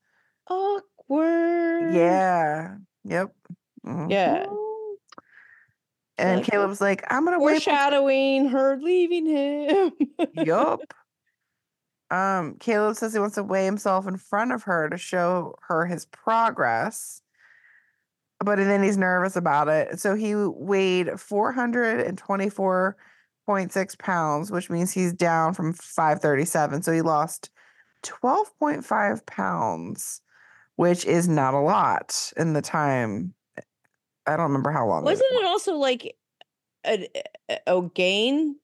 Awkward. 0.50 1.94
Yeah. 1.94 2.76
Yep. 3.04 3.36
Mm-hmm. 3.86 4.10
Yeah. 4.10 4.46
And 6.18 6.42
Like, 6.42 6.52
Caleb's 6.52 6.82
like, 6.82 7.04
I'm 7.10 7.24
gonna 7.26 7.40
wait. 7.40 7.64
Foreshadowing 7.64 8.50
her 8.50 8.78
leaving 8.82 9.26
him. 9.26 9.92
yup. 10.36 10.82
Um, 12.12 12.58
Caleb 12.60 12.96
says 12.96 13.14
he 13.14 13.20
wants 13.20 13.34
to 13.36 13.44
weigh 13.44 13.66
himself 13.66 14.06
in 14.06 14.18
front 14.18 14.52
of 14.52 14.62
her 14.64 14.88
to 14.88 14.98
show 15.00 15.56
her 15.68 15.88
his 15.88 16.06
progress. 16.06 17.24
But 18.40 18.58
then 18.58 18.84
he's 18.84 19.00
nervous 19.00 19.36
about 19.36 19.68
it. 19.68 20.00
So 20.00 20.14
he 20.14 20.36
weighed 20.36 21.08
424.6 21.08 23.98
pounds, 23.98 24.52
which 24.52 24.70
means 24.70 24.92
he's 24.92 25.14
down 25.14 25.56
from 25.56 25.74
537. 25.74 26.84
So 26.84 26.92
he 26.92 27.02
lost 27.02 27.50
12.5 28.04 29.26
pounds, 29.26 30.22
which 30.76 31.06
is 31.06 31.28
not 31.28 31.56
a 31.56 31.60
lot 31.60 32.32
in 32.38 32.54
the 32.54 32.62
time. 32.62 33.34
I 34.26 34.32
don't 34.38 34.48
remember 34.48 34.72
how 34.72 34.88
long. 34.88 35.02
it 35.04 35.06
Wasn't 35.06 35.28
it 35.34 35.46
also 35.46 35.76
like 35.76 36.16
a, 36.86 37.08
a, 37.50 37.60
a 37.68 37.82
gain? 37.94 38.58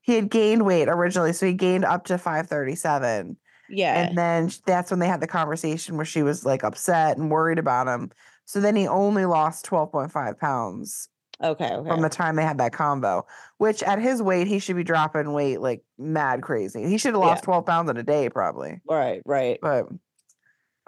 he 0.00 0.14
had 0.16 0.28
gained 0.30 0.66
weight 0.66 0.88
originally, 0.88 1.32
so 1.32 1.46
he 1.46 1.54
gained 1.54 1.84
up 1.84 2.04
to 2.06 2.18
537. 2.18 3.36
Yeah. 3.70 4.02
And 4.02 4.18
then 4.18 4.50
that's 4.66 4.90
when 4.90 5.00
they 5.00 5.08
had 5.08 5.22
the 5.22 5.26
conversation 5.26 5.96
where 5.96 6.04
she 6.04 6.22
was 6.22 6.44
like 6.44 6.62
upset 6.62 7.16
and 7.16 7.30
worried 7.30 7.58
about 7.58 7.86
him. 7.88 8.10
So 8.44 8.60
then 8.60 8.76
he 8.76 8.86
only 8.86 9.24
lost 9.24 9.64
12.5 9.64 10.38
pounds 10.38 11.08
okay. 11.42 11.72
Okay. 11.72 11.88
from 11.88 12.02
the 12.02 12.10
time 12.10 12.36
they 12.36 12.42
had 12.44 12.58
that 12.58 12.74
combo, 12.74 13.26
which 13.56 13.82
at 13.82 13.98
his 13.98 14.20
weight, 14.20 14.46
he 14.46 14.58
should 14.58 14.76
be 14.76 14.84
dropping 14.84 15.32
weight 15.32 15.62
like 15.62 15.82
mad 15.98 16.42
crazy. 16.42 16.86
He 16.86 16.98
should 16.98 17.14
have 17.14 17.22
Yeah. 17.22 17.28
lost 17.28 17.44
12 17.44 17.64
pounds 17.64 17.88
in 17.88 17.96
a 17.96 18.02
day, 18.02 18.28
probably. 18.28 18.82
right. 18.86 19.22
Right. 19.24 19.58
But 19.62 19.86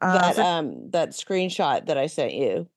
uh, 0.02 0.12
that 0.18 0.36
so- 0.36 0.42
um 0.44 0.90
that 0.90 1.10
screenshot 1.12 1.86
that 1.86 1.96
I 1.96 2.06
sent 2.08 2.34
you 2.34 2.68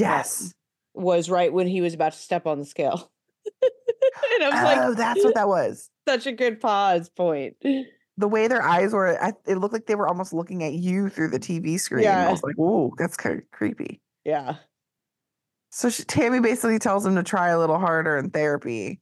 yes. 0.00 0.52
was 0.94 1.28
right 1.28 1.52
when 1.52 1.66
he 1.66 1.80
was 1.80 1.94
about 1.94 2.12
to 2.12 2.18
step 2.18 2.46
on 2.46 2.58
the 2.58 2.64
scale. 2.64 3.10
and 3.62 4.44
I 4.44 4.48
was 4.48 4.62
like, 4.62 4.78
Oh, 4.78 4.94
that's 4.94 5.24
what 5.24 5.34
that 5.34 5.48
was. 5.48 5.90
such 6.08 6.26
a 6.26 6.32
good 6.32 6.60
pause 6.60 7.08
point. 7.08 7.56
The 8.16 8.28
way 8.28 8.46
their 8.46 8.62
eyes 8.62 8.92
were, 8.92 9.20
I, 9.22 9.32
it 9.46 9.56
looked 9.56 9.72
like 9.72 9.86
they 9.86 9.96
were 9.96 10.06
almost 10.06 10.32
looking 10.32 10.62
at 10.62 10.74
you 10.74 11.08
through 11.08 11.28
the 11.28 11.40
TV 11.40 11.80
screen. 11.80 12.04
Yeah. 12.04 12.28
I 12.28 12.30
was 12.30 12.42
like, 12.44 12.56
"Ooh, 12.58 12.92
that's 12.96 13.16
kind 13.16 13.38
of 13.38 13.50
creepy." 13.50 14.00
Yeah. 14.24 14.56
So 15.70 15.90
she, 15.90 16.04
Tammy 16.04 16.38
basically 16.38 16.78
tells 16.78 17.04
him 17.04 17.16
to 17.16 17.24
try 17.24 17.48
a 17.48 17.58
little 17.58 17.78
harder 17.78 18.16
in 18.16 18.30
therapy, 18.30 19.00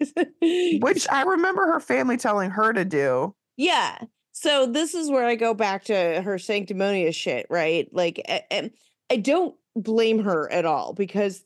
which 0.40 1.06
I 1.10 1.22
remember 1.22 1.66
her 1.72 1.80
family 1.80 2.16
telling 2.16 2.50
her 2.50 2.72
to 2.72 2.84
do. 2.84 3.34
yeah. 3.56 3.98
So 4.32 4.66
this 4.66 4.94
is 4.94 5.10
where 5.10 5.24
I 5.24 5.34
go 5.34 5.54
back 5.54 5.84
to 5.84 6.20
her 6.20 6.38
sanctimonious 6.38 7.16
shit, 7.16 7.46
right? 7.48 7.88
Like, 7.90 8.20
and 8.50 8.70
I 9.10 9.16
don't 9.16 9.54
blame 9.76 10.20
her 10.20 10.50
at 10.50 10.64
all 10.64 10.92
because 10.94 11.44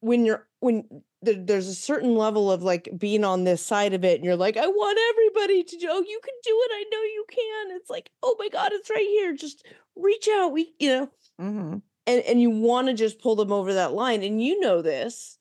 when 0.00 0.24
you're 0.24 0.46
when 0.60 1.02
there, 1.22 1.34
there's 1.34 1.68
a 1.68 1.74
certain 1.74 2.14
level 2.16 2.50
of 2.50 2.62
like 2.62 2.88
being 2.96 3.24
on 3.24 3.44
this 3.44 3.64
side 3.64 3.92
of 3.92 4.04
it, 4.04 4.16
and 4.16 4.24
you're 4.24 4.36
like, 4.36 4.56
I 4.56 4.66
want 4.66 4.98
everybody 5.10 5.64
to 5.64 5.76
do. 5.76 5.88
Oh, 5.90 6.02
you 6.06 6.20
can 6.24 6.34
do 6.42 6.62
it. 6.64 6.70
I 6.72 6.84
know 6.90 7.02
you 7.02 7.24
can. 7.30 7.76
It's 7.76 7.90
like, 7.90 8.10
oh 8.22 8.36
my 8.38 8.48
god, 8.48 8.70
it's 8.72 8.90
right 8.90 9.06
here. 9.06 9.34
Just 9.34 9.66
reach 9.96 10.28
out. 10.28 10.52
We, 10.52 10.72
you 10.78 10.88
know, 10.88 11.10
hmm 11.38 11.78
and 12.06 12.22
and 12.22 12.40
you 12.40 12.50
want 12.50 12.88
to 12.88 12.94
just 12.94 13.20
pull 13.20 13.36
them 13.36 13.52
over 13.52 13.74
that 13.74 13.92
line 13.92 14.22
and 14.22 14.42
you 14.42 14.58
know 14.60 14.82
this 14.82 15.38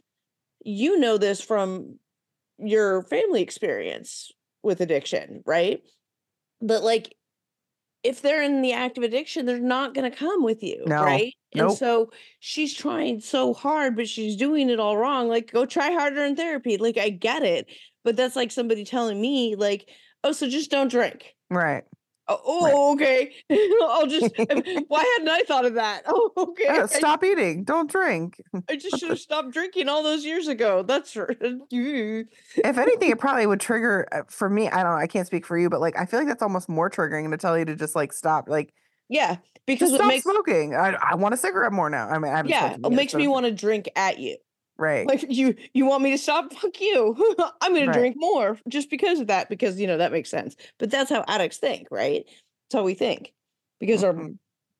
you 0.63 0.99
know 0.99 1.17
this 1.17 1.41
from 1.41 1.97
your 2.57 3.03
family 3.03 3.41
experience 3.41 4.31
with 4.63 4.81
addiction 4.81 5.41
right 5.45 5.81
but 6.61 6.83
like 6.83 7.15
if 8.03 8.21
they're 8.21 8.43
in 8.43 8.61
the 8.61 8.73
active 8.73 9.03
addiction 9.03 9.45
they're 9.45 9.59
not 9.59 9.93
going 9.93 10.09
to 10.09 10.15
come 10.15 10.43
with 10.43 10.63
you 10.63 10.83
No, 10.85 11.03
right? 11.03 11.33
And 11.53 11.71
so 11.71 12.11
she's 12.39 12.73
trying 12.73 13.19
so 13.21 13.53
hard 13.53 13.95
but 13.95 14.07
she's 14.07 14.35
doing 14.35 14.69
it 14.69 14.79
all 14.79 14.97
wrong 14.97 15.27
like 15.27 15.51
go 15.51 15.65
try 15.65 15.91
harder 15.91 16.23
in 16.23 16.35
therapy. 16.35 16.77
Like 16.77 16.97
i 16.97 17.09
get 17.09 17.43
it 17.43 17.67
but 18.03 18.15
that's 18.15 18.35
like 18.35 18.51
somebody 18.51 18.85
telling 18.85 19.19
me 19.19 19.55
like 19.55 19.89
oh 20.23 20.31
so 20.31 20.47
just 20.47 20.71
don't 20.71 20.91
drink. 20.91 21.35
Right. 21.49 21.83
Oh, 22.29 22.41
oh 22.45 22.93
okay 22.93 23.33
i'll 23.81 24.07
just 24.07 24.31
why 24.87 25.03
hadn't 25.17 25.29
i 25.29 25.41
thought 25.47 25.65
of 25.65 25.73
that 25.73 26.03
oh 26.07 26.31
okay 26.37 26.67
Uh, 26.67 26.83
I- 26.83 26.85
stop 26.85 27.23
eating. 27.23 27.63
Don't 27.63 27.89
drink. 27.91 28.41
I 28.69 28.75
just 28.75 28.99
should 28.99 29.09
have 29.09 29.19
stopped 29.19 29.51
drinking 29.51 29.89
all 29.89 30.03
those 30.03 30.23
years 30.23 30.47
ago. 30.47 30.83
That's 30.83 31.15
right. 31.15 31.37
If 31.71 32.77
anything, 32.77 33.09
it 33.09 33.19
probably 33.19 33.45
would 33.47 33.59
trigger 33.59 34.07
uh, 34.11 34.21
for 34.27 34.49
me. 34.49 34.67
I 34.69 34.83
don't 34.83 34.93
know. 34.93 34.97
I 34.97 35.07
can't 35.07 35.27
speak 35.27 35.45
for 35.45 35.57
you, 35.57 35.69
but 35.69 35.79
like, 35.81 35.97
I 35.97 36.05
feel 36.05 36.19
like 36.19 36.27
that's 36.27 36.41
almost 36.43 36.69
more 36.69 36.89
triggering 36.89 37.29
to 37.31 37.37
tell 37.37 37.57
you 37.57 37.65
to 37.65 37.75
just 37.75 37.95
like 37.95 38.13
stop. 38.13 38.47
Like, 38.49 38.73
yeah, 39.07 39.37
because 39.65 39.93
stop 39.93 40.07
makes 40.07 40.23
smoking. 40.23 40.75
I, 40.75 40.91
I 40.93 41.15
want 41.15 41.33
a 41.33 41.37
cigarette 41.37 41.71
more 41.71 41.89
now. 41.89 42.07
I 42.07 42.19
mean, 42.19 42.31
I 42.31 42.43
yeah, 42.45 42.73
it 42.73 42.79
years, 42.83 42.91
makes 42.91 43.13
but 43.13 43.19
me 43.19 43.27
want 43.27 43.45
to 43.45 43.51
drink 43.51 43.89
at 43.95 44.19
you. 44.19 44.37
Right. 44.79 45.05
Like 45.05 45.25
you, 45.29 45.55
you 45.73 45.85
want 45.85 46.03
me 46.03 46.11
to 46.11 46.17
stop? 46.17 46.53
Fuck 46.61 46.79
you. 46.79 47.15
I'm 47.61 47.73
gonna 47.73 47.87
Right. 47.87 47.93
drink 47.93 48.15
more 48.17 48.57
just 48.69 48.89
because 48.89 49.19
of 49.19 49.27
that. 49.27 49.49
Because 49.49 49.79
you 49.79 49.85
know 49.85 49.97
that 49.97 50.11
makes 50.13 50.29
sense. 50.29 50.55
But 50.79 50.89
that's 50.89 51.09
how 51.09 51.23
addicts 51.27 51.57
think, 51.57 51.87
right? 51.91 52.23
That's 52.25 52.79
how 52.79 52.83
we 52.83 52.93
think 52.93 53.33
because 53.79 54.03
our 54.03 54.13
Mhm. 54.13 54.37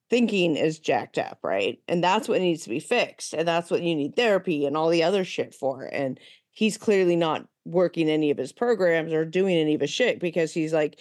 thinking 0.09 0.55
is 0.55 0.79
jacked 0.79 1.17
up, 1.17 1.39
right? 1.43 1.79
And 1.87 2.03
that's 2.03 2.27
what 2.29 2.39
needs 2.41 2.63
to 2.63 2.69
be 2.69 2.79
fixed. 2.79 3.33
And 3.33 3.47
that's 3.47 3.69
what 3.69 3.83
you 3.83 3.93
need 3.95 4.15
therapy 4.15 4.65
and 4.65 4.75
all 4.77 4.89
the 4.89 5.03
other 5.03 5.23
shit 5.23 5.53
for. 5.53 5.83
And 5.83 6.19
he's 6.51 6.77
clearly 6.77 7.15
not 7.15 7.47
working 7.65 8.09
any 8.09 8.31
of 8.31 8.37
his 8.37 8.51
programs 8.51 9.13
or 9.13 9.25
doing 9.25 9.55
any 9.55 9.75
of 9.75 9.81
his 9.81 9.91
shit 9.91 10.19
because 10.19 10.53
he's 10.53 10.73
like 10.73 10.99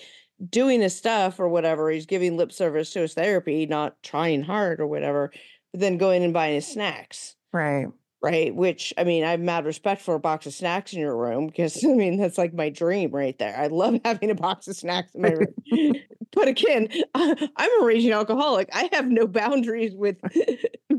doing 0.50 0.80
his 0.82 0.94
stuff 0.94 1.38
or 1.40 1.48
whatever. 1.48 1.88
He's 1.90 2.04
giving 2.04 2.36
lip 2.36 2.52
service 2.52 2.92
to 2.92 3.00
his 3.00 3.14
therapy, 3.14 3.64
not 3.64 4.00
trying 4.02 4.42
hard 4.42 4.80
or 4.80 4.86
whatever, 4.86 5.32
but 5.72 5.80
then 5.80 5.96
going 5.98 6.22
and 6.24 6.32
buying 6.34 6.56
his 6.56 6.66
snacks. 6.66 7.36
right. 7.52 7.86
Right. 8.20 8.52
Which 8.52 8.92
I 8.98 9.04
mean, 9.04 9.22
I 9.22 9.30
have 9.30 9.40
mad 9.40 9.64
respect 9.64 10.02
for 10.02 10.14
a 10.14 10.20
box 10.20 10.46
of 10.46 10.52
snacks 10.52 10.92
in 10.92 10.98
your 10.98 11.16
room 11.16 11.46
because 11.46 11.84
I 11.84 11.88
mean, 11.88 12.18
that's 12.18 12.38
like 12.38 12.52
my 12.52 12.68
dream 12.68 13.10
right 13.12 13.38
there. 13.38 13.56
I 13.56 13.68
love 13.68 14.00
having 14.04 14.30
a 14.30 14.34
box 14.34 14.66
of 14.66 14.76
snacks 14.76 15.14
in 15.14 15.22
my 15.22 15.30
room. 15.30 15.94
but 16.32 16.48
again, 16.48 16.88
I'm 17.14 17.82
a 17.82 17.84
raging 17.84 18.12
alcoholic. 18.12 18.68
I 18.72 18.88
have 18.92 19.06
no 19.06 19.26
boundaries 19.26 19.94
with 19.94 20.16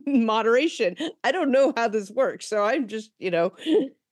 moderation. 0.06 0.96
I 1.24 1.32
don't 1.32 1.52
know 1.52 1.74
how 1.76 1.90
this 1.90 2.10
works. 2.10 2.48
So 2.48 2.64
I'm 2.64 2.88
just, 2.88 3.12
you 3.20 3.32
know, 3.32 3.52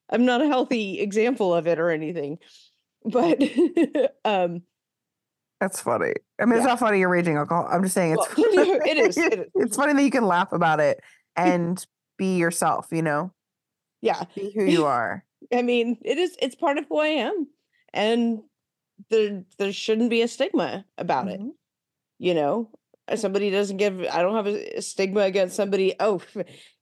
I'm 0.10 0.26
not 0.26 0.42
a 0.42 0.48
healthy 0.48 1.00
example 1.00 1.54
of 1.54 1.66
it 1.68 1.80
or 1.80 1.90
anything. 1.90 2.40
But 3.06 3.42
um 4.26 4.64
That's 5.62 5.80
funny. 5.80 6.14
I 6.42 6.46
mean, 6.46 6.58
it's 6.58 6.68
not 6.68 6.80
funny 6.80 7.00
you're 7.00 7.10
raging 7.10 7.38
alcohol. 7.38 7.70
I'm 7.72 7.84
just 7.84 7.96
saying 7.96 8.18
it's 8.20 8.38
Well, 8.38 8.48
it 8.86 8.98
is, 8.98 9.18
it 9.18 9.40
is. 9.40 9.46
It's 9.56 9.78
funny 9.78 9.94
that 9.94 10.04
you 10.04 10.12
can 10.12 10.26
laugh 10.26 10.52
about 10.52 10.82
it 10.82 11.00
and 11.38 11.86
be 12.18 12.38
yourself, 12.38 12.88
you 12.92 13.02
know? 13.02 13.32
yeah, 14.02 14.24
Be 14.36 14.52
who 14.54 14.64
you 14.66 14.86
are. 14.86 15.24
I 15.52 15.62
mean, 15.62 15.98
it 16.04 16.18
is 16.18 16.36
it's 16.42 16.56
part 16.56 16.78
of 16.78 16.86
who 16.90 17.00
I 17.00 17.08
am. 17.08 17.48
And 17.94 18.42
there 19.10 19.44
there 19.58 19.72
shouldn't 19.74 20.10
be 20.10 20.22
a 20.22 20.28
stigma 20.28 20.86
about 20.98 21.28
it. 21.30 21.40
Mhm. 21.40 21.52
You 22.20 22.34
know, 22.34 22.70
Uh, 23.08 23.16
somebody 23.16 23.50
doesn't 23.50 23.78
give 23.78 24.02
I 24.12 24.22
don't 24.22 24.36
have 24.36 24.48
a, 24.48 24.82
stigma 24.82 25.22
against 25.22 25.56
somebody, 25.56 25.94
oh, 26.00 26.22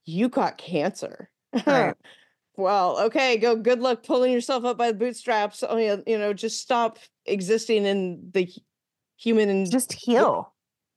you 0.04 0.28
got 0.28 0.58
cancer. 0.58 1.30
Right. 1.66 1.94
well, 2.56 2.98
okay, 3.06 3.36
go 3.38 3.56
good 3.56 3.80
luck 3.80 4.02
pulling 4.02 4.32
yourself 4.32 4.64
up 4.64 4.76
by 4.78 4.90
the 4.92 4.98
bootstraps. 4.98 5.62
Oh, 5.68 5.76
yeah, 5.76 5.96
you 6.06 6.18
know, 6.18 6.32
just 6.32 6.60
stop 6.60 6.98
existing 7.26 7.84
in 7.86 8.30
the 8.32 8.48
human 9.16 9.48
and 9.48 9.70
just, 9.70 9.90
Just 9.90 10.00
heal. 10.04 10.52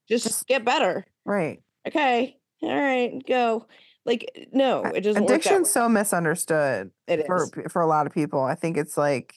just, 0.07 0.25
just- 0.25 0.47
get 0.47 0.65
better. 0.65 1.05
Right. 1.25 1.61
Okay. 1.87 2.37
All 2.61 2.75
right, 2.75 3.21
go. 3.25 3.67
Like, 4.05 4.31
eh, 4.35 4.45
no, 4.51 4.81
it 4.83 5.01
doesn't 5.01 5.23
Addiction's 5.23 5.69
so 5.71 5.87
misunderstood 5.89 6.91
It 7.07 7.25
for 7.25 7.43
is. 7.43 7.71
for 7.71 7.81
a 7.81 7.87
lot 7.87 8.07
of 8.07 8.13
people. 8.13 8.41
I 8.41 8.55
think 8.55 8.77
it's 8.77 8.97
like, 8.97 9.35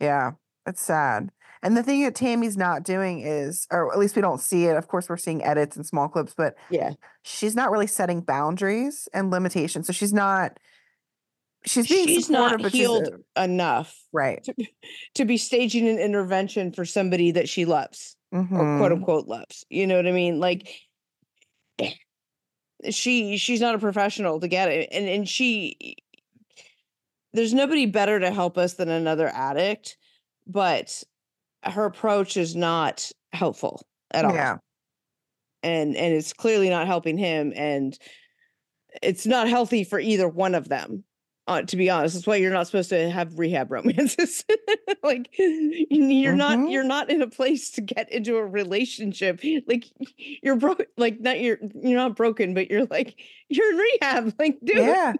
yeah, 0.00 0.32
it's 0.66 0.82
sad. 0.82 1.30
And 1.62 1.76
the 1.76 1.82
thing 1.82 2.02
that 2.02 2.14
Tammy's 2.14 2.58
not 2.58 2.82
doing 2.82 3.20
is, 3.20 3.66
or 3.70 3.90
at 3.90 3.98
least 3.98 4.16
we 4.16 4.22
don't 4.22 4.40
see 4.40 4.66
it. 4.66 4.76
Of 4.76 4.86
course, 4.88 5.08
we're 5.08 5.16
seeing 5.16 5.42
edits 5.42 5.76
and 5.76 5.86
small 5.86 6.08
clips, 6.08 6.34
but 6.36 6.56
Yeah. 6.68 6.90
she's 7.22 7.56
not 7.56 7.70
really 7.70 7.86
setting 7.86 8.20
boundaries 8.20 9.08
and 9.14 9.30
limitations. 9.30 9.86
So 9.86 9.92
she's 9.94 10.12
not. 10.12 10.58
She's 11.66 11.88
being 11.88 12.06
She's 12.08 12.28
not 12.28 12.60
healed 12.66 13.06
she's 13.06 13.42
enough 13.42 13.98
right. 14.12 14.46
to 15.14 15.24
be 15.24 15.38
staging 15.38 15.88
an 15.88 15.98
intervention 15.98 16.70
for 16.70 16.84
somebody 16.84 17.30
that 17.30 17.48
she 17.48 17.64
loves. 17.64 18.16
or 18.30 18.44
quote 18.44 18.60
Mhm. 18.60 18.92
unquote 18.96 19.26
loves. 19.28 19.64
You 19.70 19.86
know 19.86 19.96
what 19.96 20.06
I 20.06 20.12
mean? 20.12 20.40
Like 20.40 20.68
eh. 21.78 21.92
She 22.90 23.36
she's 23.36 23.60
not 23.60 23.74
a 23.74 23.78
professional 23.78 24.40
to 24.40 24.48
get 24.48 24.68
it. 24.68 24.88
And 24.92 25.08
and 25.08 25.28
she 25.28 25.96
there's 27.32 27.54
nobody 27.54 27.86
better 27.86 28.20
to 28.20 28.30
help 28.30 28.56
us 28.56 28.74
than 28.74 28.88
another 28.88 29.28
addict, 29.28 29.96
but 30.46 31.02
her 31.64 31.84
approach 31.84 32.36
is 32.36 32.54
not 32.54 33.10
helpful 33.32 33.86
at 34.12 34.24
all. 34.24 34.34
Yeah. 34.34 34.58
And 35.62 35.96
and 35.96 36.14
it's 36.14 36.32
clearly 36.32 36.70
not 36.70 36.86
helping 36.86 37.18
him 37.18 37.52
and 37.56 37.98
it's 39.02 39.26
not 39.26 39.48
healthy 39.48 39.84
for 39.84 39.98
either 39.98 40.28
one 40.28 40.54
of 40.54 40.68
them. 40.68 41.04
Uh, 41.46 41.60
to 41.60 41.76
be 41.76 41.90
honest, 41.90 42.14
that's 42.14 42.26
why 42.26 42.36
you're 42.36 42.52
not 42.52 42.66
supposed 42.66 42.88
to 42.88 43.10
have 43.10 43.38
rehab 43.38 43.70
romances. 43.72 44.44
like 45.02 45.28
you- 45.38 45.86
you're 45.90 46.34
not 46.34 46.58
Mhm. 46.58 46.72
you're 46.72 46.84
not 46.84 47.10
in 47.10 47.20
a 47.20 47.28
place 47.28 47.70
to 47.72 47.82
get 47.82 48.10
into 48.10 48.36
a 48.36 48.46
relationship. 48.46 49.40
Like 49.66 49.84
you're 50.42 50.56
broke. 50.56 50.82
Like 50.96 51.20
not 51.20 51.40
you're 51.40 51.58
you're 51.82 51.98
not 51.98 52.16
broken, 52.16 52.54
but 52.54 52.70
you're 52.70 52.86
like 52.86 53.20
you're 53.48 53.70
in 53.72 53.76
rehab. 53.78 54.34
Like 54.38 54.58
dude, 54.64 54.78
Yeah. 54.78 55.12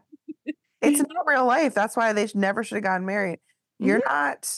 it's 0.81 0.99
not 1.01 1.27
real 1.27 1.45
life. 1.47 1.75
That's 1.75 1.97
why 1.97 2.13
they 2.15 2.27
never 2.35 2.65
should 2.65 2.77
have 2.77 2.85
gotten 2.85 3.05
married. 3.07 3.39
You're 3.79 4.03
not 4.07 4.51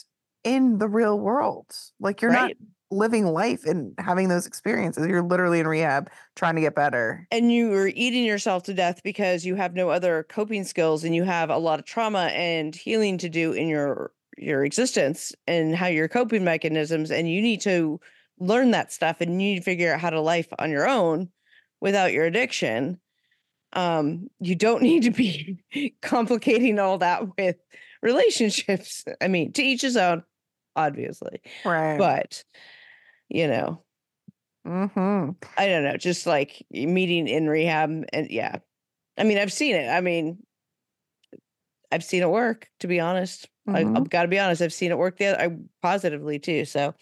in 0.44 0.78
the 0.78 0.88
real 0.88 1.18
world. 1.18 1.66
Like 1.98 2.22
you're 2.22 2.30
right. 2.30 2.56
not 2.60 2.68
living 2.90 3.26
life 3.26 3.64
and 3.64 3.92
having 3.98 4.28
those 4.28 4.46
experiences. 4.46 5.06
You're 5.06 5.22
literally 5.22 5.58
in 5.60 5.66
rehab 5.66 6.08
trying 6.36 6.54
to 6.54 6.60
get 6.60 6.74
better. 6.74 7.26
and 7.32 7.50
you 7.52 7.72
are 7.74 7.88
eating 7.88 8.24
yourself 8.24 8.62
to 8.64 8.74
death 8.74 9.02
because 9.02 9.44
you 9.44 9.56
have 9.56 9.74
no 9.74 9.90
other 9.90 10.24
coping 10.28 10.62
skills 10.64 11.02
and 11.04 11.14
you 11.14 11.24
have 11.24 11.50
a 11.50 11.58
lot 11.58 11.78
of 11.80 11.84
trauma 11.84 12.26
and 12.32 12.74
healing 12.76 13.18
to 13.18 13.28
do 13.28 13.52
in 13.52 13.66
your 13.68 14.12
your 14.38 14.64
existence 14.64 15.34
and 15.46 15.74
how 15.74 15.86
your 15.86 16.08
coping 16.08 16.44
mechanisms 16.44 17.10
and 17.10 17.28
you 17.30 17.40
need 17.40 17.60
to 17.62 17.98
learn 18.38 18.70
that 18.70 18.92
stuff 18.92 19.20
and 19.20 19.32
you 19.32 19.36
need 19.38 19.56
to 19.56 19.62
figure 19.64 19.92
out 19.94 19.98
how 20.00 20.10
to 20.10 20.20
life 20.20 20.46
on 20.58 20.70
your 20.70 20.86
own 20.86 21.28
without 21.80 22.12
your 22.12 22.24
addiction 22.26 23.00
um 23.72 24.28
you 24.40 24.54
don't 24.54 24.82
need 24.90 25.02
to 25.04 25.10
be 25.10 25.58
complicating 26.02 26.78
all 26.78 26.98
that 26.98 27.36
with 27.36 27.56
relationships 28.02 29.04
i 29.20 29.28
mean 29.28 29.52
to 29.52 29.62
each 29.62 29.82
his 29.82 29.96
own 29.96 30.22
obviously 30.76 31.40
Right. 31.64 31.98
but 31.98 32.44
you 33.28 33.46
know 33.48 33.82
mm-hmm. 34.66 35.30
I 35.56 35.66
don't 35.68 35.84
know, 35.84 35.96
just 35.96 36.26
like 36.26 36.64
meeting 36.70 37.28
in 37.28 37.48
rehab 37.48 38.04
and 38.12 38.30
yeah. 38.30 38.56
I 39.18 39.24
mean, 39.24 39.38
I've 39.38 39.52
seen 39.52 39.74
it. 39.74 39.88
I 39.88 40.00
mean, 40.02 40.38
I've 41.90 42.04
seen 42.04 42.22
it 42.22 42.28
work, 42.28 42.68
to 42.80 42.86
be 42.86 43.00
honest. 43.00 43.48
I, 43.68 43.84
Mhm. 43.84 43.96
I've 43.96 44.10
got 44.10 44.22
to 44.22 44.28
be 44.28 44.38
honest, 44.38 44.60
I've 44.62 44.72
seen 44.72 44.90
it 44.90 44.98
work 44.98 45.16
the 45.16 45.26
other, 45.26 45.40
I 45.40 45.56
positively 45.82 46.38
too. 46.38 46.64
So 46.64 46.94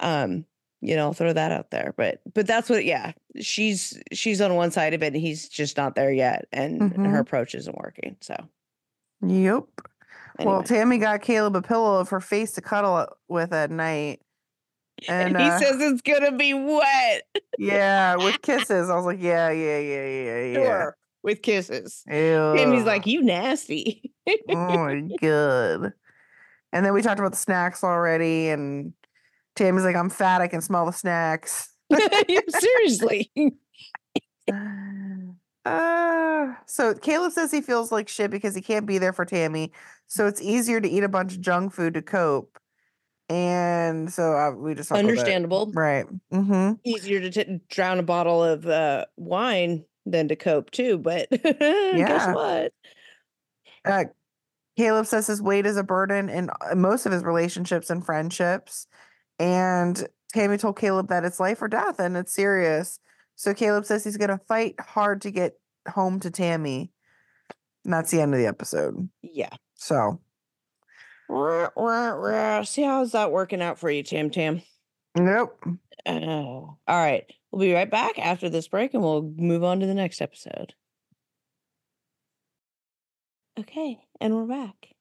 um, 0.00 0.44
you 0.80 0.94
know, 0.94 1.06
I'll 1.06 1.12
throw 1.12 1.32
that 1.32 1.50
out 1.52 1.70
there. 1.70 1.92
But 1.96 2.20
but 2.34 2.46
that's 2.46 2.68
what 2.70 2.84
yeah, 2.84 3.12
she's 3.40 4.00
she's 4.12 4.40
on 4.40 4.54
one 4.54 4.70
side 4.70 4.94
of 4.94 5.02
it 5.02 5.08
and 5.08 5.16
he's 5.16 5.48
just 5.48 5.76
not 5.76 5.94
there 5.94 6.12
yet. 6.12 6.46
And 6.52 6.80
her 6.80 7.18
Mhm. 7.18 7.20
approach 7.20 7.54
isn't 7.54 7.76
working. 7.76 8.16
So 8.20 8.36
Yep. 9.26 9.64
Well. 10.40 10.62
Tammy 10.62 10.98
got 10.98 11.22
Caleb 11.22 11.56
a 11.56 11.62
pillow 11.62 11.98
of 11.98 12.08
her 12.10 12.20
face 12.20 12.52
to 12.52 12.60
cuddle 12.60 13.08
with 13.28 13.52
at 13.52 13.70
night. 13.70 14.20
And, 15.06 15.36
he 15.36 15.44
uh, 15.44 15.58
says 15.58 15.76
it's 15.80 16.02
gonna 16.02 16.32
be 16.32 16.54
wet. 16.54 17.22
yeah, 17.58 18.16
with 18.16 18.40
kisses. 18.42 18.90
I 18.90 18.96
was 18.96 19.04
like, 19.04 19.20
yeah, 19.20 19.50
yeah, 19.50 19.78
yeah, 19.78 20.06
yeah, 20.06 20.44
yeah. 20.44 20.54
Sure. 20.54 20.96
With 21.22 21.42
kisses. 21.42 22.02
Ew. 22.08 22.14
And 22.14 22.74
he's 22.74 22.84
like, 22.84 23.06
You 23.06 23.22
nasty. 23.22 24.12
oh 24.26 24.78
my 24.78 25.02
god. 25.20 25.92
And 26.72 26.84
then 26.84 26.92
we 26.92 27.02
talked 27.02 27.18
about 27.18 27.32
the 27.32 27.38
snacks 27.38 27.82
already, 27.82 28.48
and 28.48 28.92
Tammy's 29.56 29.84
like, 29.84 29.96
I'm 29.96 30.10
fat, 30.10 30.42
I 30.42 30.48
can 30.48 30.60
smell 30.60 30.86
the 30.86 30.92
snacks. 30.92 31.72
Seriously. 32.60 33.30
Uh, 35.64 36.54
so 36.66 36.94
Caleb 36.94 37.32
says 37.32 37.50
he 37.50 37.60
feels 37.60 37.90
like 37.92 38.08
shit 38.08 38.30
because 38.30 38.54
he 38.54 38.60
can't 38.60 38.86
be 38.86 38.98
there 38.98 39.12
for 39.12 39.24
Tammy. 39.24 39.72
So 40.06 40.26
it's 40.26 40.40
easier 40.40 40.80
to 40.80 40.88
eat 40.88 41.04
a 41.04 41.08
bunch 41.08 41.34
of 41.34 41.40
junk 41.40 41.72
food 41.72 41.94
to 41.94 42.02
cope. 42.02 42.58
And 43.28 44.10
so 44.12 44.36
uh, 44.36 44.52
we 44.52 44.74
just. 44.74 44.90
Understandable. 44.90 45.70
Right. 45.72 46.06
Mm-hmm. 46.32 46.74
Easier 46.84 47.20
to 47.20 47.30
t- 47.30 47.60
drown 47.68 47.98
a 47.98 48.02
bottle 48.02 48.42
of 48.42 48.66
uh, 48.66 49.04
wine 49.16 49.84
than 50.06 50.28
to 50.28 50.36
cope 50.36 50.70
too. 50.70 50.98
But 50.98 51.30
guess 51.42 52.34
what? 52.34 52.72
Uh, 53.84 54.04
Caleb 54.76 55.06
says 55.06 55.26
his 55.26 55.42
weight 55.42 55.66
is 55.66 55.76
a 55.76 55.82
burden 55.82 56.28
in 56.28 56.50
uh, 56.50 56.74
most 56.74 57.04
of 57.04 57.12
his 57.12 57.24
relationships 57.24 57.90
and 57.90 58.04
friendships. 58.04 58.86
And 59.38 60.06
Tammy 60.32 60.56
told 60.56 60.78
Caleb 60.78 61.08
that 61.08 61.24
it's 61.24 61.40
life 61.40 61.60
or 61.60 61.68
death 61.68 61.98
and 61.98 62.16
it's 62.16 62.32
serious. 62.32 62.98
So 63.34 63.54
Caleb 63.54 63.84
says 63.84 64.04
he's 64.04 64.16
going 64.16 64.30
to 64.30 64.40
fight 64.46 64.76
hard 64.80 65.22
to 65.22 65.30
get 65.30 65.54
home 65.88 66.20
to 66.20 66.30
Tammy. 66.30 66.92
And 67.84 67.92
that's 67.92 68.10
the 68.10 68.20
end 68.20 68.34
of 68.34 68.40
the 68.40 68.46
episode. 68.46 69.08
Yeah. 69.22 69.54
So. 69.74 70.20
See 72.64 72.82
how's 72.82 73.12
that 73.12 73.32
working 73.32 73.62
out 73.62 73.78
for 73.78 73.90
you, 73.90 74.02
Tam 74.02 74.30
Tam? 74.30 74.62
nope. 75.16 75.62
Oh. 76.06 76.76
All 76.86 77.02
right. 77.02 77.24
We'll 77.50 77.60
be 77.60 77.72
right 77.72 77.90
back 77.90 78.18
after 78.18 78.48
this 78.48 78.68
break 78.68 78.94
and 78.94 79.02
we'll 79.02 79.22
move 79.36 79.64
on 79.64 79.80
to 79.80 79.86
the 79.86 79.94
next 79.94 80.20
episode. 80.20 80.74
Okay. 83.58 83.98
And 84.20 84.34
we're 84.34 84.46
back. 84.46 84.94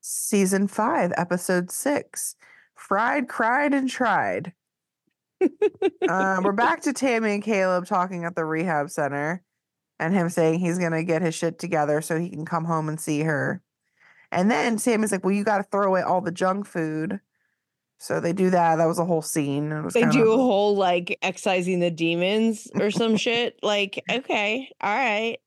Season 0.00 0.68
five, 0.68 1.12
episode 1.16 1.70
six 1.70 2.36
Fried, 2.76 3.28
Cried, 3.28 3.74
and 3.74 3.90
Tried. 3.90 4.52
uh, 6.08 6.40
we're 6.42 6.52
back 6.52 6.82
to 6.82 6.92
Tammy 6.92 7.34
and 7.34 7.42
Caleb 7.42 7.86
talking 7.86 8.24
at 8.24 8.36
the 8.36 8.44
rehab 8.44 8.90
center 8.90 9.42
and 9.98 10.14
him 10.14 10.28
saying 10.28 10.60
he's 10.60 10.78
going 10.78 10.92
to 10.92 11.02
get 11.02 11.22
his 11.22 11.34
shit 11.34 11.58
together 11.58 12.00
so 12.00 12.18
he 12.18 12.30
can 12.30 12.44
come 12.44 12.64
home 12.64 12.88
and 12.88 13.00
see 13.00 13.20
her. 13.22 13.62
And 14.36 14.50
then 14.50 14.76
Tammy's 14.76 15.10
like, 15.12 15.24
Well, 15.24 15.34
you 15.34 15.44
got 15.44 15.58
to 15.58 15.64
throw 15.64 15.86
away 15.86 16.02
all 16.02 16.20
the 16.20 16.30
junk 16.30 16.66
food. 16.66 17.20
So 17.98 18.20
they 18.20 18.34
do 18.34 18.50
that. 18.50 18.76
That 18.76 18.84
was 18.86 18.98
a 18.98 19.04
whole 19.06 19.22
scene. 19.22 19.72
It 19.72 19.82
was 19.82 19.94
They 19.94 20.00
kinda- 20.00 20.14
do 20.14 20.32
a 20.32 20.36
whole 20.36 20.76
like 20.76 21.18
excising 21.22 21.80
the 21.80 21.90
demons 21.90 22.68
or 22.74 22.90
some 22.90 23.16
shit. 23.16 23.58
Like, 23.62 24.02
okay, 24.10 24.70
all 24.80 24.94
right. 24.94 25.38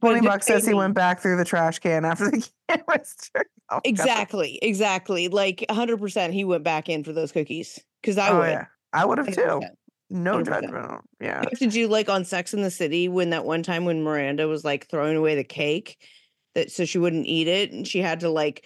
But 0.00 0.08
20 0.08 0.20
just 0.20 0.28
bucks 0.32 0.46
says 0.46 0.66
he 0.66 0.74
went 0.74 0.94
back 0.94 1.20
through 1.20 1.36
the 1.36 1.44
trash 1.44 1.78
can 1.78 2.04
after 2.04 2.30
the 2.30 2.48
can 2.68 2.82
was 2.88 3.14
turned 3.32 3.44
oh, 3.70 3.76
off. 3.76 3.82
Exactly, 3.84 4.58
exactly. 4.62 5.28
Like 5.28 5.64
100% 5.68 6.32
he 6.32 6.44
went 6.44 6.64
back 6.64 6.88
in 6.88 7.04
for 7.04 7.12
those 7.12 7.30
cookies 7.30 7.78
because 8.00 8.18
I 8.18 8.30
Oh, 8.30 8.38
would. 8.40 8.48
yeah. 8.50 8.64
I 8.92 9.04
would 9.04 9.18
have 9.18 9.28
too. 9.32 9.40
100%. 9.42 9.68
No 10.10 10.38
100%. 10.38 10.46
judgment. 10.46 11.00
Yeah. 11.20 11.40
Did 11.42 11.44
you 11.44 11.48
have 11.50 11.58
to 11.58 11.66
do 11.68 11.88
like 11.88 12.08
on 12.08 12.24
Sex 12.24 12.54
in 12.54 12.62
the 12.62 12.70
City 12.70 13.08
when 13.08 13.30
that 13.30 13.44
one 13.44 13.62
time 13.62 13.84
when 13.84 14.02
Miranda 14.02 14.48
was 14.48 14.64
like 14.64 14.88
throwing 14.88 15.16
away 15.16 15.34
the 15.36 15.44
cake 15.44 15.98
that 16.54 16.70
so 16.70 16.84
she 16.84 16.98
wouldn't 16.98 17.26
eat 17.26 17.48
it 17.48 17.72
and 17.72 17.86
she 17.86 18.00
had 18.00 18.20
to 18.20 18.28
like 18.28 18.64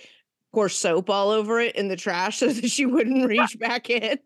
pour 0.53 0.69
soap 0.69 1.11
all 1.11 1.31
over 1.31 1.61
it 1.61 1.77
in 1.77 1.89
the 1.89 1.97
trash 1.97 2.39
so 2.39 2.49
that 2.49 2.71
she 2.71 2.87
wouldn't 2.87 3.27
reach 3.27 3.59
back 3.59 3.91
in. 3.91 4.19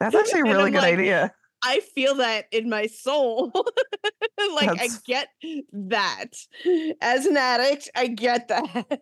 That's 0.00 0.14
actually 0.14 0.40
a 0.40 0.44
really 0.44 0.70
good 0.70 0.82
like, 0.82 0.98
idea. 0.98 1.32
I 1.62 1.80
feel 1.94 2.16
that 2.16 2.46
in 2.52 2.68
my 2.68 2.86
soul. 2.86 3.50
like 4.54 4.68
I 4.80 4.88
get 5.06 5.28
that. 5.72 6.26
As 7.00 7.24
an 7.24 7.38
addict, 7.38 7.90
I 7.94 8.08
get 8.08 8.48
that. 8.48 9.00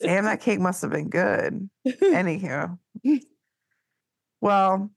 Damn, 0.00 0.24
that 0.24 0.40
cake 0.42 0.60
must 0.60 0.80
have 0.82 0.92
been 0.92 1.08
good. 1.08 1.68
Anyhow, 2.02 2.78
Well, 4.40 4.90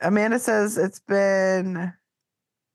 Amanda 0.00 0.38
says 0.38 0.78
it's 0.78 1.00
been 1.00 1.92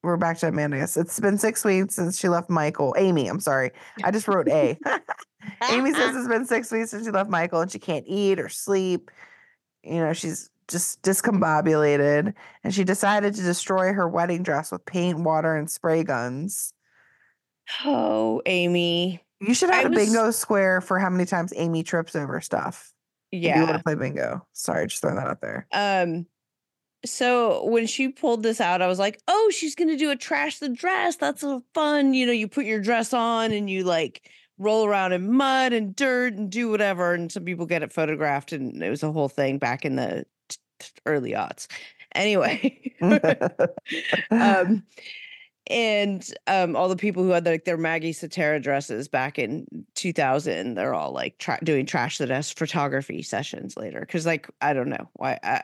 we're 0.03 0.17
back 0.17 0.37
to 0.39 0.47
Amanda. 0.47 0.77
Yes, 0.77 0.95
it's 0.97 1.19
been 1.19 1.37
six 1.37 1.63
weeks 1.65 1.95
since 1.95 2.19
she 2.19 2.29
left 2.29 2.49
Michael. 2.49 2.95
Amy, 2.97 3.27
I'm 3.27 3.39
sorry. 3.39 3.71
I 4.03 4.11
just 4.11 4.27
wrote 4.27 4.47
A. 4.47 4.77
Amy 5.71 5.93
says 5.93 6.15
it's 6.15 6.27
been 6.27 6.45
six 6.45 6.71
weeks 6.71 6.91
since 6.91 7.05
she 7.05 7.11
left 7.11 7.29
Michael 7.29 7.61
and 7.61 7.71
she 7.71 7.79
can't 7.79 8.05
eat 8.07 8.39
or 8.39 8.49
sleep. 8.49 9.11
You 9.83 9.95
know, 9.99 10.13
she's 10.13 10.49
just 10.67 11.01
discombobulated. 11.01 12.33
And 12.63 12.73
she 12.73 12.83
decided 12.83 13.35
to 13.35 13.41
destroy 13.41 13.91
her 13.93 14.07
wedding 14.07 14.43
dress 14.43 14.71
with 14.71 14.85
paint, 14.85 15.19
water, 15.19 15.55
and 15.55 15.69
spray 15.69 16.03
guns. 16.03 16.73
oh, 17.85 18.41
Amy. 18.45 19.21
You 19.41 19.53
should 19.53 19.69
have 19.69 19.85
a 19.85 19.89
was- 19.89 19.97
bingo 19.97 20.31
square 20.31 20.81
for 20.81 20.99
how 20.99 21.09
many 21.09 21.25
times 21.25 21.53
Amy 21.55 21.83
trips 21.83 22.15
over 22.15 22.39
stuff. 22.41 22.93
If 23.31 23.43
you 23.43 23.49
want 23.51 23.69
Yeah. 23.69 23.77
to 23.77 23.83
play 23.83 23.95
bingo. 23.95 24.45
Sorry, 24.53 24.87
just 24.87 25.01
throwing 25.01 25.17
that 25.17 25.27
out 25.27 25.41
there. 25.41 25.67
Um 25.71 26.25
so 27.05 27.65
when 27.65 27.87
she 27.87 28.09
pulled 28.09 28.43
this 28.43 28.59
out, 28.59 28.81
I 28.81 28.87
was 28.87 28.99
like, 28.99 29.21
oh, 29.27 29.51
she's 29.53 29.75
gonna 29.75 29.97
do 29.97 30.11
a 30.11 30.15
trash 30.15 30.59
the 30.59 30.69
dress. 30.69 31.15
That's 31.15 31.41
so 31.41 31.63
fun. 31.73 32.13
You 32.13 32.25
know, 32.25 32.31
you 32.31 32.47
put 32.47 32.65
your 32.65 32.81
dress 32.81 33.13
on 33.13 33.51
and 33.51 33.69
you 33.69 33.83
like 33.83 34.29
roll 34.57 34.85
around 34.85 35.13
in 35.13 35.31
mud 35.31 35.73
and 35.73 35.95
dirt 35.95 36.33
and 36.33 36.51
do 36.51 36.69
whatever. 36.69 37.13
And 37.13 37.31
some 37.31 37.45
people 37.45 37.65
get 37.65 37.83
it 37.83 37.93
photographed, 37.93 38.51
and 38.51 38.83
it 38.83 38.89
was 38.89 39.03
a 39.03 39.11
whole 39.11 39.29
thing 39.29 39.57
back 39.57 39.85
in 39.85 39.95
the 39.95 40.25
t- 40.49 40.57
t- 40.79 40.89
early 41.05 41.31
aughts. 41.31 41.67
Anyway, 42.13 42.93
um, 44.31 44.83
and 45.69 46.33
um, 46.47 46.75
all 46.75 46.89
the 46.89 46.95
people 46.95 47.23
who 47.23 47.29
had 47.29 47.45
like 47.45 47.65
their 47.65 47.77
Maggie 47.77 48.13
Sottero 48.13 48.61
dresses 48.61 49.07
back 49.07 49.37
in 49.37 49.67
2000, 49.95 50.73
they're 50.73 50.95
all 50.95 51.11
like 51.11 51.37
tra- 51.37 51.59
doing 51.63 51.85
trash 51.85 52.17
the 52.17 52.25
desk 52.25 52.57
photography 52.57 53.21
sessions 53.21 53.77
later. 53.77 54.05
Cause 54.09 54.25
like, 54.25 54.49
I 54.61 54.73
don't 54.73 54.89
know 54.89 55.07
why, 55.13 55.39
I, 55.43 55.61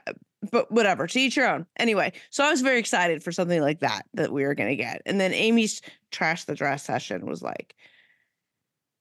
but 0.52 0.72
whatever, 0.72 1.08
to 1.08 1.20
each 1.20 1.36
your 1.36 1.48
own. 1.48 1.66
Anyway, 1.78 2.14
so 2.30 2.44
I 2.44 2.52
was 2.52 2.62
very 2.62 2.80
excited 2.80 3.24
for 3.24 3.32
something 3.32 3.62
like 3.62 3.80
that 3.80 4.06
that 4.14 4.32
we 4.32 4.44
were 4.44 4.56
going 4.56 4.70
to 4.70 4.76
get. 4.76 5.02
And 5.06 5.20
then 5.20 5.34
Amy's 5.34 5.82
trash 6.12 6.46
the 6.46 6.56
dress 6.56 6.84
session 6.84 7.26
was 7.26 7.42
like, 7.42 7.76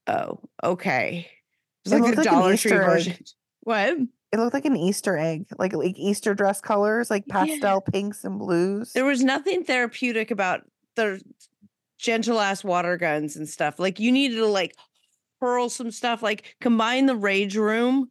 oh, 0.07 0.41
okay. 0.63 1.29
It's 1.85 1.93
It 1.93 2.01
like 2.01 2.11
the 2.13 2.23
like 2.23 2.31
Dollar 2.31 2.57
Tree 2.57 2.71
version. 2.73 3.17
What? 3.61 3.97
It 4.31 4.39
looked 4.39 4.53
like 4.53 4.67
an 4.67 4.77
Easter 4.77 5.17
egg, 5.17 5.47
like 5.59 5.73
like 5.73 5.97
Easter 5.99 6.35
dress 6.35 6.61
colors, 6.61 7.09
like 7.09 7.25
Yeah. 7.27 7.45
pastel 7.47 7.81
pinks 7.81 8.25
and 8.25 8.39
blues. 8.39 8.93
There 8.93 9.07
was 9.07 9.23
nothing 9.23 9.65
therapeutic 9.65 10.31
about 10.31 10.63
the 10.97 11.23
gentle 11.99 12.41
ass 12.41 12.63
water 12.63 12.99
guns 12.99 13.37
and 13.37 13.49
stuff. 13.49 13.79
Like 13.79 13.99
you 13.99 14.13
needed 14.13 14.37
to 14.37 14.47
like 14.47 14.75
hurl 15.41 15.71
some 15.71 15.91
stuff, 15.91 16.23
like 16.23 16.57
combine 16.61 17.07
the 17.07 17.17
rage 17.17 17.57
room 17.57 18.11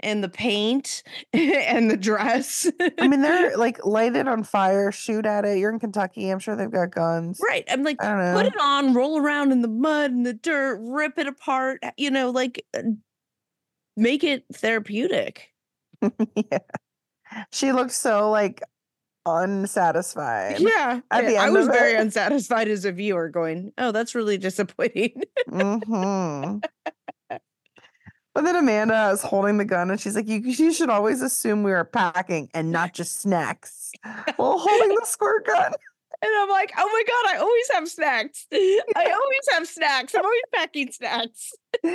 and 0.00 0.22
the 0.22 0.28
paint 0.28 1.02
and 1.32 1.90
the 1.90 1.96
dress. 1.96 2.70
I 2.98 3.08
mean, 3.08 3.22
they're 3.22 3.56
like 3.56 3.84
light 3.84 4.16
it 4.16 4.28
on 4.28 4.44
fire, 4.44 4.92
shoot 4.92 5.26
at 5.26 5.44
it. 5.44 5.58
You're 5.58 5.72
in 5.72 5.78
Kentucky. 5.78 6.30
I'm 6.30 6.38
sure 6.38 6.56
they've 6.56 6.70
got 6.70 6.90
guns. 6.90 7.40
right. 7.42 7.64
I'm 7.68 7.82
like, 7.82 7.98
put 7.98 8.46
it 8.46 8.60
on, 8.60 8.94
roll 8.94 9.18
around 9.18 9.52
in 9.52 9.62
the 9.62 9.68
mud 9.68 10.10
and 10.10 10.26
the 10.26 10.34
dirt, 10.34 10.78
rip 10.82 11.18
it 11.18 11.26
apart, 11.26 11.82
you 11.96 12.10
know, 12.10 12.30
like 12.30 12.64
uh, 12.76 12.82
make 13.96 14.24
it 14.24 14.44
therapeutic. 14.52 15.50
yeah. 16.34 16.58
She 17.50 17.72
looked 17.72 17.92
so 17.92 18.30
like 18.30 18.62
unsatisfied. 19.26 20.60
Yeah. 20.60 21.00
At 21.10 21.26
the 21.26 21.32
yeah, 21.32 21.42
I 21.42 21.50
was 21.50 21.66
very 21.66 21.94
unsatisfied 21.94 22.68
as 22.68 22.84
a 22.84 22.92
viewer 22.92 23.28
going, 23.28 23.72
oh, 23.78 23.92
that's 23.92 24.14
really 24.14 24.38
disappointing. 24.38 25.22
hmm 25.48 26.58
But 28.34 28.44
then 28.44 28.56
Amanda 28.56 29.10
is 29.12 29.22
holding 29.22 29.58
the 29.58 29.64
gun 29.64 29.90
and 29.90 30.00
she's 30.00 30.16
like, 30.16 30.26
you, 30.26 30.38
you 30.40 30.72
should 30.72 30.90
always 30.90 31.22
assume 31.22 31.62
we 31.62 31.72
are 31.72 31.84
packing 31.84 32.50
and 32.52 32.72
not 32.72 32.92
just 32.92 33.20
snacks 33.20 33.92
while 34.36 34.58
holding 34.58 34.88
the 34.88 35.06
squirt 35.06 35.46
gun. 35.46 35.72
And 36.22 36.32
I'm 36.38 36.48
like, 36.48 36.72
oh 36.78 36.86
my 36.86 37.02
God, 37.06 37.34
I 37.34 37.38
always 37.38 37.70
have 37.72 37.86
snacks. 37.86 38.46
I 38.52 38.78
always 38.96 39.48
have 39.50 39.68
snacks. 39.68 40.14
I'm 40.14 40.24
always 40.24 40.40
packing 40.52 40.90
snacks. 40.92 41.52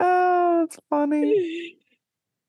Oh, 0.00 0.64
it's 0.64 0.78
funny. 0.90 1.76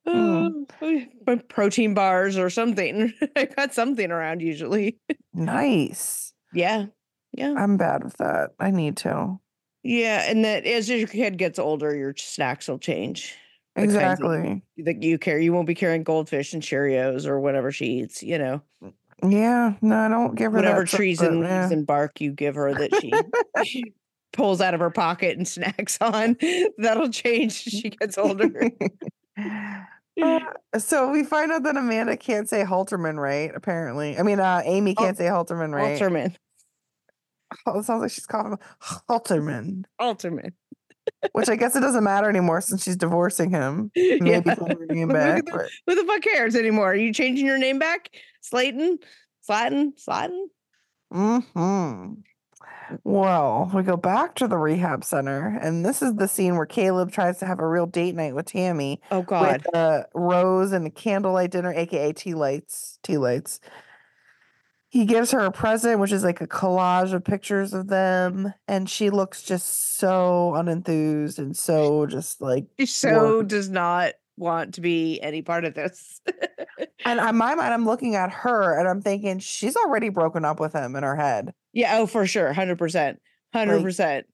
Mm. 0.08 0.66
Uh, 0.82 1.06
but 1.26 1.50
protein 1.50 1.94
bars 1.94 2.38
or 2.38 2.50
something. 2.50 3.14
I 3.36 3.46
got 3.46 3.74
something 3.74 4.12
around 4.12 4.42
usually. 4.42 4.98
Nice. 5.34 6.34
Yeah. 6.54 6.86
Yeah. 7.34 7.54
I'm 7.56 7.78
bad 7.78 8.04
with 8.04 8.18
that. 8.18 8.52
I 8.60 8.72
need 8.72 8.98
to. 8.98 9.40
Yeah. 9.84 10.26
And 10.30 10.44
that 10.46 10.66
as 10.66 10.90
your 10.90 11.08
kid 11.08 11.38
gets 11.38 11.60
older, 11.60 11.96
your 11.96 12.14
snacks 12.18 12.68
will 12.68 12.80
change. 12.80 13.36
The 13.76 13.82
kinds 13.82 13.94
that 13.94 14.00
you- 14.00 14.08
Exactly. 14.10 14.64
That 14.78 15.04
you 15.04 15.18
carry. 15.18 15.44
You 15.44 15.54
won't 15.54 15.68
be 15.68 15.76
carrying 15.76 16.04
goldfish 16.04 16.54
and 16.54 16.62
Cheerios 16.62 17.26
or 17.26 17.40
whatever 17.40 17.72
she 17.72 17.86
eats, 17.86 18.22
you 18.24 18.38
know, 18.38 18.62
Yeah. 19.26 19.74
No, 19.82 19.98
I 19.98 20.08
don't 20.10 20.36
give 20.36 20.52
her 20.52 20.58
whatever 20.58 20.86
trees 20.86 21.22
and 21.22 21.42
yeah. 21.44 21.62
leaves 21.62 21.72
and 21.72 21.86
bark 21.88 22.20
you 22.22 22.32
give 22.32 22.56
her 22.56 22.74
that 22.74 22.96
she, 23.00 23.14
she 23.66 23.94
pulls 24.34 24.62
out 24.62 24.74
of 24.74 24.80
her 24.80 24.90
pocket 24.92 25.38
and 25.38 25.48
snacks 25.48 25.98
on. 26.02 26.38
That'll 26.78 27.10
change 27.10 27.68
as 27.68 27.74
she 27.74 27.90
gets 27.90 28.18
older. 28.18 28.72
Uh, 30.22 30.40
so 30.78 31.10
we 31.10 31.24
find 31.24 31.52
out 31.52 31.64
that 31.64 31.78
Amanda 31.78 32.18
can't 32.18 32.50
say 32.50 32.64
Halterman 32.64 33.18
right, 33.18 33.52
apparently. 33.56 34.18
I 34.18 34.24
mean, 34.24 34.40
uh, 34.40 34.62
Amy 34.66 34.94
can't 34.94 35.18
say 35.18 35.26
Halterman 35.26 35.74
right. 35.74 36.00
Alterman. 36.00 36.36
Oh, 37.66 37.80
it 37.80 37.84
sounds 37.86 38.02
like 38.02 38.12
she's 38.12 38.26
calling 38.26 38.54
him 38.54 38.60
Halterman, 39.10 39.84
Alterman. 40.00 40.52
which 41.32 41.50
I 41.50 41.56
guess 41.56 41.76
it 41.76 41.80
doesn't 41.80 42.04
matter 42.04 42.30
anymore 42.30 42.62
since 42.62 42.84
she's 42.84 42.96
divorcing 42.98 43.50
him. 43.50 43.92
Maybe 43.96 44.50
he'll 44.52 44.76
bring 44.76 45.00
him 45.00 45.10
back. 45.10 45.40
at 45.40 45.46
the- 45.46 45.70
Who 45.88 45.96
the 45.96 46.04
fuck 46.06 46.22
cares 46.22 46.56
anymore? 46.56 46.92
Are 46.92 46.96
you 46.96 47.12
changing 47.14 47.46
your 47.46 47.58
name 47.58 47.80
back? 47.80 48.10
Slayton? 48.42 49.00
Slatton? 49.50 49.94
Slatton? 50.00 50.46
hmm 51.12 52.14
Well, 53.04 53.72
we 53.74 53.82
go 53.84 53.98
back 53.98 54.36
to 54.36 54.48
the 54.48 54.58
rehab 54.58 55.04
center, 55.04 55.58
and 55.62 55.84
this 55.86 56.02
is 56.04 56.14
the 56.16 56.28
scene 56.28 56.56
where 56.56 56.66
Caleb 56.68 57.12
tries 57.12 57.40
to 57.40 57.46
have 57.46 57.60
a 57.60 57.68
real 57.68 57.86
date 57.88 58.16
night 58.16 58.36
with 58.36 58.46
Tammy 58.46 59.02
Oh 59.12 59.22
God. 59.24 59.64
with 59.64 59.76
a 59.76 60.06
rose 60.14 60.72
and 60.72 60.86
a 60.88 60.90
candlelight 60.92 61.52
dinner, 61.52 61.74
aka 61.74 62.14
tea 62.14 62.34
lights. 62.36 63.00
Tea 63.04 63.18
lights. 63.18 63.60
He 64.90 65.06
gives 65.06 65.32
her 65.32 65.40
a 65.40 65.52
present, 65.52 66.00
which 66.00 66.12
is 66.12 66.24
like 66.24 66.42
a 66.42 66.48
collage 66.48 67.14
of 67.14 67.24
pictures 67.24 67.74
of 67.74 67.88
them, 67.88 68.54
and 68.68 68.90
she 68.90 69.12
looks 69.12 69.44
just 69.44 69.98
so 69.98 70.54
unenthused 70.56 71.38
and 71.38 71.56
so 71.56 72.08
just 72.08 72.42
like. 72.42 72.66
She 72.80 72.88
so 72.88 73.38
work. 73.38 73.48
does 73.48 73.70
not 73.70 74.14
want 74.36 74.74
to 74.76 74.82
be 74.82 75.20
any 75.22 75.42
part 75.42 75.66
of 75.66 75.76
this. 75.76 76.22
And 77.06 77.20
in 77.20 77.36
my 77.36 77.56
mind, 77.56 77.74
I'm 77.74 77.86
looking 77.86 78.16
at 78.16 78.32
her 78.32 78.78
and 78.78 78.88
I'm 78.88 79.02
thinking 79.02 79.40
she's 79.40 79.76
already 79.76 80.10
broken 80.10 80.46
up 80.46 80.60
with 80.60 80.74
him 80.74 80.96
in 80.96 81.04
her 81.04 81.16
head. 81.16 81.54
yeah, 81.74 81.98
oh 81.98 82.06
for 82.06 82.26
sure. 82.26 82.52
Hundred 82.54 82.78
percent. 82.78 83.22
Hundred 83.54 83.82
percent. 83.84 84.28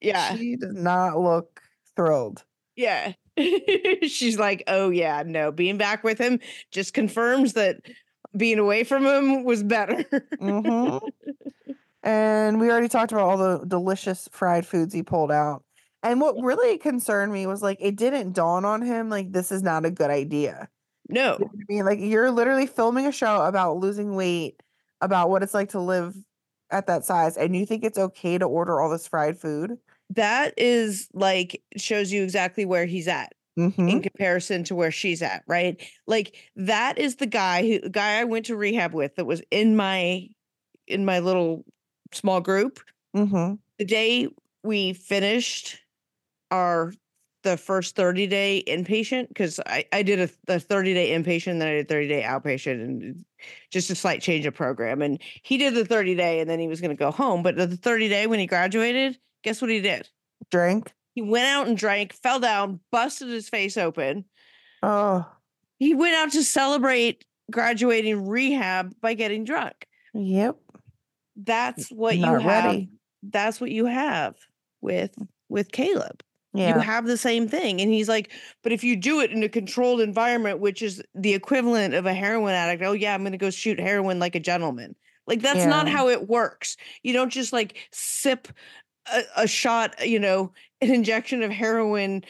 Yeah. 0.00 0.36
She 0.36 0.56
does 0.56 0.74
not 0.74 1.18
look 1.18 1.60
thrilled. 1.94 2.44
Yeah. 2.76 3.12
She's 4.02 4.38
like, 4.38 4.64
oh 4.66 4.90
yeah, 4.90 5.22
no, 5.26 5.52
being 5.52 5.76
back 5.76 6.02
with 6.04 6.18
him 6.18 6.40
just 6.72 6.94
confirms 6.94 7.54
that 7.54 7.76
being 8.36 8.58
away 8.58 8.84
from 8.84 9.06
him 9.06 9.44
was 9.44 9.62
better. 9.62 10.04
Mhm. 10.40 11.00
And 12.02 12.60
we 12.60 12.70
already 12.70 12.88
talked 12.88 13.10
about 13.12 13.24
all 13.24 13.36
the 13.36 13.64
delicious 13.66 14.28
fried 14.30 14.66
foods 14.66 14.94
he 14.94 15.02
pulled 15.02 15.32
out. 15.32 15.64
And 16.02 16.20
what 16.20 16.36
really 16.40 16.78
concerned 16.78 17.32
me 17.32 17.46
was 17.46 17.62
like 17.62 17.78
it 17.80 17.96
didn't 17.96 18.32
dawn 18.32 18.64
on 18.64 18.82
him 18.82 19.08
like 19.10 19.32
this 19.32 19.50
is 19.50 19.62
not 19.62 19.84
a 19.84 19.90
good 19.90 20.10
idea. 20.10 20.68
no. 21.08 21.38
You 21.38 21.44
know 21.46 21.50
I 21.54 21.64
mean, 21.68 21.84
like 21.84 21.98
you're 22.00 22.30
literally 22.30 22.66
filming 22.66 23.06
a 23.06 23.12
show 23.12 23.42
about 23.44 23.78
losing 23.78 24.14
weight, 24.14 24.62
about 25.00 25.30
what 25.30 25.42
it's 25.42 25.54
like 25.54 25.70
to 25.70 25.80
live 25.80 26.14
at 26.70 26.86
that 26.86 27.04
size, 27.04 27.36
and 27.36 27.56
you 27.56 27.66
think 27.66 27.84
it's 27.84 27.98
okay 27.98 28.38
to 28.38 28.44
order 28.44 28.80
all 28.80 28.90
this 28.90 29.06
fried 29.08 29.38
food. 29.38 29.78
That 30.10 30.54
is 30.56 31.08
like 31.12 31.62
shows 31.76 32.12
you 32.12 32.22
exactly 32.22 32.64
where 32.64 32.86
he's 32.86 33.08
at. 33.08 33.32
Mhm. 33.58 33.90
in 33.90 34.02
comparison 34.02 34.64
to 34.64 34.74
where 34.74 34.90
she's 34.90 35.22
at, 35.22 35.42
right? 35.46 35.82
Like 36.06 36.36
that 36.56 36.98
is 36.98 37.16
the 37.16 37.26
guy 37.26 37.62
who 37.66 37.88
guy 37.88 38.20
I 38.20 38.24
went 38.24 38.46
to 38.46 38.56
rehab 38.56 38.94
with 38.94 39.16
that 39.16 39.26
was 39.26 39.42
in 39.50 39.76
my 39.76 40.28
in 40.86 41.04
my 41.04 41.20
little 41.20 41.64
small 42.12 42.40
group. 42.40 42.80
Mhm. 43.14 43.58
The 43.78 43.84
day 43.84 44.28
we 44.64 44.92
finished 44.94 45.78
our 46.50 46.92
the 47.42 47.56
first 47.56 47.94
30 47.94 48.26
day 48.26 48.64
inpatient 48.66 49.28
because 49.28 49.60
I, 49.66 49.84
I 49.92 50.02
did 50.02 50.18
a, 50.48 50.54
a 50.54 50.58
30 50.58 50.94
day 50.94 51.10
inpatient 51.12 51.60
then 51.60 51.68
I 51.68 51.74
did 51.74 51.88
30 51.88 52.08
day 52.08 52.22
outpatient 52.22 52.82
and 52.82 53.24
just 53.70 53.90
a 53.90 53.94
slight 53.94 54.20
change 54.20 54.46
of 54.46 54.54
program. 54.54 55.00
And 55.02 55.20
he 55.42 55.56
did 55.56 55.74
the 55.74 55.84
30 55.84 56.14
day 56.16 56.40
and 56.40 56.50
then 56.50 56.58
he 56.58 56.68
was 56.68 56.80
going 56.80 56.90
to 56.90 56.96
go 56.96 57.10
home. 57.12 57.42
But 57.42 57.56
the 57.56 57.76
30 57.76 58.08
day 58.08 58.26
when 58.26 58.40
he 58.40 58.46
graduated, 58.46 59.18
guess 59.44 59.62
what 59.62 59.70
he 59.70 59.80
did? 59.80 60.08
Drink. 60.50 60.92
He 61.16 61.22
went 61.22 61.46
out 61.46 61.66
and 61.66 61.78
drank, 61.78 62.12
fell 62.12 62.38
down, 62.38 62.78
busted 62.92 63.28
his 63.28 63.48
face 63.48 63.78
open, 63.78 64.26
Oh. 64.82 65.26
he 65.78 65.94
went 65.94 66.14
out 66.14 66.30
to 66.32 66.44
celebrate 66.44 67.24
graduating 67.50 68.26
rehab 68.26 68.94
by 69.00 69.14
getting 69.14 69.42
drunk. 69.44 69.86
Yep. 70.12 70.56
That's 71.36 71.88
what 71.90 72.16
you 72.16 72.22
Not 72.26 72.42
have. 72.42 72.64
ready. 72.64 72.90
That's 73.22 73.60
what 73.62 73.70
you 73.70 73.86
have 73.86 74.36
with 74.82 75.14
with 75.48 75.72
Caleb. 75.72 76.22
Yeah. 76.52 76.74
You 76.74 76.80
have 76.80 77.06
the 77.06 77.16
same 77.16 77.48
thing. 77.48 77.80
And 77.80 77.90
he's 77.90 78.08
like, 78.10 78.30
but 78.62 78.72
if 78.72 78.84
you 78.84 78.94
do 78.94 79.20
it 79.20 79.30
in 79.30 79.42
a 79.42 79.48
controlled 79.48 80.02
environment, 80.02 80.58
which 80.60 80.82
is 80.82 81.02
the 81.14 81.32
equivalent 81.32 81.94
of 81.94 82.04
a 82.04 82.12
heroin 82.14 82.52
addict, 82.54 82.82
oh 82.82 82.92
yeah, 82.92 83.14
I'm 83.14 83.24
gonna 83.24 83.38
go 83.38 83.48
shoot 83.50 83.80
heroin 83.80 84.18
like 84.18 84.34
a 84.34 84.40
gentleman. 84.40 84.94
Like 85.26 85.40
that's 85.40 85.64
not 85.64 85.88
how 85.88 86.08
it 86.10 86.28
works. 86.28 86.76
You 87.02 87.14
don't 87.14 87.30
just 87.32 87.54
like 87.54 87.76
sip 87.90 88.48
a, 89.12 89.22
a 89.36 89.46
shot, 89.46 90.06
you 90.06 90.18
know, 90.18 90.52
an 90.80 90.90
injection 90.92 91.42
of 91.42 91.50
heroin, 91.50 92.24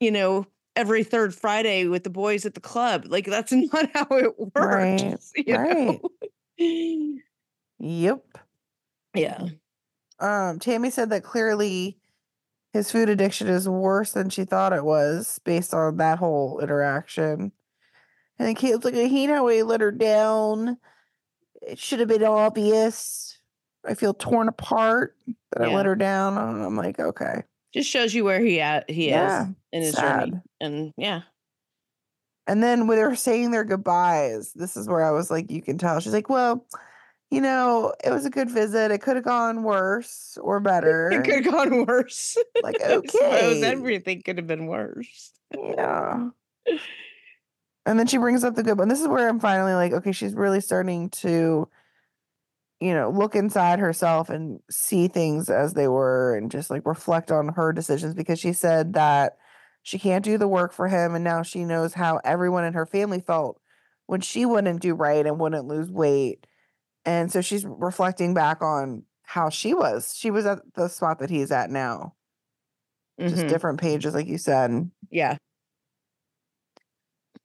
you 0.00 0.10
know, 0.10 0.46
every 0.76 1.04
third 1.04 1.34
Friday 1.34 1.86
with 1.86 2.04
the 2.04 2.10
boys 2.10 2.46
at 2.46 2.54
the 2.54 2.60
club. 2.60 3.04
Like 3.06 3.26
that's 3.26 3.52
not 3.52 3.90
how 3.94 4.06
it 4.10 4.38
works. 4.38 4.52
Right, 4.54 5.18
right. 5.46 6.00
know? 6.58 7.18
Yep. 7.84 8.24
yeah. 9.16 9.46
Um, 10.20 10.60
Tammy 10.60 10.90
said 10.90 11.10
that 11.10 11.24
clearly 11.24 11.98
his 12.72 12.92
food 12.92 13.08
addiction 13.08 13.48
is 13.48 13.68
worse 13.68 14.12
than 14.12 14.30
she 14.30 14.44
thought 14.44 14.72
it 14.72 14.84
was 14.84 15.40
based 15.44 15.74
on 15.74 15.96
that 15.96 16.18
whole 16.18 16.60
interaction. 16.60 17.50
And 18.38 18.48
then 18.48 18.54
Caleb's 18.54 18.84
like, 18.84 18.94
I 18.94 19.08
hate 19.08 19.30
how 19.30 19.48
he 19.48 19.64
let 19.64 19.80
her 19.80 19.90
down. 19.90 20.78
It 21.60 21.78
should 21.78 21.98
have 21.98 22.08
been 22.08 22.24
obvious. 22.24 23.31
I 23.86 23.94
feel 23.94 24.14
torn 24.14 24.48
apart 24.48 25.16
that 25.52 25.62
I 25.68 25.74
let 25.74 25.86
her 25.86 25.96
down. 25.96 26.38
And 26.38 26.62
I'm 26.64 26.76
like, 26.76 26.98
okay. 27.00 27.42
Just 27.74 27.88
shows 27.90 28.14
you 28.14 28.24
where 28.24 28.40
he 28.40 28.60
at 28.60 28.88
he 28.90 29.08
Yeah, 29.08 29.42
is 29.44 29.48
in 29.72 29.82
his 29.82 29.94
journey. 29.94 30.30
sad. 30.32 30.42
And 30.60 30.92
yeah. 30.96 31.22
And 32.46 32.62
then 32.62 32.86
when 32.86 32.96
they're 32.98 33.14
saying 33.14 33.50
their 33.50 33.64
goodbyes, 33.64 34.52
this 34.52 34.76
is 34.76 34.88
where 34.88 35.04
I 35.04 35.10
was 35.10 35.30
like, 35.30 35.50
you 35.50 35.62
can 35.62 35.78
tell. 35.78 36.00
She's 36.00 36.12
like, 36.12 36.28
well, 36.28 36.66
you 37.30 37.40
know, 37.40 37.94
it 38.04 38.10
was 38.10 38.24
a 38.26 38.30
good 38.30 38.50
visit. 38.50 38.90
It 38.90 38.98
could 39.00 39.16
have 39.16 39.24
gone 39.24 39.62
worse 39.62 40.36
or 40.40 40.60
better. 40.60 41.10
It 41.10 41.24
could 41.24 41.44
have 41.44 41.52
gone 41.54 41.86
worse. 41.86 42.36
Like, 42.62 42.80
okay. 42.84 43.62
everything 43.64 44.22
could 44.22 44.38
have 44.38 44.46
been 44.46 44.66
worse. 44.66 45.32
Yeah. 45.52 46.28
And 47.84 47.98
then 47.98 48.06
she 48.06 48.16
brings 48.16 48.44
up 48.44 48.54
the 48.54 48.62
good 48.62 48.78
one. 48.78 48.86
This 48.86 49.00
is 49.00 49.08
where 49.08 49.28
I'm 49.28 49.40
finally 49.40 49.74
like, 49.74 49.92
okay, 49.92 50.12
she's 50.12 50.34
really 50.34 50.60
starting 50.60 51.10
to, 51.10 51.68
you 52.82 52.92
know, 52.94 53.10
look 53.10 53.36
inside 53.36 53.78
herself 53.78 54.28
and 54.28 54.58
see 54.68 55.06
things 55.06 55.48
as 55.48 55.74
they 55.74 55.86
were 55.86 56.36
and 56.36 56.50
just 56.50 56.68
like 56.68 56.84
reflect 56.84 57.30
on 57.30 57.48
her 57.50 57.72
decisions 57.72 58.14
because 58.14 58.40
she 58.40 58.52
said 58.52 58.94
that 58.94 59.36
she 59.82 59.98
can't 59.98 60.24
do 60.24 60.36
the 60.36 60.48
work 60.48 60.72
for 60.72 60.88
him. 60.88 61.14
And 61.14 61.22
now 61.22 61.42
she 61.42 61.64
knows 61.64 61.94
how 61.94 62.20
everyone 62.24 62.64
in 62.64 62.72
her 62.72 62.86
family 62.86 63.20
felt 63.20 63.60
when 64.06 64.20
she 64.20 64.44
wouldn't 64.46 64.80
do 64.82 64.94
right 64.94 65.24
and 65.24 65.38
wouldn't 65.38 65.68
lose 65.68 65.90
weight. 65.90 66.46
And 67.04 67.30
so 67.30 67.40
she's 67.40 67.64
reflecting 67.64 68.34
back 68.34 68.62
on 68.62 69.04
how 69.22 69.48
she 69.48 69.74
was. 69.74 70.14
She 70.16 70.30
was 70.32 70.44
at 70.44 70.58
the 70.74 70.88
spot 70.88 71.20
that 71.20 71.30
he's 71.30 71.52
at 71.52 71.70
now, 71.70 72.14
just 73.20 73.44
Mhm. 73.44 73.48
different 73.48 73.80
pages, 73.80 74.12
like 74.14 74.26
you 74.26 74.38
said. 74.38 74.90
Yeah. 75.10 75.36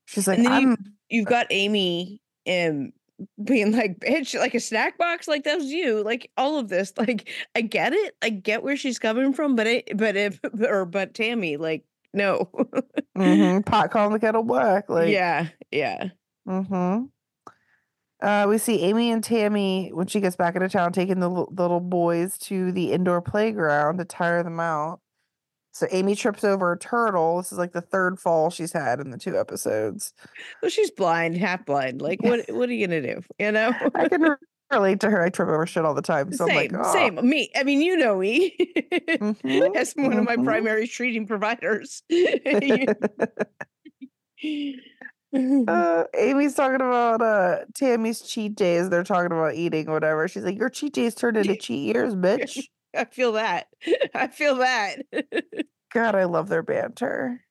She's 0.06 0.28
like, 0.28 0.38
And 0.40 0.48
then 0.48 0.62
you- 0.62 0.78
You've 1.10 1.28
got 1.28 1.48
Amy 1.52 2.22
um 2.48 2.92
being 3.44 3.72
like, 3.72 4.00
bitch, 4.00 4.38
like 4.38 4.54
a 4.54 4.60
snack 4.60 4.98
box, 4.98 5.28
like 5.28 5.44
that 5.44 5.58
was 5.58 5.72
you. 5.72 6.04
Like 6.04 6.32
all 6.38 6.58
of 6.58 6.70
this. 6.70 6.94
Like 6.98 7.30
I 7.56 7.62
get 7.62 7.94
it. 7.94 8.16
I 8.22 8.30
get 8.30 8.64
where 8.64 8.78
she's 8.78 9.00
coming 9.00 9.34
from, 9.34 9.56
but 9.56 9.68
it 9.68 9.98
but 9.98 10.16
if 10.16 10.40
or 10.62 10.86
but 10.86 11.14
Tammy, 11.14 11.58
like, 11.58 11.84
no. 12.14 12.50
hmm 13.16 13.60
pot 13.62 13.92
calling 13.92 14.14
the 14.14 14.20
kettle 14.20 14.44
black. 14.44 14.90
Like, 14.90 15.10
yeah, 15.10 15.48
yeah. 15.72 16.10
hmm 16.46 17.06
Uh, 18.22 18.46
we 18.50 18.58
see 18.58 18.82
Amy 18.82 19.12
and 19.12 19.24
Tammy 19.24 19.92
when 19.94 20.08
she 20.08 20.20
gets 20.20 20.36
back 20.36 20.56
into 20.56 20.70
town, 20.70 20.92
taking 20.92 21.20
the 21.20 21.30
lit- 21.30 21.52
little 21.54 21.80
boys 21.80 22.38
to 22.40 22.72
the 22.72 22.92
indoor 22.92 23.22
playground 23.22 23.98
to 23.98 24.06
tire 24.06 24.44
them 24.44 24.60
out. 24.60 25.00
So 25.78 25.88
Amy 25.92 26.16
trips 26.16 26.44
over 26.44 26.72
a 26.72 26.80
turtle. 26.80 27.38
This 27.38 27.52
is 27.52 27.60
like 27.60 27.72
the 27.72 27.82
third 27.82 28.20
fall 28.20 28.50
she's 28.50 28.74
had 28.74 29.00
in 29.00 29.12
the 29.12 29.18
two 29.18 29.38
episodes. 29.38 30.12
Well, 30.60 30.72
she's 30.72 30.90
blind, 30.90 31.38
half 31.38 31.68
blind. 31.68 32.02
Like, 32.02 32.24
what 32.24 32.50
what 32.50 32.68
are 32.68 32.74
you 32.74 32.88
gonna 32.88 33.02
do? 33.02 33.22
You 33.38 33.52
know? 33.52 33.74
I 33.94 34.10
can 34.10 34.36
relate 34.72 35.00
to 35.02 35.12
her. 35.12 35.22
I 35.22 35.30
trip 35.30 35.48
over 35.48 35.68
shit 35.68 35.86
all 35.86 35.94
the 35.94 36.02
time. 36.02 36.32
So 36.32 36.48
same, 36.48 36.50
I'm 36.50 36.56
like, 36.56 36.72
oh. 36.84 36.94
same. 36.94 37.30
Me. 37.30 37.52
I 37.56 37.64
mean, 37.64 37.82
you 37.82 37.96
know 37.96 38.18
me 38.18 38.56
Mhm, 39.08 39.76
as 39.76 39.94
one 39.94 40.14
of 40.14 40.26
my 40.26 40.36
mhm. 40.36 40.46
primary 40.46 40.88
treating 40.88 41.28
providers. 41.28 42.02
Uh, 45.68 46.06
Amy's 46.18 46.56
talking 46.56 46.78
about 46.78 47.22
uh 47.22 47.58
Tammy's 47.76 48.22
cheat 48.22 48.56
days. 48.56 48.90
They're 48.90 49.04
talking 49.04 49.34
about 49.34 49.56
eating, 49.56 49.92
whatever. 49.92 50.28
She's 50.28 50.46
like, 50.46 50.58
Your 50.58 50.70
cheat 50.70 50.94
days 50.94 51.14
turned 51.14 51.36
into 51.36 51.58
cheat 51.58 51.94
years, 51.94 52.16
bitch. 52.16 52.64
I 52.96 53.06
feel 53.06 53.34
that. 53.34 53.68
I 54.16 54.28
feel 54.28 54.56
that. 54.56 55.00
God, 55.94 56.16
I 56.16 56.26
love 56.26 56.50
their 56.50 56.64
banter. 56.64 57.42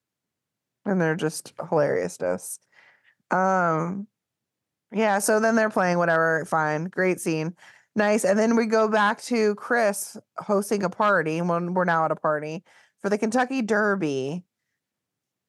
And 0.84 1.00
they're 1.00 1.16
just 1.16 1.52
hilariousness. 1.68 2.58
Um 3.30 4.06
yeah, 4.92 5.18
so 5.18 5.40
then 5.40 5.56
they're 5.56 5.68
playing 5.70 5.98
whatever, 5.98 6.44
fine. 6.46 6.84
Great 6.84 7.20
scene. 7.20 7.54
Nice. 7.96 8.24
And 8.24 8.38
then 8.38 8.54
we 8.56 8.66
go 8.66 8.88
back 8.88 9.20
to 9.22 9.54
Chris 9.56 10.16
hosting 10.38 10.84
a 10.84 10.90
party 10.90 11.40
when 11.42 11.74
we're 11.74 11.84
now 11.84 12.04
at 12.04 12.12
a 12.12 12.16
party 12.16 12.62
for 13.02 13.08
the 13.10 13.18
Kentucky 13.18 13.62
Derby. 13.62 14.44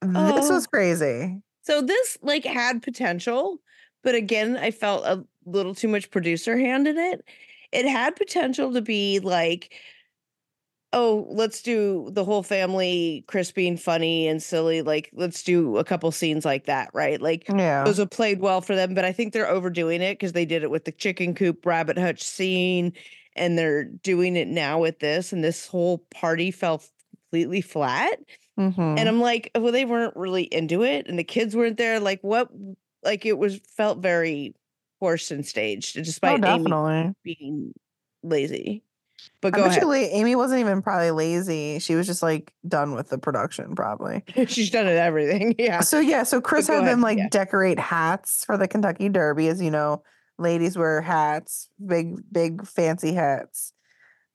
This 0.02 0.50
Oh. 0.50 0.54
was 0.54 0.66
crazy. 0.68 1.42
so 1.62 1.82
this 1.82 2.18
like 2.22 2.46
had 2.46 2.82
potential, 2.82 3.58
but 4.04 4.16
again, 4.16 4.58
I 4.58 4.72
felt 4.72 5.06
a 5.06 5.24
little 5.46 5.76
too 5.76 5.88
much 5.88 6.10
producer 6.10 6.58
hand 6.58 6.88
in 6.88 6.98
it. 6.98 7.24
It 7.72 7.86
had 7.86 8.16
potential 8.16 8.74
to 8.74 8.82
be 8.82 9.20
like, 9.20 9.74
oh, 10.94 11.28
let's 11.30 11.62
do 11.62 12.10
the 12.12 12.24
whole 12.24 12.44
family, 12.44 13.24
Chris 13.28 13.52
being 13.52 13.76
funny 13.76 14.28
and 14.28 14.42
silly. 14.42 14.82
Like, 14.82 15.10
let's 15.14 15.44
do 15.44 15.78
a 15.78 15.84
couple 15.84 16.10
scenes 16.12 16.46
like 16.46 16.66
that, 16.66 16.90
right? 16.94 17.22
Like, 17.22 17.46
Yeah. 17.50 17.84
those 17.84 17.98
have 17.98 18.10
played 18.10 18.40
well 18.40 18.62
for 18.62 18.74
them, 18.76 18.94
but 18.94 19.04
I 19.04 19.12
think 19.12 19.34
they're 19.34 19.50
overdoing 19.50 20.02
it 20.02 20.14
because 20.14 20.32
they 20.32 20.46
did 20.46 20.64
it 20.64 20.72
with 20.72 20.86
the 20.86 20.94
chicken 20.94 21.36
coop 21.36 21.66
rabbit 21.66 21.98
hutch 21.98 22.24
scene 22.24 22.94
and 23.36 23.58
they're 23.58 23.84
doing 23.84 24.36
it 24.38 24.48
now 24.48 24.80
with 24.80 25.00
this. 25.00 25.34
And 25.34 25.44
this 25.44 25.68
whole 25.68 26.00
party 26.10 26.52
fell 26.52 26.82
completely 27.12 27.62
flat. 27.62 28.20
Mhm. 28.58 28.98
And 28.98 29.08
I'm 29.10 29.20
like, 29.20 29.52
well, 29.56 29.72
they 29.74 29.86
weren't 29.86 30.16
really 30.16 30.44
into 30.44 30.84
it, 30.84 31.08
and 31.08 31.20
the 31.20 31.24
kids 31.24 31.56
weren't 31.56 31.78
there. 31.78 32.00
Like, 32.00 32.22
what? 32.22 32.50
Like, 33.04 33.26
it 33.26 33.38
was 33.38 33.60
felt 33.76 34.00
very 34.00 34.56
forced 35.00 35.32
and 35.32 35.46
staged, 35.46 35.98
oh, 35.98 36.04
despite 36.04 36.44
Amy 36.44 37.14
being 37.24 37.74
lazy. 38.24 38.84
But 39.42 39.54
go 39.54 39.66
ahead. 39.66 39.84
Amy 39.84 40.36
wasn't 40.36 40.62
even 40.62 40.82
probably 40.82 41.12
lazy. 41.12 41.80
She 41.80 41.96
was 41.96 42.08
just 42.08 42.22
like 42.22 42.54
done 42.68 42.94
with 42.94 43.10
the 43.10 43.18
production, 43.18 43.76
probably. 43.76 44.24
She's 44.48 44.70
done 44.70 44.88
it 44.88 44.98
everything. 44.98 45.56
Yeah. 45.60 45.82
So 45.82 46.00
yeah, 46.00 46.24
so 46.24 46.42
Chris 46.42 46.68
had 46.68 46.86
them 46.86 47.02
like 47.02 47.18
yeah. 47.18 47.28
decorate 47.30 47.80
hats 47.80 48.46
for 48.46 48.58
the 48.58 48.68
Kentucky 48.68 49.10
Derby, 49.10 49.48
as 49.48 49.62
you 49.62 49.72
know, 49.72 50.04
ladies 50.38 50.78
wear 50.78 51.02
hats, 51.02 51.70
big, 51.84 52.18
big, 52.32 52.66
fancy 52.68 53.14
hats. 53.14 53.74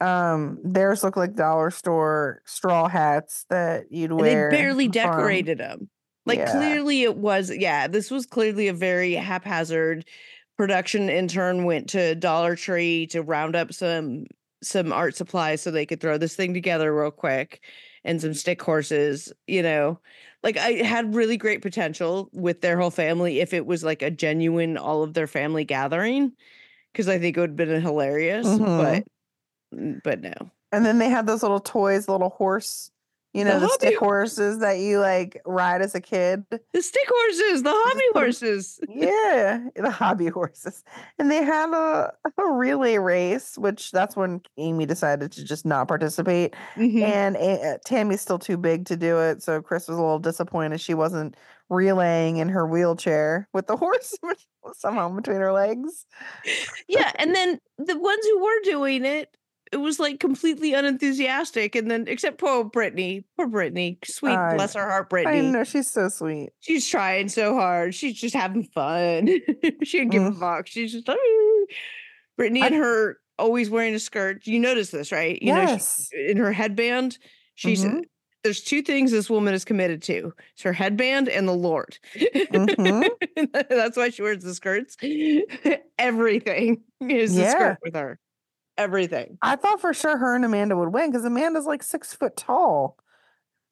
Um, 0.01 0.59
theirs 0.65 1.05
look 1.05 1.17
like 1.17 1.35
dollar 1.35 1.71
store 1.71 2.43
straw 2.45 2.89
hats 2.89 3.45
that 3.51 3.85
you'd 3.91 4.11
And 4.11 4.19
they 4.21 4.35
wear. 4.35 4.51
barely 4.51 4.89
decorated 4.89 5.59
them. 5.59 5.89
Like 6.27 6.39
Yeah. 6.39 6.51
clearly 6.53 7.03
it 7.03 7.17
was 7.17 7.51
yeah, 7.51 7.87
this 7.89 8.11
was 8.11 8.27
clearly 8.27 8.69
a 8.69 8.73
very 8.75 9.15
haphazard 9.15 10.05
production 10.57 11.09
intern 11.09 11.65
went 11.65 11.89
to 11.91 12.15
Dollar 12.15 12.57
Tree 12.57 13.07
to 13.09 13.23
round 13.23 13.57
up 13.57 13.73
some 13.73 14.27
some 14.63 14.93
art 14.93 15.17
supplies 15.17 15.61
so 15.61 15.71
they 15.71 15.87
could 15.87 16.01
throw 16.01 16.17
this 16.19 16.37
thing 16.37 16.55
together 16.55 16.95
real 16.95 17.11
quick 17.11 17.65
and 18.05 18.21
some 18.21 18.33
stick 18.35 18.63
horses, 18.63 19.33
you 19.49 19.63
know. 19.63 19.99
Like 20.45 20.57
I 20.57 20.73
had 20.85 21.15
really 21.15 21.37
great 21.37 21.63
potential 21.63 22.29
with 22.33 22.61
their 22.61 22.79
whole 22.79 22.91
family 22.91 23.41
if 23.41 23.53
it 23.53 23.67
was 23.67 23.83
like 23.85 24.03
a 24.03 24.11
genuine 24.11 24.77
all 24.77 25.03
of 25.03 25.15
their 25.15 25.27
family 25.27 25.65
gathering 25.65 26.33
because 26.93 27.09
I 27.09 27.19
think 27.19 27.37
it 27.37 27.41
would 27.41 27.51
have 27.51 27.57
been 27.57 27.81
hilarious, 27.83 28.47
Mhm. 28.47 29.05
but 29.73 30.03
but 30.05 30.21
no. 30.21 30.33
And 30.73 30.85
then 30.87 30.99
they 30.99 31.09
had 31.11 31.27
those 31.27 31.43
little 31.43 31.61
toys, 31.61 32.09
little 32.09 32.31
horse, 32.31 32.91
you 33.33 33.45
know, 33.45 33.59
the, 33.59 33.67
hobby 33.67 33.73
stick 33.73 33.99
horses 33.99 34.59
that 34.59 34.79
you 34.79 35.01
like 35.01 35.41
ride 35.47 35.81
as 35.81 35.95
a 35.95 36.01
kid. 36.01 36.45
The 36.51 36.83
stick 36.83 37.09
horses, 37.09 37.63
the 37.63 37.73
hobby 37.75 38.05
horses. 38.13 38.79
yeah, 38.89 39.61
the 39.75 39.91
hobby 39.91 40.29
horses. 40.29 40.85
And 41.19 41.31
they 41.31 41.43
had 41.43 41.71
a, 41.71 42.13
a 42.39 42.53
relay 42.53 42.99
race, 42.99 43.57
which 43.57 43.91
that's 43.91 44.17
when 44.17 44.43
Amy 44.59 44.85
decided 44.85 45.33
to 45.33 45.45
just 45.45 45.65
not 45.65 45.89
participate. 45.89 46.55
Mhm. 46.77 47.03
And 47.03 47.37
uh, 47.37 47.79
Tammy's 47.87 48.21
still 48.21 48.39
too 48.39 48.59
big 48.59 48.85
to 48.87 48.97
do 48.97 49.19
it. 49.19 49.43
So 49.43 49.63
Chris 49.63 49.89
was 49.89 49.97
a 49.97 50.01
little 50.03 50.19
disappointed 50.19 50.81
she 50.81 50.95
wasn't 50.95 51.37
relaying 51.71 52.37
in 52.37 52.51
her 52.51 52.67
wheelchair 52.67 53.49
with 53.55 53.67
the 53.67 53.77
horse 53.79 54.15
somehow 54.75 55.09
between 55.09 55.39
her 55.39 55.53
legs. 55.53 56.05
yeah 56.87 57.11
and 57.17 57.35
then 57.35 57.59
the 57.79 57.99
ones 57.99 58.25
who 58.27 58.43
were 58.43 58.61
doing 58.65 59.05
it 59.05 59.35
it 59.73 59.79
was 59.79 59.99
like 59.99 60.21
completely 60.21 60.75
unenthusiastic. 60.75 61.75
And 61.75 61.91
then, 61.91 62.05
except 62.07 62.39
poor 62.39 62.63
Brittany, 62.65 63.25
poor 63.37 63.47
Brittany, 63.49 63.99
sweet, 64.05 64.33
I 64.37 64.55
bless 64.55 64.75
her 64.75 64.89
heart, 64.89 65.11
Brittany. 65.11 65.39
I 65.39 65.41
know 65.41 65.65
she's 65.65 65.91
so 65.91 66.09
sweet. 66.09 66.51
She's 66.61 66.89
trying 66.89 67.29
so 67.29 67.55
hard. 67.55 67.95
She's 67.95 68.21
just 68.21 68.35
having 68.35 68.65
fun. 68.65 69.27
she 69.83 69.99
didn't 69.99 70.11
give 70.11 70.23
a 70.25 70.31
Mm. 70.31 70.39
fuck. 70.41 70.67
She's 70.67 70.93
just 70.93 71.09
"Ooh." 71.09 71.67
Brittany 72.37 72.63
I- 72.63 72.67
and 72.67 72.75
her 72.77 73.19
always 73.39 73.71
wearing 73.71 73.95
a 73.95 73.99
skirt. 73.99 74.47
You 74.47 74.61
notice 74.61 74.91
this, 74.91 75.11
right? 75.11 75.41
You 75.43 75.55
know, 75.55 75.63
yes. 75.63 76.09
she, 76.13 76.31
in 76.31 76.37
her 76.37 76.53
headband, 76.53 77.19
she's 77.55 77.85
Mhm. 77.85 78.03
there's 78.45 78.61
two 78.61 78.83
things 78.83 79.11
this 79.11 79.31
woman 79.31 79.55
is 79.55 79.65
committed 79.65 80.03
to. 80.03 80.33
It's 80.55 80.63
her 80.63 80.73
headband 80.73 81.29
and 81.29 81.49
the 81.49 81.53
Lord. 81.55 81.99
Mhm. 82.15 83.09
That's 83.69 83.97
why 83.97 84.11
she 84.11 84.23
wears 84.23 84.45
the 84.45 84.55
skirts. 84.55 84.97
Everything 85.99 86.83
is 87.01 87.37
a 87.37 87.41
Yeah. 87.43 87.51
skirt 87.51 87.79
with 87.83 87.95
her. 87.97 88.19
Everything. 88.79 89.39
I 89.43 89.57
thought 89.57 89.81
for 89.81 89.93
sure 89.93 90.17
her 90.17 90.35
and 90.35 90.45
Amanda 90.45 90.77
would 90.77 90.93
win 90.93 91.11
because 91.11 91.25
Amanda's 91.25 91.67
like 91.67 91.83
six 91.83 92.15
foot 92.15 92.37
tall. 92.37 92.97